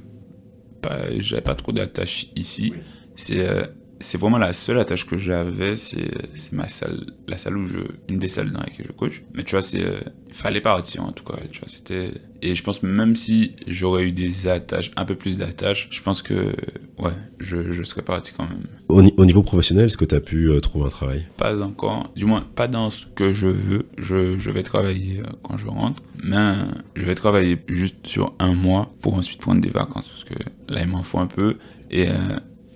pas, 0.80 1.00
j'avais 1.18 1.42
pas 1.42 1.54
trop 1.54 1.72
d'attache 1.72 2.28
ici. 2.34 2.72
C'est, 3.14 3.40
euh, 3.46 3.66
c'est 4.02 4.18
vraiment 4.18 4.38
la 4.38 4.52
seule 4.52 4.78
attache 4.78 5.06
que 5.06 5.16
j'avais, 5.16 5.76
c'est, 5.76 6.10
c'est 6.34 6.52
ma 6.52 6.68
salle, 6.68 7.06
la 7.26 7.38
salle 7.38 7.56
où 7.56 7.66
je, 7.66 7.78
une 8.08 8.18
des 8.18 8.28
salles 8.28 8.50
dans 8.50 8.60
laquelle 8.60 8.86
je 8.86 8.92
coach. 8.92 9.22
Mais 9.34 9.42
tu 9.44 9.52
vois, 9.52 9.62
c'est, 9.62 9.82
euh, 9.82 10.00
il 10.28 10.34
fallait 10.34 10.60
partir 10.60 11.04
en 11.04 11.12
tout 11.12 11.24
cas. 11.24 11.38
Tu 11.50 11.60
vois, 11.60 11.68
c'était, 11.68 12.12
et 12.42 12.54
je 12.54 12.62
pense 12.62 12.82
même 12.82 13.16
si 13.16 13.56
j'aurais 13.66 14.04
eu 14.04 14.12
des 14.12 14.46
attaches, 14.48 14.90
un 14.96 15.04
peu 15.04 15.14
plus 15.14 15.38
d'attaches, 15.38 15.88
je 15.90 16.00
pense 16.02 16.22
que, 16.22 16.52
ouais, 16.98 17.12
je, 17.38 17.72
je 17.72 17.82
serais 17.82 18.02
parti 18.02 18.32
quand 18.36 18.44
même. 18.48 18.64
Au, 18.88 19.00
ni- 19.02 19.14
au 19.16 19.24
niveau 19.24 19.42
professionnel, 19.42 19.86
est-ce 19.86 19.96
que 19.96 20.04
t'as 20.04 20.20
pu 20.20 20.50
euh, 20.50 20.60
trouver 20.60 20.86
un 20.86 20.90
travail? 20.90 21.26
Pas 21.36 21.60
encore, 21.62 22.10
du 22.16 22.24
moins 22.26 22.44
pas 22.54 22.68
dans 22.68 22.90
ce 22.90 23.06
que 23.06 23.32
je 23.32 23.46
veux. 23.46 23.86
Je, 23.98 24.38
je 24.38 24.50
vais 24.50 24.62
travailler 24.62 25.20
euh, 25.20 25.30
quand 25.42 25.56
je 25.56 25.66
rentre, 25.66 26.02
mais 26.22 26.54
je 26.96 27.04
vais 27.04 27.14
travailler 27.14 27.58
juste 27.68 28.06
sur 28.06 28.34
un 28.38 28.52
mois 28.54 28.92
pour 29.00 29.14
ensuite 29.14 29.40
prendre 29.40 29.60
des 29.60 29.70
vacances 29.70 30.08
parce 30.08 30.24
que 30.24 30.34
là 30.68 30.82
il 30.82 30.88
m'en 30.88 31.02
faut 31.02 31.18
un 31.18 31.26
peu 31.26 31.56
et, 31.90 32.08
euh, 32.08 32.12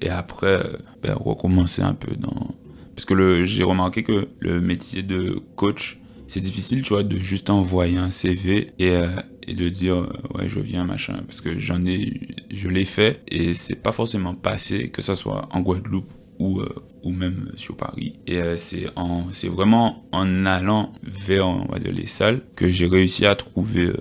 et 0.01 0.11
après 0.11 0.63
ben, 1.03 1.15
recommencer 1.15 1.83
un 1.83 1.95
peu 1.95 2.15
dans. 2.17 2.55
Parce 2.95 3.05
que 3.05 3.45
j'ai 3.45 3.63
remarqué 3.63 4.03
que 4.03 4.29
le 4.41 4.61
métier 4.61 5.03
de 5.03 5.39
coach 5.57 5.99
c'est 6.27 6.41
difficile, 6.41 6.83
tu 6.83 6.91
vois, 6.91 7.03
de 7.03 7.19
juste 7.19 7.51
envoyer 7.51 7.99
un 7.99 8.11
CV 8.11 8.73
et, 8.79 8.91
euh, 8.91 9.09
et 9.47 9.55
de 9.55 9.69
dire 9.69 9.97
euh, 9.97 10.13
ouais 10.35 10.49
je 10.49 10.59
viens 10.59 10.85
machin 10.85 11.21
parce 11.27 11.41
que 11.41 11.57
j'en 11.59 11.85
ai, 11.87 12.21
je 12.51 12.69
l'ai 12.69 12.85
fait 12.85 13.23
et 13.29 13.55
c'est 13.55 13.77
pas 13.77 13.93
forcément 13.93 14.35
passé 14.35 14.89
que 14.89 15.03
ça 15.03 15.15
soit 15.15 15.49
en 15.53 15.61
Guadeloupe 15.61 16.11
ou, 16.39 16.61
euh, 16.61 16.69
ou 17.03 17.13
même 17.13 17.53
sur 17.57 17.77
Paris. 17.77 18.19
Et 18.27 18.41
c'est 18.57 18.87
en, 18.97 19.27
c'est 19.31 19.49
vraiment 19.49 20.05
en 20.13 20.45
allant 20.47 20.93
vers, 21.03 21.47
on 21.47 21.67
va 21.67 21.79
dire, 21.79 21.93
les 21.93 22.07
salles 22.07 22.43
que 22.57 22.69
j'ai 22.69 22.87
réussi 22.87 23.25
à 23.25 23.35
trouver, 23.35 23.93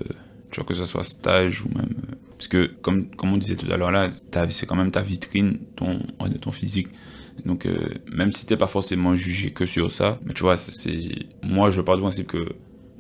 tu 0.51 0.60
vois, 0.60 0.65
que 0.65 0.73
ce 0.73 0.84
soit 0.84 1.03
stage 1.03 1.63
ou 1.63 1.69
même, 1.69 1.94
parce 2.38 2.48
que 2.48 2.65
comme, 2.82 3.10
comme 3.15 3.34
on 3.34 3.38
disait 3.38 3.56
tout 3.56 3.71
à 3.71 3.78
l'heure 3.78 3.91
là, 3.91 4.08
c'est 4.50 4.65
quand 4.65 4.76
même 4.76 4.91
ta 4.91 5.02
vitrine, 5.02 5.60
ton, 5.76 6.00
ton 6.41 6.52
physique. 6.52 6.88
Donc, 7.45 7.65
euh, 7.65 7.89
même 8.13 8.32
si 8.32 8.45
t'es 8.45 8.56
pas 8.56 8.67
forcément 8.67 9.13
jugé 9.15 9.52
que 9.52 9.65
sur 9.65 9.91
ça, 9.91 10.19
mais 10.26 10.34
tu 10.34 10.43
vois, 10.43 10.56
c'est- 10.56 11.26
moi, 11.43 11.69
je 11.69 11.82
pars 11.82 11.95
du 11.95 12.02
principe 12.02 12.28
que 12.28 12.45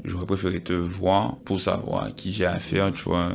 j'aurais 0.03 0.25
préféré 0.25 0.59
te 0.61 0.73
voir 0.73 1.37
pour 1.45 1.61
savoir 1.61 2.03
à 2.05 2.11
qui 2.11 2.33
j'ai 2.33 2.45
affaire, 2.45 2.91
tu 2.91 3.03
vois. 3.03 3.29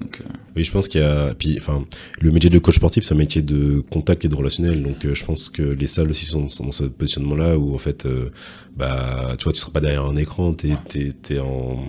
Donc, 0.00 0.20
euh, 0.20 0.24
Oui, 0.56 0.62
je 0.64 0.70
pense 0.72 0.86
qu'il 0.88 1.00
y 1.00 1.04
a. 1.04 1.34
Puis, 1.34 1.56
enfin, 1.58 1.84
le 2.20 2.30
métier 2.30 2.50
de 2.50 2.58
coach 2.60 2.76
sportif, 2.76 3.04
c'est 3.04 3.14
un 3.14 3.16
métier 3.18 3.42
de 3.42 3.80
contact 3.90 4.24
et 4.24 4.28
de 4.28 4.34
relationnel. 4.34 4.82
Donc, 4.82 5.04
euh, 5.04 5.14
je 5.14 5.24
pense 5.24 5.48
que 5.48 5.62
les 5.62 5.86
salles 5.88 6.10
aussi 6.10 6.26
sont, 6.26 6.48
sont 6.48 6.64
dans 6.64 6.72
ce 6.72 6.84
positionnement-là 6.84 7.58
où, 7.58 7.74
en 7.74 7.78
fait, 7.78 8.06
euh, 8.06 8.30
bah, 8.76 9.34
tu 9.38 9.44
vois, 9.44 9.52
tu 9.52 9.60
seras 9.60 9.72
pas 9.72 9.80
derrière 9.80 10.04
un 10.04 10.16
écran, 10.16 10.52
t'es 10.52 10.74
t'es 10.88 11.12
t'es 11.20 11.38
en 11.40 11.84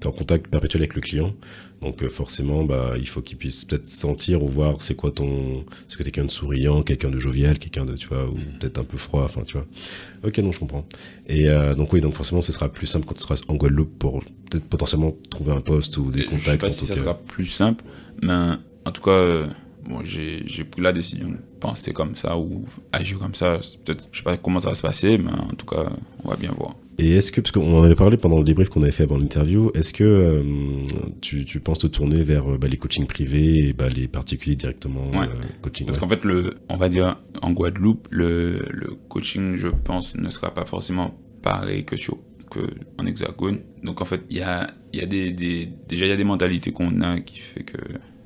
t'es 0.00 0.06
en 0.06 0.12
contact 0.12 0.48
perpétuel 0.48 0.82
avec 0.82 0.94
le 0.94 1.00
client. 1.02 1.34
Donc, 1.82 2.02
euh, 2.02 2.08
forcément, 2.08 2.64
bah, 2.64 2.92
il 2.96 3.08
faut 3.08 3.20
qu'il 3.20 3.36
puisse 3.36 3.64
peut-être 3.64 3.86
sentir 3.86 4.42
ou 4.42 4.48
voir 4.48 4.80
c'est 4.80 4.94
quoi 4.94 5.10
ton. 5.10 5.60
Est-ce 5.60 5.96
que 5.96 6.02
t'es 6.02 6.10
quelqu'un 6.10 6.26
de 6.26 6.30
souriant, 6.30 6.82
quelqu'un 6.82 7.10
de 7.10 7.18
jovial, 7.18 7.58
quelqu'un 7.58 7.84
de, 7.84 7.94
tu 7.94 8.08
vois, 8.08 8.26
ou 8.28 8.36
peut-être 8.60 8.78
un 8.78 8.84
peu 8.84 8.96
froid. 8.96 9.24
Enfin, 9.24 9.42
tu 9.44 9.54
vois. 9.54 9.66
Ok, 10.24 10.38
non, 10.38 10.52
je 10.52 10.60
comprends. 10.60 10.86
Et 11.26 11.48
euh, 11.48 11.74
donc, 11.74 11.92
oui, 11.92 12.00
donc 12.00 12.14
forcément, 12.14 12.40
ce 12.40 12.52
sera 12.52 12.68
plus 12.68 12.86
simple 12.86 13.06
quand 13.06 13.14
tu 13.14 13.22
seras 13.22 13.40
en 13.48 13.54
Guadeloupe 13.56 13.98
pour 13.98 14.22
peut-être 14.50 14.64
potentiellement 14.64 15.16
trouver 15.28 15.52
un 15.52 15.60
poste 15.60 15.96
ou 15.96 16.10
des 16.10 16.20
Je 16.20 16.24
sais 16.24 16.30
contacts. 16.30 16.60
pas 16.60 16.70
si 16.70 16.84
ça 16.84 16.96
sera 16.96 17.14
plus 17.18 17.46
simple, 17.46 17.84
mais 18.22 18.32
en 18.84 18.92
tout 18.92 19.02
cas, 19.02 19.10
euh, 19.10 19.46
bon, 19.88 20.00
j'ai 20.04 20.64
pris 20.64 20.82
la 20.82 20.92
décision 20.92 21.28
de 21.28 21.36
penser 21.60 21.92
comme 21.92 22.16
ça 22.16 22.36
ou 22.38 22.64
agir 22.92 23.18
comme 23.18 23.34
ça. 23.34 23.58
Peut-être, 23.84 24.08
je 24.12 24.18
sais 24.18 24.24
pas 24.24 24.36
comment 24.36 24.58
ça 24.58 24.70
va 24.70 24.74
se 24.74 24.82
passer, 24.82 25.18
mais 25.18 25.30
en 25.30 25.54
tout 25.56 25.66
cas, 25.66 25.90
on 26.24 26.28
va 26.30 26.36
bien 26.36 26.52
voir. 26.56 26.74
Et 26.98 27.12
est-ce 27.14 27.32
que, 27.32 27.40
parce 27.40 27.52
qu'on 27.52 27.78
en 27.78 27.82
avait 27.82 27.94
parlé 27.94 28.16
pendant 28.18 28.38
le 28.38 28.44
débrief 28.44 28.68
qu'on 28.68 28.82
avait 28.82 28.92
fait 28.92 29.04
avant 29.04 29.16
l'interview, 29.16 29.70
est-ce 29.74 29.92
que 29.94 30.04
euh, 30.04 30.42
tu, 31.22 31.44
tu 31.46 31.58
penses 31.58 31.78
te 31.80 31.86
tourner 31.86 32.22
vers 32.22 32.52
euh, 32.52 32.58
bah, 32.58 32.68
les 32.68 32.76
coachings 32.76 33.06
privés 33.06 33.68
et 33.68 33.72
bah, 33.72 33.88
les 33.88 34.08
particuliers 34.08 34.56
directement 34.56 35.02
Ouais. 35.04 35.26
euh, 35.26 35.42
coaching 35.62 35.86
Parce 35.86 35.98
ouais. 35.98 36.02
qu'en 36.02 36.08
fait, 36.08 36.24
le, 36.24 36.54
on 36.68 36.76
va 36.76 36.88
dire, 36.90 37.16
en 37.40 37.52
Guadeloupe, 37.52 38.08
le, 38.10 38.66
le 38.70 38.90
coaching, 39.08 39.56
je 39.56 39.68
pense, 39.68 40.14
ne 40.16 40.28
sera 40.28 40.52
pas 40.52 40.66
forcément 40.66 41.18
pareil 41.42 41.84
que 41.84 41.96
sur 41.96 42.18
que 42.50 42.60
en 42.98 43.06
hexagone. 43.06 43.60
Donc 43.82 44.02
en 44.02 44.04
fait, 44.04 44.20
il 44.28 44.36
y 44.36 44.42
a, 44.42 44.70
y 44.92 45.00
a 45.00 45.06
des, 45.06 45.32
des, 45.32 45.70
déjà 45.88 46.04
il 46.04 46.10
y 46.10 46.12
a 46.12 46.16
des 46.16 46.24
mentalités 46.24 46.70
qu'on 46.70 47.00
a 47.00 47.18
qui 47.20 47.38
fait 47.38 47.62
que 47.64 47.78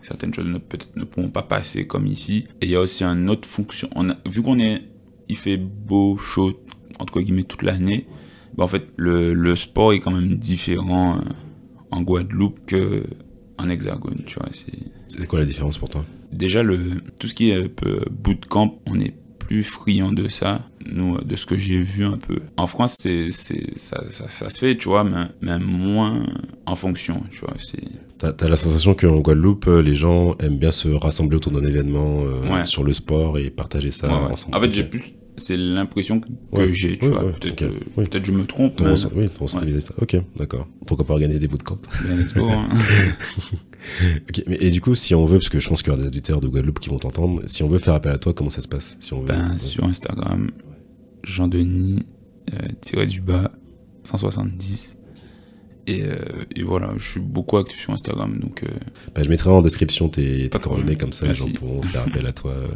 certaines 0.07 0.33
choses 0.33 0.47
ne 0.47 0.59
peut-être 0.59 0.95
ne 0.97 1.05
pourront 1.05 1.31
pas 1.31 1.43
passer 1.43 1.87
comme 1.87 2.07
ici. 2.07 2.47
Et 2.61 2.67
il 2.67 2.71
y 2.71 2.77
a 2.77 2.81
aussi 2.81 3.05
un 3.05 3.29
autre 3.29 3.49
fonction. 3.49 3.89
On 3.95 4.11
a, 4.11 4.17
vu 4.29 4.43
qu'on 4.43 4.59
est, 4.59 4.83
il 5.29 5.37
fait 5.37 5.57
beau, 5.57 6.17
chaud 6.17 6.53
entre 6.99 7.21
guillemets 7.21 7.43
toute 7.43 7.63
l'année. 7.63 8.07
Ben 8.57 8.65
en 8.65 8.69
fait, 8.69 8.87
le, 8.97 9.35
le 9.35 9.57
sport 9.57 9.93
est 9.93 10.01
quand 10.01 10.13
même 10.13 10.37
différent 10.37 11.17
euh, 11.17 11.21
en 11.91 12.03
Guadeloupe 12.03 12.61
que 12.67 13.05
en 13.59 13.69
hexagone, 13.69 14.23
tu 14.27 14.39
vois. 14.39 14.49
C'est 14.53 14.73
C'est 15.09 15.27
quoi 15.27 15.41
la 15.41 15.45
différence 15.45 15.79
pour 15.79 15.89
toi? 15.89 16.05
Déjà 16.33 16.63
le 16.63 17.03
tout 17.19 17.27
ce 17.27 17.35
qui 17.35 17.51
est 17.51 17.65
un 17.65 17.69
peu 17.69 18.01
bootcamp, 18.11 18.81
on 18.87 19.01
est 19.01 19.15
plus 19.39 19.63
friand 19.63 20.13
de 20.13 20.29
ça, 20.29 20.69
nous, 20.85 21.19
de 21.21 21.37
ce 21.37 21.47
que 21.47 21.57
j'ai 21.57 21.79
vu 21.79 22.05
un 22.05 22.19
peu. 22.19 22.41
En 22.57 22.67
France, 22.67 22.97
c'est, 22.99 23.31
c'est, 23.31 23.79
ça, 23.79 24.05
ça, 24.11 24.29
ça 24.29 24.51
se 24.51 24.59
fait, 24.59 24.77
tu 24.77 24.89
vois, 24.89 25.05
mais, 25.05 25.27
mais 25.41 25.59
moins 25.59 26.27
en 26.67 26.75
fonction, 26.75 27.23
tu 27.31 27.39
vois. 27.41 27.55
C'est... 27.59 27.85
T'as 28.19 28.33
as 28.41 28.49
la 28.49 28.57
sensation 28.57 28.95
qu'en 28.95 29.21
Guadeloupe, 29.21 29.67
euh, 29.69 29.83
les 29.83 29.95
gens 29.95 30.37
aiment 30.39 30.57
bien 30.59 30.71
se 30.71 30.89
rassembler 30.89 31.37
autour 31.37 31.53
d'un 31.53 31.65
événement 31.65 32.23
euh, 32.25 32.51
Ouais. 32.51 32.65
sur 32.65 32.83
le 32.83 32.93
sport 32.95 33.39
et 33.39 33.51
partager 33.51 33.91
ça 33.91 34.09
Ouais, 34.09 34.15
ouais. 34.27 34.33
ensemble. 34.33 34.57
En 34.57 34.61
fait, 34.61 34.71
j'ai 34.71 34.85
plus. 34.85 35.15
C'est 35.39 35.59
l'impression 35.59 36.21
que 36.21 36.73
j'ai, 36.73 36.97
tu 36.99 37.09
vois. 37.09 37.31
peut-être, 37.33 37.63
ok. 37.63 37.63
euh, 37.63 37.71
Oui. 37.99 38.05
peut-être 38.07 38.25
je 38.25 38.33
me 38.33 38.47
trompe, 38.47 38.77
Ton 38.77 38.95
oui, 39.15 39.29
ton 39.29 39.47
ça. 39.47 39.61
Ok, 40.01 40.17
d'accord. 40.35 40.67
Pourquoi 40.87 41.05
pas 41.07 41.13
organiser 41.13 41.39
des 41.39 41.47
bootcamps? 41.49 41.77
Ben, 42.09 42.17
let's 42.17 42.33
go, 42.33 42.49
hein. 42.49 42.71
Mais 44.47 44.57
et 44.61 44.71
du 44.71 44.81
coup, 44.81 44.95
si 44.95 45.15
on 45.15 45.27
veut, 45.27 45.37
parce 45.37 45.51
que 45.51 45.59
je 45.59 45.69
pense 45.69 45.83
qu'il 45.83 45.93
y 45.93 45.95
aura 45.95 46.01
des 46.01 46.09
auditeurs 46.09 46.41
de 46.41 46.49
Guadeloupe 46.49 46.81
qui 46.81 46.89
vont 46.89 46.99
t'entendre, 46.99 47.43
si 47.47 47.63
on 47.63 47.69
veut 47.69 47.79
faire 47.79 47.93
appel 47.95 48.13
à 48.13 48.19
toi, 48.19 48.33
comment 48.33 48.49
ça 48.49 48.63
se 48.63 48.69
passe 48.69 48.97
si 48.99 49.13
on 49.13 49.21
veut, 49.21 49.27
Ben, 49.27 49.59
sur 49.59 49.85
Instagram, 49.85 50.51
Jean-Denis, 51.23 52.05
euh, 52.55 52.57
tiré 52.81 53.05
du 53.07 53.21
bas, 53.21 53.51
170. 54.05 54.96
Et, 55.89 56.03
euh, 56.03 56.17
et 56.57 56.63
voilà, 56.65 56.93
je 56.97 57.09
suis 57.13 57.21
beaucoup 57.21 57.59
actif 57.59 57.79
sur 57.79 57.93
Instagram, 57.93 58.41
donc 58.41 58.65
euh, 58.65 58.69
Ben, 59.15 59.23
je 59.23 59.29
mettrai 59.29 59.51
en 59.51 59.63
description 59.63 60.09
tes, 60.09 60.49
tes 60.49 60.59
coordonnées, 60.59 60.97
comme 60.97 61.13
ça 61.13 61.27
les 61.29 61.35
gens 61.35 61.45
Merci. 61.47 61.59
pourront 61.61 61.83
faire 61.83 62.03
appel 62.03 62.27
à 62.27 62.33
toi 62.33 62.51
euh, 62.51 62.67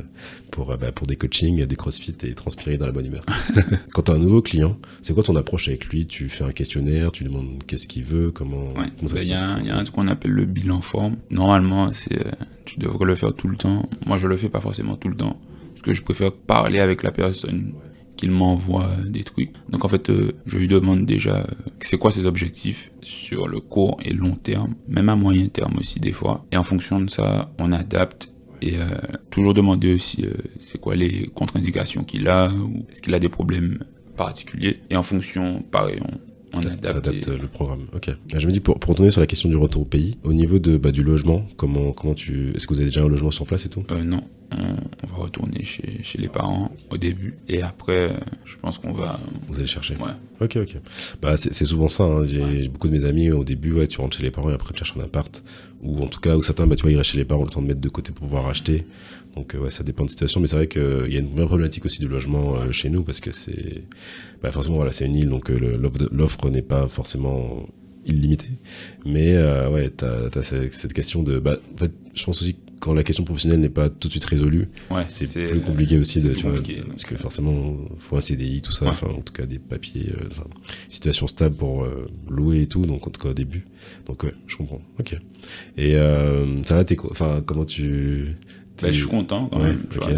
pour, 0.53 0.70
euh, 0.70 0.77
bah, 0.77 0.92
pour 0.92 1.09
des 1.09 1.16
coachings, 1.16 1.64
des 1.66 1.75
crossfit 1.77 2.14
et 2.23 2.35
transpirer 2.35 2.77
dans 2.79 2.87
la 2.87 2.92
bonne 2.92 3.07
humeur. 3.07 3.25
Quand 3.92 4.03
tu 4.03 4.12
as 4.12 4.14
un 4.14 4.18
nouveau 4.18 4.42
client, 4.42 4.77
c'est 5.03 5.12
quoi 5.12 5.25
ton 5.25 5.35
approche 5.35 5.66
avec 5.66 5.87
lui? 5.87 6.07
Tu 6.07 6.29
fais 6.29 6.44
un 6.44 6.53
questionnaire, 6.53 7.11
tu 7.11 7.25
demandes 7.25 7.64
qu'est-ce 7.66 7.88
qu'il 7.88 8.05
veut, 8.05 8.31
comment, 8.31 8.68
Ouais, 8.75 8.87
comment 8.96 9.09
ça 9.09 9.14
bah, 9.14 9.20
se 9.20 9.25
il 9.27 9.31
y, 9.31 9.35
a 9.35 9.40
passe? 9.40 9.51
un- 9.51 9.61
il 9.61 9.66
y 9.66 9.70
a 9.70 9.77
un 9.77 9.83
truc 9.83 9.96
qu'on 9.96 10.07
appelle 10.09 10.31
le 10.31 10.44
bilan 10.44 10.81
forme. 10.81 11.16
Normalement, 11.31 11.92
c'est, 11.92 12.16
euh, 12.16 12.31
tu 12.64 12.79
devrais 12.79 13.07
le 13.07 13.16
faire 13.16 13.35
tout 13.35 13.49
le 13.49 13.57
temps. 13.57 13.88
Moi, 14.07 14.18
je 14.18 14.29
le 14.29 14.37
fais 14.37 14.49
pas 14.49 14.61
forcément 14.61 14.94
tout 14.96 15.09
le 15.09 15.16
temps. 15.16 15.37
Parce 15.73 15.83
que 15.83 15.92
je 15.92 16.03
préfère 16.05 16.31
parler 16.33 16.79
avec 16.79 17.03
la 17.03 17.11
personne 17.11 17.73
qu'il 18.20 18.30
m'envoie 18.30 18.90
des 19.09 19.24
trucs. 19.24 19.52
Donc, 19.70 19.85
en 19.85 19.88
fait, 19.88 20.11
euh, 20.11 20.33
je 20.46 20.59
lui 20.59 20.68
demande 20.68 21.06
déjà 21.06 21.37
euh, 21.38 21.44
c'est 21.80 21.98
quoi 21.98 22.11
ses 22.11 22.26
objectifs 22.26 22.90
sur 23.02 23.48
le 23.48 23.61
court 23.61 23.98
et 24.04 24.12
long 24.12 24.37
terme, 24.37 24.74
même 24.88 25.09
à 25.09 25.16
moyen 25.16 25.48
terme 25.48 25.76
aussi, 25.78 26.00
des 26.00 26.12
fois. 26.12 26.44
Et 26.52 26.56
en 26.56 26.64
fonction 26.64 27.00
de 27.00 27.09
ça, 27.11 27.50
on 27.59 27.72
adapte. 27.72 28.33
Et 28.62 28.76
euh, 28.76 28.88
toujours 29.30 29.54
demander 29.54 29.94
aussi 29.94 30.26
euh, 30.26 30.33
c'est 30.59 30.78
quoi 30.78 30.94
les 30.94 31.28
contre-indications 31.35 32.04
qu'il 32.04 32.28
a, 32.28 32.52
ou 32.52 32.85
est-ce 32.90 33.00
qu'il 33.00 33.14
a 33.14 33.18
des 33.18 33.30
problèmes 33.30 33.78
particuliers. 34.16 34.80
Et 34.90 34.96
en 34.96 35.02
fonction, 35.02 35.62
pareil, 35.62 35.98
on, 36.04 36.59
on 36.59 36.61
adapte. 36.61 37.09
Et- 37.09 37.38
le 37.40 37.48
programme. 37.48 37.87
Ok. 37.94 38.11
Je 38.37 38.46
me 38.46 38.52
dis 38.52 38.61
pour, 38.61 38.78
pour 38.78 38.90
retourner 38.90 39.11
sur 39.11 39.22
la 39.22 39.26
question 39.26 39.48
du 39.48 39.56
retour 39.56 39.83
au 39.83 39.87
pays, 39.87 40.18
au 40.24 40.35
niveau 40.35 40.59
de 40.59 40.76
bah, 40.76 40.92
du 40.92 41.02
logement, 41.02 41.46
comment 41.56 41.92
comment 41.92 42.12
tu 42.12 42.50
est-ce 42.54 42.66
que 42.66 42.74
vous 42.74 42.80
avez 42.80 42.90
déjà 42.90 43.02
un 43.02 43.09
logement 43.09 43.30
sur 43.30 43.46
place 43.46 43.64
et 43.64 43.70
tout? 43.70 43.83
Euh, 43.92 44.02
non, 44.04 44.22
on, 44.52 45.06
va 45.06 45.16
retourner 45.16 45.64
chez, 45.64 46.02
chez 46.02 46.18
les 46.18 46.28
parents 46.28 46.70
au 46.90 46.96
début. 46.96 47.34
Et 47.48 47.62
après, 47.62 48.10
euh, 48.10 48.16
je 48.44 48.56
pense 48.56 48.78
qu'on 48.78 48.92
va. 48.92 49.18
Vous 49.48 49.58
allez 49.58 49.66
chercher. 49.66 49.94
Ouais. 49.96 50.12
Ok, 50.40 50.56
ok. 50.56 50.76
Bah, 51.20 51.36
c'est 51.36 51.64
souvent 51.64 51.88
ça. 51.88 52.04
hein. 52.04 52.24
J'ai 52.24 52.68
beaucoup 52.68 52.88
de 52.88 52.92
mes 52.92 53.04
amis 53.04 53.30
au 53.30 53.44
début, 53.44 53.72
ouais, 53.72 53.86
tu 53.86 54.00
rentres 54.00 54.16
chez 54.16 54.22
les 54.22 54.30
parents 54.30 54.50
et 54.50 54.54
après 54.54 54.72
tu 54.72 54.78
cherches 54.78 54.96
un 54.96 55.02
appart. 55.04 55.42
Ou 55.82 56.02
en 56.02 56.06
tout 56.06 56.20
cas, 56.20 56.36
ou 56.36 56.42
certains, 56.42 56.66
bah, 56.66 56.76
tu 56.76 56.82
vois, 56.82 56.90
ils 56.90 56.96
restent 56.96 57.10
chez 57.10 57.18
les 57.18 57.24
parents 57.24 57.44
le 57.44 57.50
temps 57.50 57.62
de 57.62 57.66
mettre 57.66 57.80
de 57.80 57.88
côté 57.88 58.12
pour 58.12 58.26
pouvoir 58.26 58.46
acheter. 58.48 58.84
Donc, 59.36 59.54
euh, 59.54 59.58
ouais, 59.58 59.70
ça 59.70 59.84
dépend 59.84 60.02
de 60.04 60.08
la 60.08 60.12
situation. 60.12 60.40
Mais 60.40 60.46
c'est 60.46 60.56
vrai 60.56 60.66
qu'il 60.68 61.12
y 61.12 61.16
a 61.16 61.20
une 61.20 61.30
vraie 61.30 61.46
problématique 61.46 61.84
aussi 61.84 62.00
du 62.00 62.08
logement 62.08 62.56
euh, 62.56 62.72
chez 62.72 62.90
nous 62.90 63.02
parce 63.02 63.20
que 63.20 63.32
c'est. 63.32 63.84
Bah, 64.42 64.50
forcément, 64.50 64.76
voilà, 64.76 64.90
c'est 64.92 65.06
une 65.06 65.16
île, 65.16 65.28
donc 65.28 65.50
euh, 65.50 65.78
l'offre 66.10 66.50
n'est 66.50 66.62
pas 66.62 66.88
forcément 66.88 67.66
illimitée. 68.06 68.58
Mais, 69.04 69.34
euh, 69.34 69.68
ouais, 69.70 69.90
t'as 69.90 70.26
as 70.34 70.42
cette 70.42 70.92
question 70.92 71.22
de. 71.22 71.38
Bah, 71.38 71.58
en 71.74 71.76
fait, 71.76 71.92
je 72.14 72.24
pense 72.24 72.42
aussi 72.42 72.54
que 72.54 72.60
quand 72.80 72.94
la 72.94 73.04
question 73.04 73.24
professionnelle 73.24 73.60
n'est 73.60 73.68
pas 73.68 73.88
tout 73.90 74.08
de 74.08 74.12
suite 74.12 74.24
résolue, 74.24 74.68
Ouais, 74.90 75.04
c'est 75.08 75.46
plus 75.48 75.60
compliqué 75.60 75.98
aussi 75.98 76.20
de, 76.20 76.32
vois, 76.32 76.52
parce 76.88 77.04
que 77.04 77.16
forcément 77.16 77.76
faut 77.98 78.16
un 78.16 78.20
CDI 78.20 78.62
tout 78.62 78.72
ça 78.72 78.86
Ouais. 78.86 78.90
enfin 78.90 79.08
en 79.08 79.20
tout 79.20 79.32
cas 79.34 79.44
des 79.46 79.58
papiers 79.58 80.08
euh, 80.18 80.28
situation 80.88 81.26
stable 81.28 81.56
pour 81.56 81.84
euh, 81.84 82.08
louer 82.28 82.62
et 82.62 82.66
tout 82.66 82.86
donc 82.86 83.06
en 83.06 83.10
tout 83.10 83.20
cas 83.20 83.28
au 83.28 83.34
début 83.34 83.66
donc 84.06 84.22
ouais 84.22 84.32
je 84.46 84.56
comprends 84.56 84.80
ok 84.98 85.14
et 85.76 85.96
euh, 85.96 86.62
ça 86.64 86.74
va 86.76 86.84
t'es 86.84 86.96
quoi 86.96 87.10
enfin 87.12 87.42
comment 87.44 87.66
tu 87.66 88.34
Bah, 88.86 88.92
je 88.92 88.98
suis 88.98 89.06
content 89.08 89.48
quand 89.52 89.58
Ouais, 89.60 89.68
même. 89.68 89.84
Tu 89.90 89.98
vois. 89.98 90.08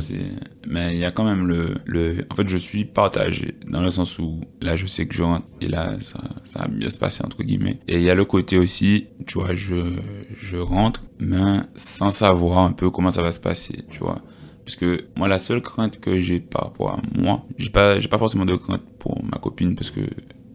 Mais 0.69 0.95
il 0.95 0.99
y 0.99 1.05
a 1.05 1.11
quand 1.11 1.25
même 1.25 1.47
le, 1.47 1.75
le. 1.85 2.25
En 2.31 2.35
fait, 2.37 2.49
je 2.49 2.57
suis 2.57 2.85
partagé 2.85 3.55
dans 3.67 3.83
le 3.83 3.91
sens 3.91 4.19
où 4.19 4.41
là, 4.61 4.77
je 4.77 4.87
sais 4.87 5.07
que 5.07 5.15
je 5.15 5.23
rentre 5.23 5.47
et 5.61 5.69
là, 5.69 5.97
ça, 6.01 6.21
ça 6.45 6.61
va 6.61 6.69
bien 6.69 6.89
se 6.91 6.99
passer, 6.99 7.25
entre 7.25 7.43
guillemets. 7.43 7.79
Et 7.89 7.97
il 7.99 8.03
y 8.05 8.11
a 8.11 8.15
le 8.15 8.25
côté 8.25 8.59
aussi, 8.59 9.07
tu 9.27 9.39
vois, 9.39 9.55
je, 9.55 9.75
je 10.41 10.57
rentre, 10.57 11.03
mais 11.19 11.61
sans 11.75 12.11
savoir 12.11 12.59
un 12.59 12.73
peu 12.73 12.91
comment 12.91 13.11
ça 13.11 13.23
va 13.23 13.33
se 13.33 13.41
passer, 13.41 13.85
tu 13.91 13.99
vois. 13.99 14.21
Parce 14.65 14.77
que 14.77 15.07
moi, 15.17 15.27
la 15.27 15.39
seule 15.41 15.61
crainte 15.61 15.99
que 15.99 16.21
j'ai 16.21 16.39
par 16.39 16.63
rapport 16.65 16.91
à 16.91 17.03
moi, 17.21 17.45
j'ai 17.59 17.71
pas, 17.71 17.99
j'ai 17.99 18.07
pas 18.09 18.19
forcément 18.19 18.45
de 18.45 18.55
crainte 18.55 18.83
pour 19.01 19.21
ma 19.25 19.39
copine 19.39 19.75
parce 19.75 19.91
que 19.91 20.01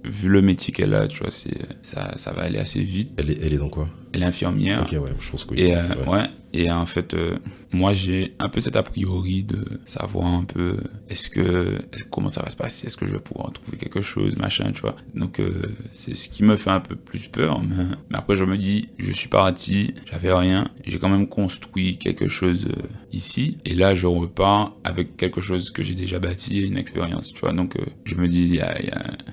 vu 0.06 0.30
le 0.30 0.42
métier 0.42 0.74
qu'elle 0.74 0.94
a, 0.94 1.10
tu 1.10 1.20
vois, 1.20 1.32
c'est, 1.32 1.58
ça, 1.82 2.14
ça 2.18 2.32
va 2.32 2.44
aller 2.44 2.60
assez 2.60 2.80
vite. 2.82 3.12
elle 3.18 3.32
est, 3.32 3.40
elle 3.44 3.54
est 3.54 3.58
dans 3.58 3.68
quoi? 3.68 3.90
Elle 4.14 4.24
est 4.24 4.26
infirmière. 4.26 4.84
ok 4.84 4.94
ouais 5.04 5.12
je 5.20 5.30
pense 5.30 5.44
que 5.44 5.56
oui. 5.56 5.60
Et 5.64 5.76
euh, 5.76 5.82
Ouais. 6.06 6.08
ouais. 6.20 6.24
Et 6.54 6.72
en 6.72 6.86
fait, 6.86 7.14
euh, 7.14 7.38
moi 7.72 7.94
j'ai 7.94 8.34
un 8.40 8.50
peu 8.50 8.60
cet 8.60 8.76
a 8.76 8.84
priori 8.84 9.44
de 9.44 9.82
savoir 9.86 10.28
un 10.28 10.44
peu 10.46 10.78
est-ce 11.10 11.30
que 11.30 11.78
comment 12.10 12.30
ça 12.30 12.42
va 12.42 12.50
se 12.50 12.56
passer, 12.56 12.88
est-ce 12.88 12.98
que 12.98 13.06
je 13.06 13.14
vais 13.14 13.20
pouvoir 13.20 13.52
trouver 13.54 13.78
quelque 13.78 14.02
chose, 14.02 14.38
machin, 14.38 14.72
tu 14.74 14.82
vois? 14.82 14.96
Donc 15.14 15.40
euh, 15.40 15.76
c'est 15.92 16.16
ce 16.16 16.30
qui 16.30 16.44
me 16.44 16.56
fait 16.56 16.70
un 16.70 16.80
peu 16.80 16.96
plus 16.96 17.28
peur. 17.28 17.62
Mais, 17.62 18.18
après 18.18 18.38
je 18.38 18.46
me 18.46 18.58
dis, 18.58 18.90
je 18.98 19.12
suis 19.12 19.30
parti, 19.30 19.94
j'avais 20.10 20.34
rien, 20.34 20.70
j'ai 20.86 21.00
quand 21.00 21.10
même 21.10 21.28
construit 21.28 21.98
quelque 21.98 22.28
chose 22.28 22.66
euh, 22.70 22.82
ici. 23.12 23.58
Et 23.66 23.76
là 23.76 23.94
je 23.94 24.08
repars 24.08 24.76
avec 24.84 25.18
quelque 25.18 25.42
chose 25.42 25.70
que 25.72 25.84
j'ai 25.84 25.94
déjà 25.96 26.20
bâti, 26.20 26.62
une 26.66 26.78
expérience, 26.78 27.34
tu 27.34 27.40
vois? 27.42 27.54
Donc 27.54 27.76
euh, 27.78 27.84
je 28.06 28.16
me 28.16 28.28
dis, 28.28 28.44
y 28.46 28.56
y 28.56 28.60
a- 28.62 28.78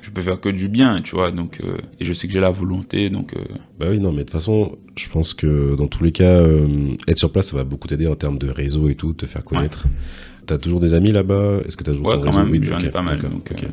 je 0.03 0.11
peux 0.11 0.21
faire 0.21 0.41
que 0.41 0.49
du 0.49 0.69
bien, 0.69 1.01
tu 1.03 1.15
vois? 1.15 1.31
Donc 1.31 1.61
euh, 1.65 1.79
et 2.01 2.05
je 2.05 2.13
sais 2.13 2.27
que 2.27 2.33
j'ai 2.33 2.41
la 2.41 2.51
volonté, 2.51 3.11
donc 3.11 3.35
euh, 3.35 3.45
Bah 3.79 3.87
oui, 3.91 4.01
non, 4.01 4.11
mais 4.11 4.19
de 4.19 4.23
toute 4.25 4.31
façon, 4.33 4.77
je 4.97 5.09
pense 5.09 5.35
que 5.35 5.75
dans 5.77 5.87
tous 5.89 6.05
les 6.05 6.13
cas, 6.13 6.41
euh, 6.43 6.95
être 7.09 7.19
sur 7.19 7.33
place, 7.33 7.49
ça 7.49 7.57
va 7.57 7.65
beaucoup 7.65 7.89
t'aider 7.89 8.07
en 8.07 8.15
termes 8.15 8.39
de 8.39 8.49
réseau 8.49 8.89
et 8.89 8.95
tout, 8.95 9.13
te 9.13 9.27
faire 9.27 9.45
connaître. 9.45 9.87
T'as 10.47 10.59
toujours 10.59 10.81
des 10.81 10.95
amis 10.95 11.11
là-bas? 11.11 11.61
Est-ce 11.67 11.77
que 11.77 11.83
t'as 11.85 11.93
toujours 11.93 12.07
ouais 12.09 12.21
quand 12.23 12.37
même, 12.37 12.51
Oui, 12.51 12.61
j'en 12.63 12.79
ai 12.79 12.91
pas 12.91 13.03
mal. 13.03 13.17
d'accord, 13.19 13.33
euh, 13.35 13.69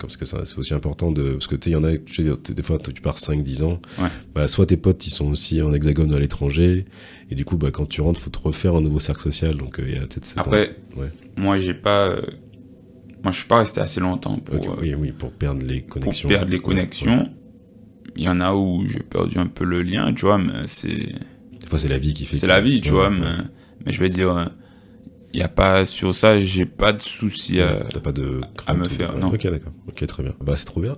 parce 0.00 0.16
que 0.16 0.24
c'est 0.26 0.58
aussi 0.58 0.74
important 0.74 1.10
de. 1.12 1.32
Parce 1.32 1.46
que 1.46 1.54
tu 1.56 1.64
sais, 1.64 1.70
il 1.70 1.72
y 1.72 1.76
en 1.76 1.84
a, 1.84 1.96
tu 1.96 2.22
sais, 2.22 2.30
t'es- 2.42 2.52
des 2.52 2.62
fois, 2.62 2.78
tu 2.78 3.00
pars 3.00 3.18
5-10 3.18 3.62
ans. 3.62 3.80
Ouais. 3.98 4.08
Bah, 4.34 4.46
soit 4.48 4.66
tes 4.66 4.76
potes, 4.76 5.06
ils 5.06 5.10
sont 5.10 5.30
aussi 5.30 5.62
en 5.62 5.72
hexagone 5.72 6.12
ou 6.12 6.16
à 6.16 6.18
l'étranger. 6.20 6.84
Et 7.30 7.34
du 7.34 7.44
coup, 7.44 7.56
bah, 7.56 7.70
quand 7.70 7.86
tu 7.86 8.00
rentres, 8.02 8.20
faut 8.20 8.28
te 8.30 8.38
refaire 8.38 8.74
un 8.74 8.80
nouveau 8.82 8.98
cercle 9.00 9.22
social. 9.22 9.56
Donc, 9.56 9.78
euh, 9.78 9.84
il 9.86 9.94
y 9.94 9.96
a 9.96 10.00
peut-être 10.00 10.32
Après, 10.36 10.70
Ouais. 10.96 11.08
moi, 11.38 11.58
j'ai 11.58 11.74
pas. 11.74 12.10
moi, 13.22 13.32
je 13.32 13.38
suis 13.38 13.46
pas 13.48 13.58
resté 13.58 13.80
assez 13.80 14.00
longtemps 14.00 14.36
pour, 14.38 14.78
oui, 14.80 14.94
oui, 14.94 15.12
pour 15.12 15.30
perdre 15.30 15.64
les 15.64 15.80
pour 15.80 16.00
connexions. 16.00 16.28
perdre 16.28 16.50
les 16.50 16.60
connexions. 16.60 17.30
Il 18.16 18.24
y 18.24 18.28
en 18.28 18.40
a 18.40 18.54
où 18.54 18.84
j'ai 18.88 19.00
perdu 19.00 19.38
un 19.38 19.46
peu 19.46 19.64
le 19.64 19.82
lien, 19.82 20.12
tu 20.14 20.24
vois, 20.26 20.38
mais 20.38 20.66
c'est 20.66 20.88
Des 20.88 21.66
fois, 21.68 21.78
c'est 21.78 21.88
la 21.88 21.98
vie 21.98 22.14
qui 22.14 22.24
fait. 22.24 22.36
c'est 22.36 22.46
la 22.46 22.60
vie, 22.60 22.80
tu 22.80 22.88
ouais, 22.90 22.94
vois, 22.94 23.10
ouais. 23.10 23.16
mais, 23.18 23.44
mais 23.84 23.92
je 23.92 24.00
vais 24.00 24.08
dire, 24.08 24.34
euh, 24.36 24.44
il 25.34 25.40
y 25.40 25.42
a 25.42 25.48
pas 25.48 25.84
sur 25.84 26.14
ça, 26.14 26.40
j'ai 26.40 26.64
pas 26.64 26.92
de 26.94 27.02
souci 27.02 27.60
à. 27.60 27.84
T'as 27.92 28.00
pas 28.00 28.12
de 28.12 28.40
à 28.66 28.72
me 28.74 28.86
ou- 28.86 28.88
faire, 28.88 29.16
non. 29.18 29.28
Ok, 29.28 29.42
d'accord. 29.44 29.72
Ok, 29.86 30.06
très 30.06 30.22
bien. 30.22 30.32
Bah, 30.40 30.54
c'est 30.56 30.64
trop 30.64 30.80
bien. 30.80 30.96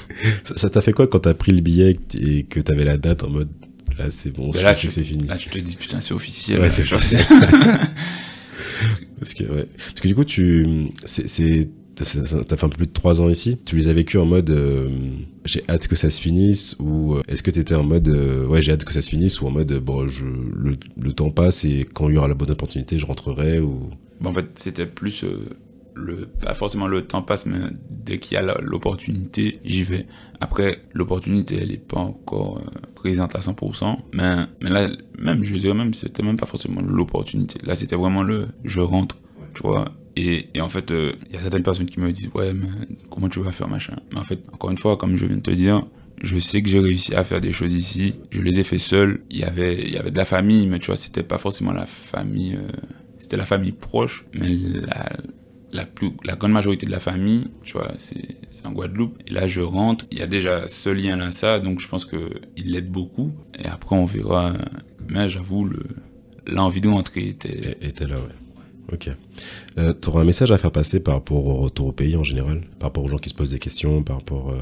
ça 0.44 0.70
t'a 0.70 0.80
fait 0.80 0.92
quoi 0.92 1.06
quand 1.08 1.18
t'as 1.20 1.34
pris 1.34 1.50
le 1.52 1.60
billet 1.60 1.98
et 2.20 2.44
que 2.44 2.60
t'avais 2.60 2.84
la 2.84 2.96
date 2.98 3.24
en 3.24 3.30
mode 3.30 3.48
là, 3.98 4.10
c'est 4.10 4.30
bon, 4.30 4.52
je 4.52 4.62
là, 4.62 4.74
sais 4.74 4.82
tu- 4.82 4.86
que 4.88 4.94
c'est 4.94 5.02
fini? 5.04 5.26
Là, 5.26 5.36
tu 5.38 5.50
te 5.50 5.58
dis, 5.58 5.74
putain, 5.76 6.00
c'est 6.00 6.14
officiel. 6.14 6.60
Ouais, 6.60 6.68
c'est. 6.70 6.84
Parce 9.18 9.34
que, 9.34 9.44
ouais. 9.44 9.66
Parce 9.76 10.00
que 10.00 10.08
du 10.08 10.14
coup, 10.14 10.24
tu, 10.24 10.66
c'est, 11.04 11.68
t'as 12.04 12.56
fait 12.56 12.64
un 12.64 12.68
peu 12.68 12.76
plus 12.76 12.86
de 12.86 12.92
trois 12.92 13.20
ans 13.20 13.28
ici. 13.28 13.58
Tu 13.64 13.76
les 13.76 13.88
as 13.88 13.92
vécus 13.92 14.20
en 14.20 14.26
mode, 14.26 14.50
euh, 14.50 14.88
j'ai 15.44 15.62
hâte 15.68 15.88
que 15.88 15.96
ça 15.96 16.10
se 16.10 16.20
finisse, 16.20 16.76
ou 16.78 17.14
euh, 17.14 17.22
est-ce 17.28 17.42
que 17.42 17.50
t'étais 17.50 17.74
en 17.74 17.84
mode, 17.84 18.08
euh, 18.08 18.46
ouais, 18.46 18.62
j'ai 18.62 18.72
hâte 18.72 18.84
que 18.84 18.92
ça 18.92 19.00
se 19.00 19.10
finisse, 19.10 19.40
ou 19.40 19.46
en 19.46 19.50
mode, 19.50 19.72
bon, 19.78 20.08
je, 20.08 20.24
le, 20.24 21.12
temps 21.12 21.30
passe 21.30 21.64
et 21.64 21.86
quand 21.92 22.08
il 22.08 22.14
y 22.14 22.18
aura 22.18 22.28
la 22.28 22.34
bonne 22.34 22.50
opportunité, 22.50 22.98
je 22.98 23.06
rentrerai, 23.06 23.60
ou? 23.60 23.90
Bon, 24.20 24.30
en 24.30 24.32
fait, 24.32 24.46
c'était 24.56 24.86
plus 24.86 25.24
le 25.94 26.26
pas 26.26 26.54
forcément 26.54 26.86
le 26.86 27.02
temps 27.02 27.20
passe, 27.20 27.46
mais 27.46 27.58
dès 27.90 28.18
qu'il 28.18 28.34
y 28.34 28.36
a 28.38 28.60
l'opportunité, 28.60 29.60
j'y 29.64 29.82
vais. 29.82 30.06
Après, 30.40 30.82
l'opportunité, 30.94 31.58
elle 31.60 31.72
est 31.72 31.84
pas 31.84 31.98
encore 31.98 32.62
présente 32.94 33.34
à 33.34 33.40
100%, 33.40 33.96
mais 34.14 34.46
mais 34.62 34.70
là, 34.70 34.88
même 35.18 35.42
je 35.42 35.56
dirais 35.56 35.74
même, 35.74 35.92
c'était 35.94 36.22
même 36.22 36.36
pas 36.36 36.46
forcément 36.46 36.80
l'opportunité. 36.80 37.58
Là, 37.64 37.74
c'était 37.74 37.96
vraiment 37.96 38.22
le 38.22 38.48
je 38.64 38.80
rentre, 38.80 39.18
tu 39.54 39.62
vois. 39.62 39.92
Et, 40.20 40.60
en 40.60 40.68
fait, 40.68 40.90
euh, 40.90 41.12
il 41.28 41.34
y 41.34 41.38
a 41.38 41.40
certaines 41.40 41.62
personnes 41.62 41.86
qui 41.86 41.98
me 41.98 42.12
disent 42.12 42.30
ouais, 42.34 42.52
mais 42.52 42.68
comment 43.10 43.28
tu 43.28 43.40
vas 43.40 43.52
faire 43.52 43.68
machin. 43.68 43.96
Mais 44.12 44.18
en 44.18 44.24
fait, 44.24 44.40
encore 44.52 44.70
une 44.70 44.78
fois, 44.78 44.96
comme 44.96 45.16
je 45.16 45.26
viens 45.26 45.36
de 45.36 45.42
te 45.42 45.50
dire. 45.50 45.86
Je 46.22 46.38
sais 46.38 46.60
que 46.60 46.68
j'ai 46.68 46.80
réussi 46.80 47.14
à 47.14 47.24
faire 47.24 47.40
des 47.40 47.50
choses 47.50 47.72
ici. 47.72 48.16
Je 48.30 48.42
les 48.42 48.60
ai 48.60 48.62
fait 48.62 48.76
seul. 48.76 49.22
Il 49.30 49.38
y 49.38 49.44
avait, 49.44 49.82
il 49.82 49.90
y 49.90 49.96
avait 49.96 50.10
de 50.10 50.18
la 50.18 50.26
famille, 50.26 50.66
mais 50.66 50.78
tu 50.78 50.88
vois, 50.88 50.96
c'était 50.96 51.22
pas 51.22 51.38
forcément 51.38 51.72
la 51.72 51.86
famille. 51.86 52.56
euh, 52.56 52.68
c'était 53.18 53.38
la 53.38 53.46
famille 53.46 53.72
proche, 53.72 54.26
mais 54.34 54.48
la, 55.72 55.86
plus, 55.86 56.10
la 56.24 56.36
grande 56.36 56.52
majorité 56.52 56.84
de 56.86 56.90
la 56.90 57.00
famille, 57.00 57.48
tu 57.62 57.74
vois, 57.74 57.92
c'est 57.98 58.36
en 58.64 58.72
Guadeloupe. 58.72 59.18
Et 59.26 59.32
là, 59.32 59.46
je 59.46 59.60
rentre, 59.60 60.06
il 60.10 60.18
y 60.18 60.22
a 60.22 60.26
déjà 60.26 60.66
ce 60.66 60.90
lien-là, 60.90 61.30
ça, 61.32 61.60
donc 61.60 61.80
je 61.80 61.88
pense 61.88 62.04
qu'il 62.04 62.40
l'aide 62.72 62.90
beaucoup. 62.90 63.32
Et 63.58 63.66
après, 63.66 63.96
on 63.96 64.04
verra 64.04 64.54
Mais 65.08 65.28
j'avoue, 65.28 65.64
le, 65.64 65.84
l'envie 66.46 66.80
de 66.80 66.88
rentrer 66.88 67.28
Était 67.28 68.06
là, 68.06 68.16
ouais. 68.16 68.34
Ok. 68.92 69.08
Euh, 69.78 69.94
tu 70.00 70.08
auras 70.08 70.22
un 70.22 70.24
message 70.24 70.50
à 70.50 70.58
faire 70.58 70.72
passer 70.72 71.00
par 71.00 71.14
rapport 71.14 71.46
au 71.46 71.54
retour 71.56 71.86
au 71.88 71.92
pays 71.92 72.16
en 72.16 72.22
général? 72.24 72.62
Par 72.78 72.88
rapport 72.88 73.04
aux 73.04 73.08
gens 73.08 73.18
qui 73.18 73.28
se 73.28 73.34
posent 73.34 73.50
des 73.50 73.58
questions 73.58 74.02
Par 74.02 74.16
rapport. 74.16 74.50
euh, 74.50 74.60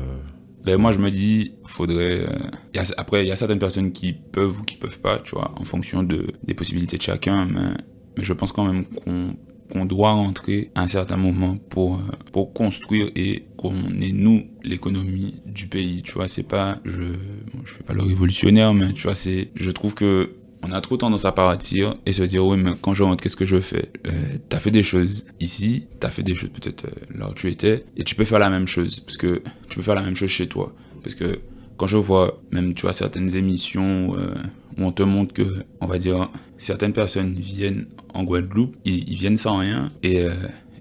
Ben 0.64 0.76
moi 0.78 0.92
je 0.92 0.98
me 0.98 1.10
dis, 1.10 1.52
faudrait. 1.64 2.26
euh, 2.28 2.82
après, 2.96 3.24
il 3.24 3.28
y 3.28 3.32
a 3.32 3.36
certaines 3.36 3.58
personnes 3.58 3.92
qui 3.92 4.12
peuvent 4.12 4.60
ou 4.60 4.64
qui 4.64 4.76
peuvent 4.76 4.98
pas, 5.00 5.18
tu 5.18 5.34
vois, 5.34 5.52
en 5.58 5.64
fonction 5.64 6.02
de, 6.02 6.26
des 6.44 6.54
possibilités 6.54 6.98
de 6.98 7.02
chacun, 7.02 7.46
mais, 7.46 8.22
je 8.24 8.32
pense 8.32 8.52
quand 8.52 8.64
même 8.70 8.84
qu'on 8.84 9.36
qu'on 9.70 9.84
doit 9.84 10.12
rentrer 10.12 10.70
à 10.74 10.80
un 10.80 10.86
certain 10.86 11.18
moment 11.18 11.56
pour, 11.68 11.96
euh, 11.96 12.00
pour 12.32 12.54
construire 12.54 13.10
et 13.14 13.44
qu'on 13.58 13.74
est 14.00 14.12
nous 14.14 14.44
l'économie 14.64 15.42
du 15.44 15.66
pays, 15.66 16.00
tu 16.00 16.12
vois, 16.12 16.26
c'est 16.26 16.42
pas, 16.42 16.80
je, 16.86 17.02
bon, 17.02 17.60
fais 17.66 17.82
pas 17.84 17.92
le 17.92 18.00
révolutionnaire, 18.02 18.72
mais 18.72 18.94
tu 18.94 19.02
vois, 19.02 19.14
c'est, 19.14 19.50
je 19.56 19.70
trouve 19.70 19.92
que 19.94 20.30
on 20.62 20.72
a 20.72 20.80
trop 20.80 20.96
tendance 20.96 21.24
à 21.24 21.32
partir 21.32 21.94
et 22.04 22.12
se 22.12 22.22
dire, 22.22 22.44
oui, 22.44 22.56
mais 22.56 22.72
quand 22.80 22.92
je 22.94 23.02
rentre, 23.04 23.22
qu'est-ce 23.22 23.36
que 23.36 23.44
je 23.44 23.60
fais? 23.60 23.90
Euh, 24.06 24.10
T'as 24.48 24.58
fait 24.58 24.70
des 24.72 24.82
choses 24.82 25.24
ici, 25.40 25.86
t'as 26.00 26.10
fait 26.10 26.22
des 26.22 26.34
choses 26.34 26.50
peut-être 26.50 26.86
euh, 26.86 27.18
là 27.18 27.28
où 27.30 27.34
tu 27.34 27.48
étais, 27.48 27.84
et 27.96 28.04
tu 28.04 28.14
peux 28.14 28.24
faire 28.24 28.38
la 28.40 28.50
même 28.50 28.66
chose, 28.66 29.00
parce 29.00 29.16
que 29.16 29.42
tu 29.70 29.76
peux 29.76 29.82
faire 29.82 29.94
la 29.94 30.02
même 30.02 30.16
chose 30.16 30.30
chez 30.30 30.48
toi. 30.48 30.74
Parce 31.02 31.14
que 31.14 31.38
quand 31.76 31.86
je 31.86 31.96
vois 31.96 32.40
même, 32.50 32.74
tu 32.74 32.82
vois, 32.82 32.92
certaines 32.92 33.34
émissions 33.36 34.16
euh, 34.18 34.34
où 34.76 34.84
on 34.84 34.92
te 34.92 35.02
montre 35.04 35.32
que, 35.32 35.64
on 35.80 35.86
va 35.86 35.98
dire, 35.98 36.28
certaines 36.58 36.92
personnes 36.92 37.34
viennent 37.34 37.86
en 38.12 38.24
Guadeloupe, 38.24 38.76
ils, 38.84 39.08
ils 39.08 39.16
viennent 39.16 39.36
sans 39.38 39.58
rien, 39.58 39.92
et, 40.02 40.20
euh, 40.22 40.34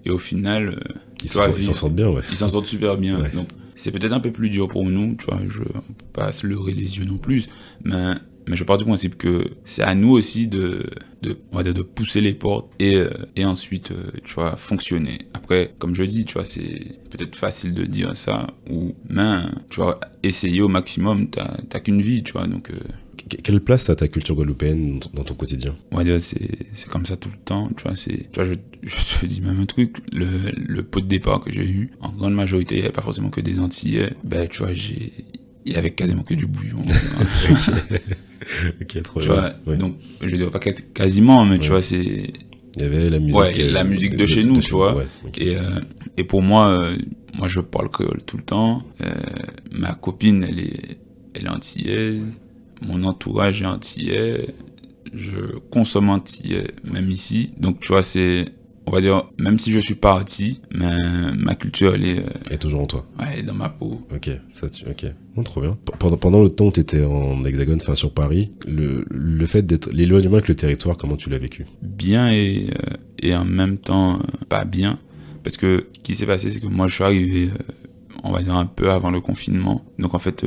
et 0.04 0.10
au 0.10 0.18
final, 0.18 0.82
Ils 1.22 1.28
s'en 1.28 1.52
sortent 1.74 1.94
bien, 1.94 2.08
ouais. 2.08 2.22
ils 2.30 2.36
s'en 2.36 2.48
sortent 2.48 2.66
super 2.66 2.96
bien. 2.96 3.20
Ouais. 3.22 3.30
Donc, 3.30 3.46
c'est 3.76 3.92
peut-être 3.92 4.12
un 4.12 4.18
peu 4.18 4.32
plus 4.32 4.50
dur 4.50 4.66
pour 4.66 4.84
nous, 4.84 5.14
tu 5.14 5.26
vois, 5.26 5.38
je 5.48 5.60
on 5.60 5.80
peut 5.92 6.04
pas 6.12 6.32
se 6.32 6.46
leurrer 6.48 6.72
les 6.72 6.98
yeux 6.98 7.04
non 7.04 7.18
plus, 7.18 7.48
mais, 7.84 8.14
mais 8.48 8.56
je 8.56 8.64
pars 8.64 8.78
du 8.78 8.84
principe 8.84 9.16
que 9.18 9.44
c'est 9.64 9.82
à 9.82 9.94
nous 9.94 10.10
aussi 10.10 10.46
de, 10.48 10.84
de, 11.22 11.38
on 11.52 11.56
va 11.56 11.62
dire, 11.62 11.74
de 11.74 11.82
pousser 11.82 12.20
les 12.20 12.34
portes 12.34 12.70
et, 12.78 12.94
euh, 12.96 13.10
et 13.36 13.44
ensuite, 13.44 13.90
euh, 13.92 14.10
tu 14.24 14.34
vois, 14.34 14.56
fonctionner. 14.56 15.18
Après, 15.34 15.74
comme 15.78 15.94
je 15.94 16.02
dis, 16.04 16.24
tu 16.24 16.34
vois, 16.34 16.44
c'est 16.44 16.86
peut-être 17.10 17.36
facile 17.36 17.74
de 17.74 17.84
dire 17.84 18.16
ça, 18.16 18.46
ou, 18.70 18.94
mais, 19.08 19.42
tu 19.70 19.80
vois, 19.80 20.00
essayer 20.22 20.60
au 20.60 20.68
maximum, 20.68 21.28
t'as 21.28 21.56
t'as 21.68 21.80
qu'une 21.80 22.00
vie, 22.02 22.22
tu 22.22 22.32
vois, 22.32 22.46
donc, 22.46 22.70
euh, 22.70 22.78
Que- 23.28 23.36
Quelle 23.42 23.60
place 23.60 23.90
a 23.90 23.96
ta 23.96 24.08
culture 24.08 24.34
guadeloupéenne 24.36 25.00
dans- 25.12 25.22
ton 25.24 25.34
quotidien? 25.34 25.74
On 25.90 25.98
va 25.98 26.04
dire 26.04 26.18
c'est 26.18 26.88
comme 26.88 27.04
ça 27.04 27.16
tout 27.18 27.28
le 27.30 27.36
temps 27.44 27.68
tu 27.76 27.82
vois 27.82 27.94
c'est 27.94 28.30
tu 28.32 28.40
vois 28.40 28.44
je, 28.44 28.54
je 28.84 29.20
te 29.20 29.26
dis 29.26 29.42
même 29.42 29.60
un 29.60 29.66
truc. 29.66 29.96
Le, 30.12 30.50
le 30.56 30.82
pot 30.82 31.00
de 31.02 31.08
départ 31.08 31.40
que 31.44 31.52
j'ai 31.52 31.68
eu 31.68 31.90
en 32.00 32.08
grande 32.10 32.32
majorité 32.34 32.76
il 32.76 32.78
n'y 32.78 32.84
avait 32.84 32.92
pas 32.92 33.02
forcément 33.02 33.28
que 33.28 33.42
des 33.42 33.58
antillais. 33.60 34.14
Ben 34.24 34.48
tu 34.48 34.60
vois 34.60 34.72
j'ai 34.72 35.12
il 35.66 35.72
y 35.74 35.76
avait 35.76 35.90
quasiment 35.90 36.22
que 36.22 36.32
du 36.32 36.46
bouillon 36.46 36.80
Ok, 38.80 39.02
trop 39.02 39.20
tu 39.20 39.28
bien. 39.28 39.36
vois 39.40 39.52
Ouais. 39.66 39.76
donc 39.76 39.96
je 40.22 40.34
dirais 40.36 40.50
pas 40.50 40.58
quasi- 40.58 40.84
quasiment 40.94 41.44
mais 41.44 41.52
Ouais. 41.56 41.58
tu 41.58 41.68
vois 41.70 41.82
c'est 41.82 42.32
Il 42.76 42.82
y 42.82 42.84
avait 42.84 43.10
la 43.10 43.18
musique. 43.18 43.40
Ouais, 43.40 43.60
euh, 43.60 43.72
la 43.72 43.82
musique 43.82 44.16
de 44.16 44.24
chez 44.26 44.44
nous, 44.44 44.60
tu 44.60 44.70
vois. 44.72 44.94
Ouais, 44.94 45.06
et 45.38 45.56
euh, 45.56 45.80
et 46.16 46.22
pour 46.24 46.42
moi 46.42 46.68
euh, 46.70 46.96
moi 47.36 47.48
je 47.48 47.60
parle 47.60 47.88
créole 47.90 48.22
tout 48.24 48.36
le 48.36 48.44
temps 48.44 48.82
Euh, 49.02 49.10
ma 49.72 49.94
copine 49.94 50.44
elle 50.48 50.60
est 50.60 50.98
elle 51.34 51.46
est 51.46 51.50
antillaise 51.50 52.38
mon 52.86 53.02
entourage 53.04 53.62
est 53.62 53.66
antillais 53.66 54.54
je 55.14 55.58
consomme 55.70 56.10
antillais 56.10 56.68
même 56.84 57.10
ici 57.10 57.50
donc 57.58 57.80
tu 57.80 57.88
vois 57.88 58.02
c'est 58.02 58.46
on 58.88 58.90
va 58.90 59.00
dire 59.00 59.24
même 59.38 59.58
si 59.58 59.70
je 59.72 59.78
suis 59.80 59.94
parti 59.94 60.60
mais 60.74 60.96
ma 61.36 61.54
culture 61.54 61.94
elle 61.94 62.04
est, 62.04 62.18
euh, 62.20 62.24
Et 62.50 62.58
toujours 62.58 62.80
en 62.80 62.86
toi. 62.86 63.06
ouais, 63.18 63.26
elle 63.32 63.38
est 63.40 63.42
dans 63.42 63.54
ma 63.54 63.68
peau 63.68 64.00
Ok, 64.14 64.30
ça 64.52 64.68
tu... 64.70 64.84
ok. 64.86 65.06
Bon, 65.36 65.42
trop 65.42 65.60
bien. 65.60 65.76
Pendant, 65.98 66.16
pendant 66.16 66.42
le 66.42 66.48
temps 66.48 66.66
où 66.66 66.72
tu 66.72 66.80
étais 66.80 67.04
en 67.04 67.44
hexagone, 67.44 67.78
enfin 67.80 67.94
sur 67.94 68.12
Paris, 68.12 68.50
le, 68.66 69.04
le 69.10 69.46
fait 69.46 69.62
d'être 69.62 69.90
l'éloignement 69.92 70.34
avec 70.34 70.48
le 70.48 70.54
territoire, 70.56 70.96
comment 70.96 71.16
tu 71.16 71.30
l'as 71.30 71.38
vécu? 71.38 71.66
Bien 71.82 72.30
et, 72.30 72.70
euh, 72.70 72.96
et 73.22 73.34
en 73.36 73.44
même 73.44 73.78
temps 73.78 74.14
euh, 74.16 74.44
pas 74.48 74.64
bien. 74.64 74.98
Parce 75.44 75.56
que 75.56 75.86
ce 75.94 76.00
qui 76.00 76.14
s'est 76.16 76.26
passé, 76.26 76.50
c'est 76.50 76.60
que 76.60 76.66
moi 76.66 76.86
je 76.88 76.94
suis 76.94 77.04
arrivé, 77.04 77.50
euh, 77.52 77.72
on 78.24 78.32
va 78.32 78.42
dire 78.42 78.54
un 78.56 78.66
peu 78.66 78.90
avant 78.90 79.10
le 79.10 79.20
confinement. 79.20 79.84
Donc 79.98 80.14
en 80.14 80.18
fait, 80.18 80.44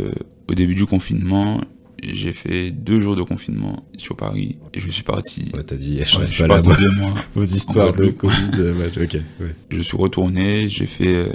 au 0.49 0.53
début 0.53 0.75
du 0.75 0.85
confinement, 0.85 1.61
j'ai 2.01 2.33
fait 2.33 2.71
deux 2.71 2.99
jours 2.99 3.15
de 3.15 3.23
confinement 3.23 3.85
sur 3.97 4.15
Paris 4.15 4.57
et 4.73 4.79
je 4.79 4.89
suis 4.89 5.03
parti. 5.03 5.51
Ouais, 5.53 5.63
t'as 5.63 5.75
dit, 5.75 5.99
je 6.03 6.15
Ouais, 6.15 6.21
reste 6.21 6.37
pas 6.37 6.47
là-bas. 6.47 6.75
deux 6.77 6.91
mois. 6.95 7.13
Vos 7.35 7.43
histoires 7.43 7.93
de. 7.93 8.07
Covid, 8.07 8.49
euh, 8.59 8.75
ouais, 8.77 9.03
ok. 9.03 9.17
Ouais. 9.39 9.55
Je 9.69 9.81
suis 9.81 9.97
retourné, 9.97 10.67
j'ai 10.69 10.87
fait, 10.87 11.13
euh, 11.15 11.29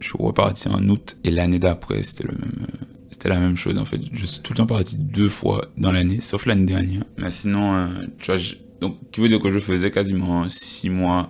je 0.00 0.06
suis 0.08 0.18
reparti 0.18 0.68
en 0.68 0.88
août 0.88 1.16
et 1.24 1.30
l'année 1.30 1.58
d'après 1.58 2.02
c'était 2.02 2.24
le 2.24 2.32
même, 2.38 2.66
euh, 2.70 2.86
c'était 3.10 3.28
la 3.28 3.38
même 3.40 3.56
chose 3.56 3.76
en 3.78 3.84
fait. 3.84 4.00
Je 4.12 4.24
suis 4.26 4.40
tout 4.40 4.52
le 4.52 4.58
temps 4.58 4.66
parti 4.66 4.98
deux 4.98 5.28
fois 5.28 5.68
dans 5.76 5.92
l'année, 5.92 6.20
sauf 6.20 6.46
l'année 6.46 6.66
dernière. 6.66 7.04
Mais 7.18 7.30
sinon, 7.30 7.74
euh, 7.74 7.86
tu 8.18 8.26
vois, 8.26 8.36
je- 8.36 8.54
donc 8.80 8.96
qui 9.12 9.20
veut 9.20 9.28
dire 9.28 9.38
que 9.40 9.50
je 9.50 9.58
faisais 9.60 9.90
quasiment 9.90 10.48
six 10.48 10.90
mois 10.90 11.28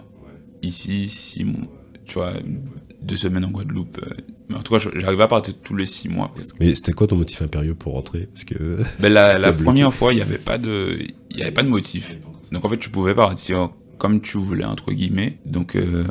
ici, 0.63 1.09
six 1.09 1.45
mois, 1.45 1.69
tu 2.07 2.15
vois, 2.15 2.35
deux 3.03 3.17
semaines 3.17 3.45
en 3.45 3.51
Guadeloupe. 3.51 3.99
euh. 4.03 4.15
Mais 4.49 4.57
en 4.57 4.63
tout 4.63 4.75
cas, 4.75 4.91
j'arrivais 4.95 5.23
à 5.23 5.29
partir 5.29 5.55
tous 5.63 5.77
les 5.77 5.87
six 5.87 6.09
mois 6.09 6.31
presque. 6.35 6.57
Mais 6.61 6.75
c'était 6.75 6.93
quoi 6.93 7.07
ton 7.07 7.17
motif 7.17 7.43
impérieux 7.43 7.75
pour 7.75 7.95
rentrer? 7.95 8.29
Parce 8.33 8.45
que 8.45 8.79
Ben, 9.01 9.13
la, 9.13 9.53
première 9.53 9.93
fois, 9.93 10.13
il 10.13 10.17
n'y 10.17 10.23
avait 10.23 10.39
pas 10.39 10.59
de, 10.59 10.99
il 11.31 11.39
y 11.39 11.43
avait 11.43 11.53
pas 11.53 11.63
de 11.63 11.69
motif. 11.69 12.17
Donc 12.51 12.65
en 12.65 12.69
fait, 12.69 12.79
tu 12.79 12.91
pouvais 12.91 13.15
partir 13.15 13.71
comme 13.99 14.21
tu 14.21 14.37
voulais 14.37 14.65
entre 14.65 14.93
guillemets. 14.93 15.39
Donc 15.47 15.77
euh, 15.77 16.05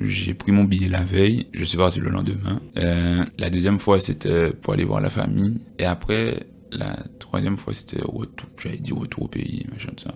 j'ai 0.00 0.32
pris 0.32 0.52
mon 0.52 0.64
billet 0.64 0.88
la 0.88 1.02
veille, 1.02 1.48
je 1.52 1.64
suis 1.64 1.76
parti 1.76 2.00
le 2.00 2.08
lendemain. 2.08 2.60
Euh, 2.78 3.24
la 3.38 3.50
deuxième 3.50 3.78
fois, 3.78 4.00
c'était 4.00 4.52
pour 4.52 4.72
aller 4.72 4.84
voir 4.84 5.00
la 5.02 5.10
famille. 5.10 5.60
Et 5.78 5.84
après, 5.84 6.46
la 6.72 6.96
troisième 7.18 7.56
fois, 7.58 7.72
c'était 7.72 8.00
retour. 8.02 8.48
J'avais 8.58 8.78
dit 8.78 8.92
retour 8.92 9.24
au 9.24 9.28
pays, 9.28 9.66
machin 9.70 9.90
tout 9.96 10.04
ça. 10.04 10.14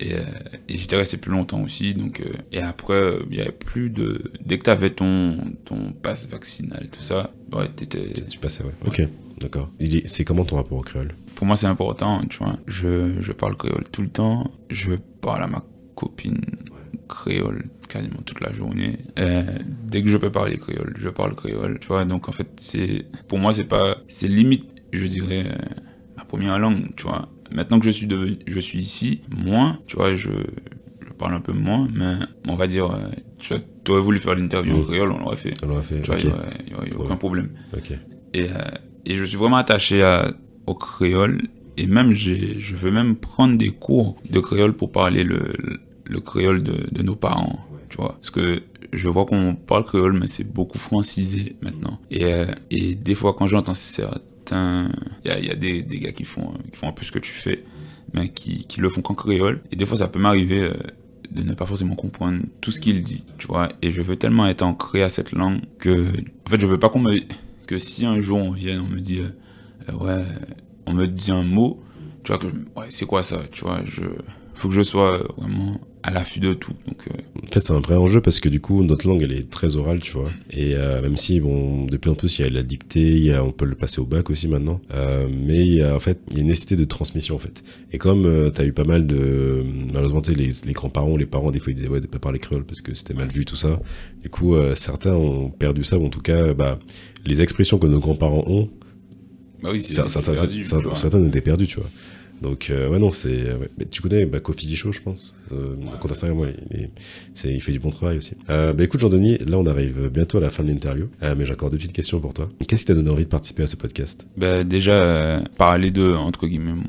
Et, 0.00 0.14
euh, 0.14 0.22
et 0.68 0.76
j'étais 0.76 0.96
resté 0.96 1.16
plus 1.16 1.32
longtemps 1.32 1.62
aussi. 1.62 1.94
Donc 1.94 2.20
euh, 2.20 2.32
et 2.52 2.60
après, 2.60 2.94
euh, 2.94 3.22
il 3.30 3.36
y 3.36 3.40
avait 3.40 3.52
plus 3.52 3.90
de. 3.90 4.32
Dès 4.44 4.58
que 4.58 4.64
t'avais 4.64 4.90
ton 4.90 5.38
ton 5.64 5.92
passe 5.92 6.28
vaccinal, 6.28 6.88
tout 6.90 7.02
ça, 7.02 7.32
ouais, 7.52 7.68
t'étais. 7.68 8.12
tu 8.28 8.38
passais, 8.38 8.62
ouais. 8.64 8.74
Ok, 8.86 9.02
d'accord. 9.40 9.70
C'est 10.04 10.24
comment 10.24 10.44
ton 10.44 10.56
rapport 10.56 10.78
au 10.78 10.82
créole? 10.82 11.14
Pour 11.34 11.46
moi, 11.46 11.56
c'est 11.56 11.66
important, 11.66 12.22
tu 12.28 12.38
vois. 12.38 12.58
Je, 12.66 13.20
je 13.20 13.32
parle 13.32 13.56
créole 13.56 13.84
tout 13.90 14.02
le 14.02 14.08
temps. 14.08 14.50
Je 14.70 14.94
parle 15.20 15.42
à 15.42 15.46
ma 15.46 15.64
copine 15.94 16.40
créole 17.08 17.70
quasiment 17.88 18.20
toute 18.24 18.40
la 18.40 18.52
journée. 18.52 18.98
Euh, 19.18 19.42
dès 19.84 20.02
que 20.02 20.08
je 20.08 20.16
peux 20.18 20.30
parler 20.30 20.58
créole, 20.58 20.94
je 20.98 21.08
parle 21.08 21.34
créole, 21.34 21.78
tu 21.80 21.88
vois. 21.88 22.04
Donc, 22.04 22.28
en 22.28 22.32
fait, 22.32 22.48
c'est, 22.56 23.06
pour 23.28 23.38
moi, 23.38 23.52
c'est 23.52 23.64
pas, 23.64 23.96
c'est 24.08 24.28
limite, 24.28 24.66
je 24.92 25.06
dirais, 25.06 25.44
euh, 25.46 25.80
ma 26.16 26.24
première 26.24 26.58
langue, 26.58 26.94
tu 26.96 27.04
vois. 27.04 27.28
Maintenant 27.52 27.78
que 27.78 27.86
je 27.86 27.90
suis 27.90 28.06
devenu, 28.06 28.38
je 28.46 28.60
suis 28.60 28.78
ici, 28.78 29.22
moins, 29.34 29.78
tu 29.86 29.96
vois, 29.96 30.14
je, 30.14 30.28
je 31.00 31.12
parle 31.18 31.34
un 31.34 31.40
peu 31.40 31.52
moins, 31.52 31.88
mais 31.92 32.14
on 32.46 32.56
va 32.56 32.66
dire, 32.66 32.86
euh, 32.90 33.08
tu 33.38 33.54
vois, 33.54 33.62
t'aurais 33.84 34.00
voulu 34.00 34.18
faire 34.18 34.34
l'interview 34.34 34.74
en 34.74 34.78
Mhm. 34.78 34.86
créole, 34.86 35.12
on 35.12 35.18
l'aurait 35.18 35.36
fait. 35.36 35.52
On 35.62 35.66
l'aurait 35.68 35.82
fait. 35.82 36.00
Tu 36.00 36.06
vois, 36.10 36.18
il 36.18 36.26
y 36.70 36.74
aurait- 36.74 36.94
aucun 36.96 37.16
problème. 37.16 37.50
Et, 38.34 38.44
euh, 38.44 38.54
et 39.06 39.14
je 39.14 39.24
suis 39.24 39.36
vraiment 39.36 39.56
attaché 39.56 40.02
à, 40.02 40.32
au 40.66 40.74
créole. 40.74 41.42
Et 41.76 41.86
même, 41.86 42.12
je 42.14 42.74
veux 42.74 42.90
même 42.90 43.14
prendre 43.16 43.56
des 43.56 43.70
cours 43.70 44.16
de 44.28 44.40
créole 44.40 44.72
pour 44.74 44.90
parler 44.92 45.22
le, 45.22 45.52
le 46.04 46.20
créole 46.20 46.62
de, 46.64 46.88
de 46.90 47.02
nos 47.02 47.14
parents. 47.16 47.60
Tu 47.88 47.96
vois 47.96 48.14
Parce 48.14 48.30
que 48.30 48.62
je 48.92 49.08
vois 49.08 49.24
qu'on 49.26 49.54
parle 49.54 49.84
créole, 49.84 50.12
mais 50.18 50.26
c'est 50.26 50.44
beaucoup 50.44 50.78
francisé 50.78 51.56
maintenant. 51.62 52.00
Et, 52.10 52.24
euh, 52.24 52.46
et 52.70 52.94
des 52.96 53.14
fois, 53.14 53.32
quand 53.32 53.46
j'entends 53.46 53.74
certains. 53.74 54.20
Il 54.52 55.44
y 55.44 55.50
a, 55.50 55.54
des, 55.54 55.82
gars 55.82 56.12
qui 56.12 56.24
font, 56.24 56.52
qui 56.70 56.76
font 56.76 56.88
un 56.88 56.92
peu 56.92 57.04
ce 57.04 57.12
que 57.12 57.18
tu 57.18 57.32
fais, 57.32 57.64
mais 58.12 58.28
qui, 58.28 58.66
le 58.78 58.88
font 58.88 59.02
qu'en 59.02 59.14
créole. 59.14 59.62
Et 59.72 59.76
des 59.76 59.86
fois, 59.86 59.96
ça 59.96 60.08
peut 60.08 60.20
m'arriver. 60.20 60.60
euh, 60.60 60.74
de 61.30 61.42
ne 61.42 61.54
pas 61.54 61.66
forcément 61.66 61.94
comprendre 61.94 62.40
tout 62.60 62.72
ce 62.72 62.80
qu'il 62.80 63.02
dit, 63.02 63.24
tu 63.38 63.46
vois. 63.48 63.68
Et 63.82 63.90
je 63.90 64.00
veux 64.00 64.16
tellement 64.16 64.46
être 64.46 64.62
ancré 64.62 65.02
à 65.02 65.08
cette 65.08 65.32
langue 65.32 65.60
que, 65.78 66.08
en 66.46 66.50
fait, 66.50 66.60
je 66.60 66.66
veux 66.66 66.78
pas 66.78 66.88
qu'on 66.88 67.00
me, 67.00 67.20
que 67.66 67.78
si 67.78 68.06
un 68.06 68.20
jour 68.20 68.38
on 68.38 68.50
vient, 68.50 68.82
on 68.82 68.88
me 68.88 69.00
dit, 69.00 69.20
euh, 69.20 69.28
euh, 69.90 69.92
ouais, 69.96 70.24
on 70.86 70.94
me 70.94 71.06
dit 71.06 71.30
un 71.30 71.44
mot, 71.44 71.82
tu 72.24 72.32
vois, 72.32 72.38
que, 72.38 72.46
ouais, 72.46 72.86
c'est 72.88 73.06
quoi 73.06 73.22
ça, 73.22 73.42
tu 73.52 73.64
vois, 73.64 73.82
je, 73.84 74.02
faut 74.54 74.68
que 74.68 74.74
je 74.74 74.82
sois 74.82 75.18
vraiment 75.36 75.80
à 76.02 76.10
l'affût 76.10 76.40
de 76.40 76.54
tout. 76.54 76.72
Donc, 76.86 76.98
euh, 77.08 77.16
En 77.44 77.46
fait, 77.52 77.60
c'est 77.60 77.72
un 77.72 77.80
vrai 77.80 77.96
enjeu 77.96 78.20
parce 78.20 78.40
que 78.40 78.48
du 78.48 78.60
coup, 78.60 78.82
notre 78.84 79.06
langue, 79.06 79.22
elle 79.22 79.32
est 79.32 79.50
très 79.50 79.76
orale, 79.76 80.00
tu 80.00 80.12
vois. 80.12 80.30
Et 80.50 80.74
euh, 80.74 81.02
même 81.02 81.16
si, 81.16 81.40
bon, 81.40 81.86
de 81.86 81.96
plus 81.96 82.10
en 82.10 82.14
plus, 82.14 82.38
il 82.38 82.42
y 82.42 82.48
a 82.48 82.50
la 82.50 82.62
dictée, 82.62 83.10
il 83.10 83.24
y 83.24 83.32
a, 83.32 83.42
on 83.44 83.52
peut 83.52 83.64
le 83.64 83.74
passer 83.74 84.00
au 84.00 84.04
bac 84.04 84.30
aussi 84.30 84.48
maintenant. 84.48 84.80
Euh, 84.94 85.26
mais 85.30 85.66
il 85.66 85.74
y 85.74 85.82
a, 85.82 85.94
en 85.94 86.00
fait, 86.00 86.18
il 86.30 86.34
y 86.36 86.38
a 86.38 86.40
une 86.42 86.48
nécessité 86.48 86.76
de 86.76 86.84
transmission, 86.84 87.34
en 87.34 87.38
fait. 87.38 87.62
Et 87.92 87.98
comme 87.98 88.26
euh, 88.26 88.50
t'as 88.50 88.64
eu 88.64 88.72
pas 88.72 88.84
mal 88.84 89.06
de, 89.06 89.64
malheureusement, 89.92 90.20
tu 90.20 90.30
sais, 90.32 90.36
les, 90.38 90.50
les 90.64 90.72
grands-parents, 90.72 91.16
les 91.16 91.26
parents, 91.26 91.50
des 91.50 91.58
fois, 91.58 91.72
ils 91.72 91.76
disaient 91.76 91.88
ouais, 91.88 92.00
de 92.00 92.06
pas 92.06 92.18
parler 92.18 92.38
créole 92.38 92.64
parce 92.64 92.80
que 92.80 92.94
c'était 92.94 93.14
mal 93.14 93.28
vu, 93.28 93.44
tout 93.44 93.56
ça. 93.56 93.80
Du 94.22 94.28
coup, 94.30 94.54
certains 94.74 95.14
ont 95.14 95.50
perdu 95.50 95.84
ça, 95.84 95.98
ou 95.98 96.06
en 96.06 96.10
tout 96.10 96.20
cas, 96.22 96.54
bah, 96.54 96.78
les 97.26 97.42
expressions 97.42 97.78
que 97.78 97.86
nos 97.86 97.98
grands-parents 98.00 98.44
ont, 98.46 98.70
bah 99.62 99.70
oui, 99.72 99.82
c'est 99.82 99.94
Cer- 99.94 100.04
c'est 100.04 100.22
certains, 100.22 100.34
perdu, 100.34 100.62
certains, 100.62 100.90
tu 100.90 100.96
certains 100.96 101.26
étaient 101.26 101.40
perdus, 101.40 101.66
tu 101.66 101.80
vois. 101.80 101.90
Donc, 102.40 102.70
euh, 102.70 102.88
ouais, 102.88 102.98
non, 102.98 103.10
c'est. 103.10 103.52
ouais. 103.54 103.68
Mais 103.78 103.84
tu 103.86 104.00
connais 104.00 104.24
bah, 104.26 104.38
Kofi 104.40 104.74
Show, 104.76 104.92
je 104.92 105.00
pense. 105.00 105.34
Euh, 105.52 105.74
compte 106.00 106.12
Instagram, 106.12 106.38
ouais, 106.38 106.54
il, 106.70 106.90
c'est- 107.34 107.52
il 107.52 107.60
fait 107.60 107.72
du 107.72 107.78
bon 107.80 107.90
travail 107.90 108.18
aussi. 108.18 108.34
Euh, 108.48 108.72
bah, 108.72 108.84
écoute, 108.84 109.00
Jean-Denis, 109.00 109.38
là, 109.38 109.58
on 109.58 109.66
arrive 109.66 110.08
bientôt 110.08 110.38
à 110.38 110.40
la 110.40 110.50
fin 110.50 110.62
de 110.62 110.68
l'interview. 110.68 111.08
Euh, 111.22 111.34
mais 111.36 111.44
j'ai 111.46 111.52
encore 111.52 111.70
deux 111.70 111.76
petites 111.78 111.92
questions 111.92 112.20
pour 112.20 112.34
toi. 112.34 112.48
Qu'est-ce 112.68 112.82
qui 112.82 112.86
t'a 112.86 112.94
donné 112.94 113.10
envie 113.10 113.24
de 113.24 113.28
participer 113.28 113.64
à 113.64 113.66
ce 113.66 113.76
podcast? 113.76 114.26
Ben, 114.36 114.66
déjà, 114.66 114.92
euh, 114.92 115.40
parler 115.56 115.90
de, 115.90 116.12
entre 116.12 116.46
guillemets, 116.46 116.74
mon, 116.74 116.84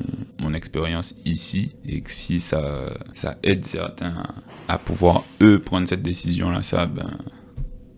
mon 0.48 0.54
expérience 0.54 1.14
ici, 1.24 1.72
et 1.86 2.00
que 2.00 2.10
si 2.10 2.38
ça, 2.38 2.94
ça 3.14 3.36
aide 3.42 3.64
certains 3.64 4.24
à, 4.68 4.74
à 4.74 4.78
pouvoir, 4.78 5.24
eux, 5.42 5.58
prendre 5.58 5.88
cette 5.88 6.02
décision-là, 6.02 6.62
ça, 6.62 6.86
ben, 6.86 7.18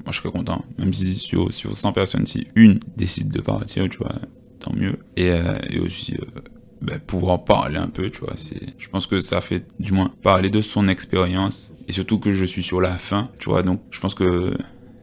moi, 0.05 0.11
je 0.11 0.17
serais 0.19 0.31
content. 0.33 0.65
Même 0.79 0.93
si 0.95 1.15
sur, 1.15 1.53
sur 1.53 1.77
100 1.77 1.93
personnes, 1.93 2.25
si 2.27 2.47
une 2.57 2.81
décide 2.97 3.29
de 3.31 3.41
partir, 3.41 3.89
tu 3.91 3.99
vois, 3.99 4.15
tant 4.59 4.73
mieux. 4.75 4.97
Et, 5.17 5.31
euh, 5.31 5.59
et 5.71 5.79
aussi, 5.79 6.15
euh, 6.15 6.41
ben, 6.83 6.99
pouvoir 6.99 7.45
parler 7.45 7.79
un 7.79 7.89
peu, 7.89 8.11
tu 8.11 8.21
vois, 8.21 8.35
c'est, 8.37 8.75
je 8.79 8.89
pense 8.89 9.07
que 9.07 9.21
ça 9.21 9.41
fait, 9.41 9.67
du 9.79 9.93
moins, 9.93 10.13
parler 10.23 10.51
de 10.51 10.61
son 10.61 10.89
expérience, 10.89 11.73
et 11.89 11.93
surtout 11.93 12.19
que 12.19 12.33
je 12.33 12.45
suis 12.45 12.63
sur 12.63 12.81
la 12.81 12.99
fin, 12.99 13.31
tu 13.39 13.49
vois, 13.49 13.63
donc, 13.63 13.81
je 13.91 14.01
pense 14.01 14.15
que 14.15 14.57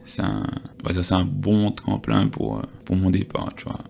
c'est 0.04 0.22
un, 0.22 0.46
ouais, 0.84 0.92
ça, 0.92 1.02
c'est 1.02 1.14
un 1.14 1.24
bon 1.24 1.70
tremplin 1.70 2.28
pour, 2.28 2.58
euh, 2.58 2.62
pour 2.84 2.96
mon 2.96 3.10
départ, 3.10 3.52
tu 3.56 3.64
vois 3.64 3.80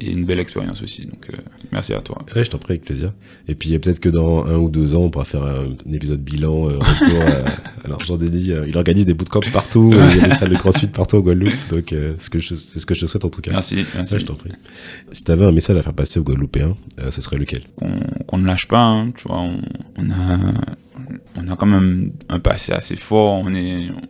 et 0.00 0.10
une 0.12 0.24
belle 0.26 0.40
expérience 0.40 0.82
aussi. 0.82 1.06
Donc, 1.06 1.26
euh, 1.32 1.36
merci 1.72 1.94
à 1.94 2.00
toi. 2.00 2.18
Ouais, 2.34 2.44
je 2.44 2.50
t'en 2.50 2.58
prie, 2.58 2.72
avec 2.74 2.84
plaisir. 2.84 3.12
Et 3.48 3.54
puis 3.54 3.78
peut-être 3.78 3.98
que 4.00 4.08
dans 4.10 4.44
un 4.44 4.56
ou 4.56 4.68
deux 4.68 4.94
ans, 4.94 5.02
on 5.02 5.10
pourra 5.10 5.24
faire 5.24 5.42
un, 5.42 5.64
un 5.88 5.92
épisode 5.92 6.20
bilan. 6.20 6.68
euh, 6.68 6.78
retour, 6.78 7.22
alors 7.84 8.00
Jean-Denis, 8.04 8.52
euh, 8.52 8.66
il 8.68 8.76
organise 8.76 9.06
des 9.06 9.14
bootcamps 9.14 9.40
partout, 9.52 9.90
euh, 9.94 10.06
il 10.14 10.16
y 10.18 10.20
a 10.24 10.28
des 10.28 10.34
salles 10.34 10.50
de 10.50 10.56
crossfit 10.56 10.86
partout 10.88 11.16
au 11.16 11.22
Guadeloupe. 11.22 11.54
Donc 11.70 11.92
euh, 11.92 12.14
ce 12.18 12.28
que 12.30 12.38
je- 12.38 12.54
c'est 12.54 12.78
ce 12.78 12.84
que 12.86 12.94
je 12.94 13.00
te 13.00 13.06
souhaite 13.06 13.24
en 13.24 13.30
tout 13.30 13.40
cas. 13.40 13.52
Merci, 13.52 13.84
merci. 13.94 14.14
Ouais, 14.14 14.20
je 14.20 14.26
t'en 14.26 14.34
prie. 14.34 14.52
Si 15.12 15.24
t'avais 15.24 15.44
un 15.46 15.52
message 15.52 15.76
à 15.76 15.82
faire 15.82 15.94
passer 15.94 16.20
aux 16.20 16.24
Guadeloupéens, 16.24 16.76
euh, 17.00 17.10
ce 17.10 17.20
serait 17.20 17.38
lequel? 17.38 17.62
Qu'on 17.76 18.00
qu'on 18.26 18.38
ne 18.38 18.46
lâche 18.46 18.66
pas, 18.68 18.82
hein, 18.82 19.12
tu 19.16 19.26
vois. 19.28 19.40
On, 19.40 19.60
on 19.98 20.10
a, 20.10 20.38
on 21.36 21.48
a 21.48 21.56
quand 21.56 21.66
même 21.66 22.12
un 22.28 22.38
passé 22.38 22.72
assez 22.72 22.96
fort. 22.96 23.42
On 23.44 23.54
est, 23.54 23.88
on 23.90 24.00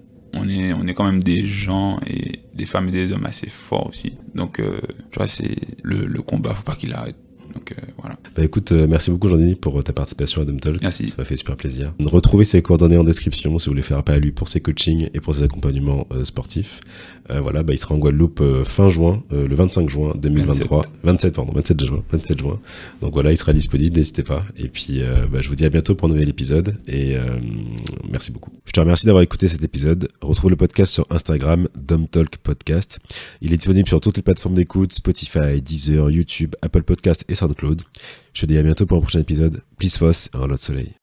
est, 0.49 0.73
on 0.73 0.87
est 0.87 0.95
quand 0.95 1.05
même 1.05 1.23
des 1.23 1.47
gens 1.47 1.99
et 2.07 2.41
des 2.55 2.67
femmes 2.67 2.89
et 2.89 2.93
des 2.93 3.13
hommes 3.13 3.27
assez 3.27 3.49
forts 3.49 3.87
aussi. 3.89 4.15
Donc, 4.35 4.61
euh, 4.61 4.81
tu 5.11 5.19
vois, 5.19 5.27
c'est 5.27 5.57
le, 5.83 6.07
le 6.07 6.23
combat, 6.23 6.55
faut 6.55 6.63
pas 6.63 6.77
qu'il 6.77 6.93
arrête. 6.93 7.17
Donc, 7.57 7.73
euh, 7.73 7.81
voilà. 7.99 8.17
Bah 8.37 8.45
écoute, 8.45 8.71
euh, 8.73 8.87
merci 8.87 9.11
beaucoup 9.11 9.31
Jean-Denis 9.31 9.55
pour 9.55 9.79
euh, 9.79 9.83
ta 9.83 9.95
participation 9.95 10.43
à 10.43 10.45
Dom 10.45 10.61
Talk. 10.61 10.83
Merci. 10.83 11.09
Ça 11.09 11.17
m'a 11.19 11.25
fait 11.25 11.37
super 11.37 11.57
plaisir. 11.57 11.95
Retrouvez 12.05 12.45
ses 12.45 12.61
coordonnées 12.61 12.99
en 12.99 13.05
description 13.05 13.59
si 13.59 13.67
vous 13.67 13.73
voulez 13.73 13.83
faire 13.83 13.97
appel 13.97 14.17
à 14.17 14.19
lui 14.19 14.31
pour 14.31 14.49
ses 14.49 14.61
coachings 14.61 15.09
et 15.15 15.21
pour 15.21 15.35
ses 15.35 15.43
accompagnements 15.43 16.07
euh, 16.13 16.25
sportifs. 16.25 16.81
Voilà, 17.29 17.65
bah, 17.65 17.73
il 17.73 17.79
sera 17.79 17.93
en 17.93 17.99
Guadeloupe 17.99 18.41
fin 18.63 18.89
juin, 18.89 19.21
le 19.33 19.53
25 19.53 19.91
juin 19.91 20.13
2023. 20.17 20.83
27. 21.03 21.35
pardon, 21.35 21.53
27 21.57 21.85
juin, 21.85 22.05
27 22.13 22.39
juin. 22.39 22.61
Donc 23.01 23.15
voilà, 23.15 23.33
il 23.33 23.37
sera 23.37 23.53
disponible, 23.53 23.97
n'hésitez 23.97 24.23
pas. 24.23 24.45
Et 24.57 24.69
puis, 24.69 25.01
bah, 25.33 25.41
je 25.41 25.49
vous 25.49 25.57
dis 25.57 25.65
à 25.65 25.69
bientôt 25.69 25.97
pour 25.97 26.07
un 26.09 26.13
nouvel 26.13 26.29
épisode 26.29 26.77
et 26.87 27.17
merci 28.09 28.31
beaucoup. 28.31 28.53
Je 28.65 28.71
te 28.71 28.79
remercie 28.79 29.07
d'avoir 29.07 29.25
écouté 29.25 29.49
cet 29.49 29.65
épisode. 29.65 30.09
Retrouve 30.21 30.51
le 30.51 30.57
podcast 30.57 30.93
sur 30.93 31.05
Instagram, 31.11 31.67
Dom 31.77 32.07
Talk 32.07 32.37
Podcast. 32.37 33.01
Il 33.41 33.53
est 33.53 33.57
disponible 33.57 33.89
sur 33.89 34.01
toutes 34.01 34.19
les 34.19 34.23
plateformes 34.23 34.55
d'écoute, 34.55 34.93
Spotify, 34.93 35.61
Deezer, 35.61 36.13
YouTube, 36.13 36.55
Apple 36.63 36.85
Podcast 36.85 37.25
et 37.29 37.35
SoundCloud. 37.47 37.83
Je 38.33 38.41
te 38.43 38.47
dis 38.47 38.59
à 38.59 38.63
bientôt 38.63 38.87
pour 38.87 38.99
un 38.99 39.01
prochain 39.01 39.21
épisode. 39.21 39.63
Please 39.79 39.99
Foss 39.99 40.29
et 40.33 40.37
un 40.37 40.47
lot 40.47 40.55
de 40.55 40.61
soleil. 40.61 40.95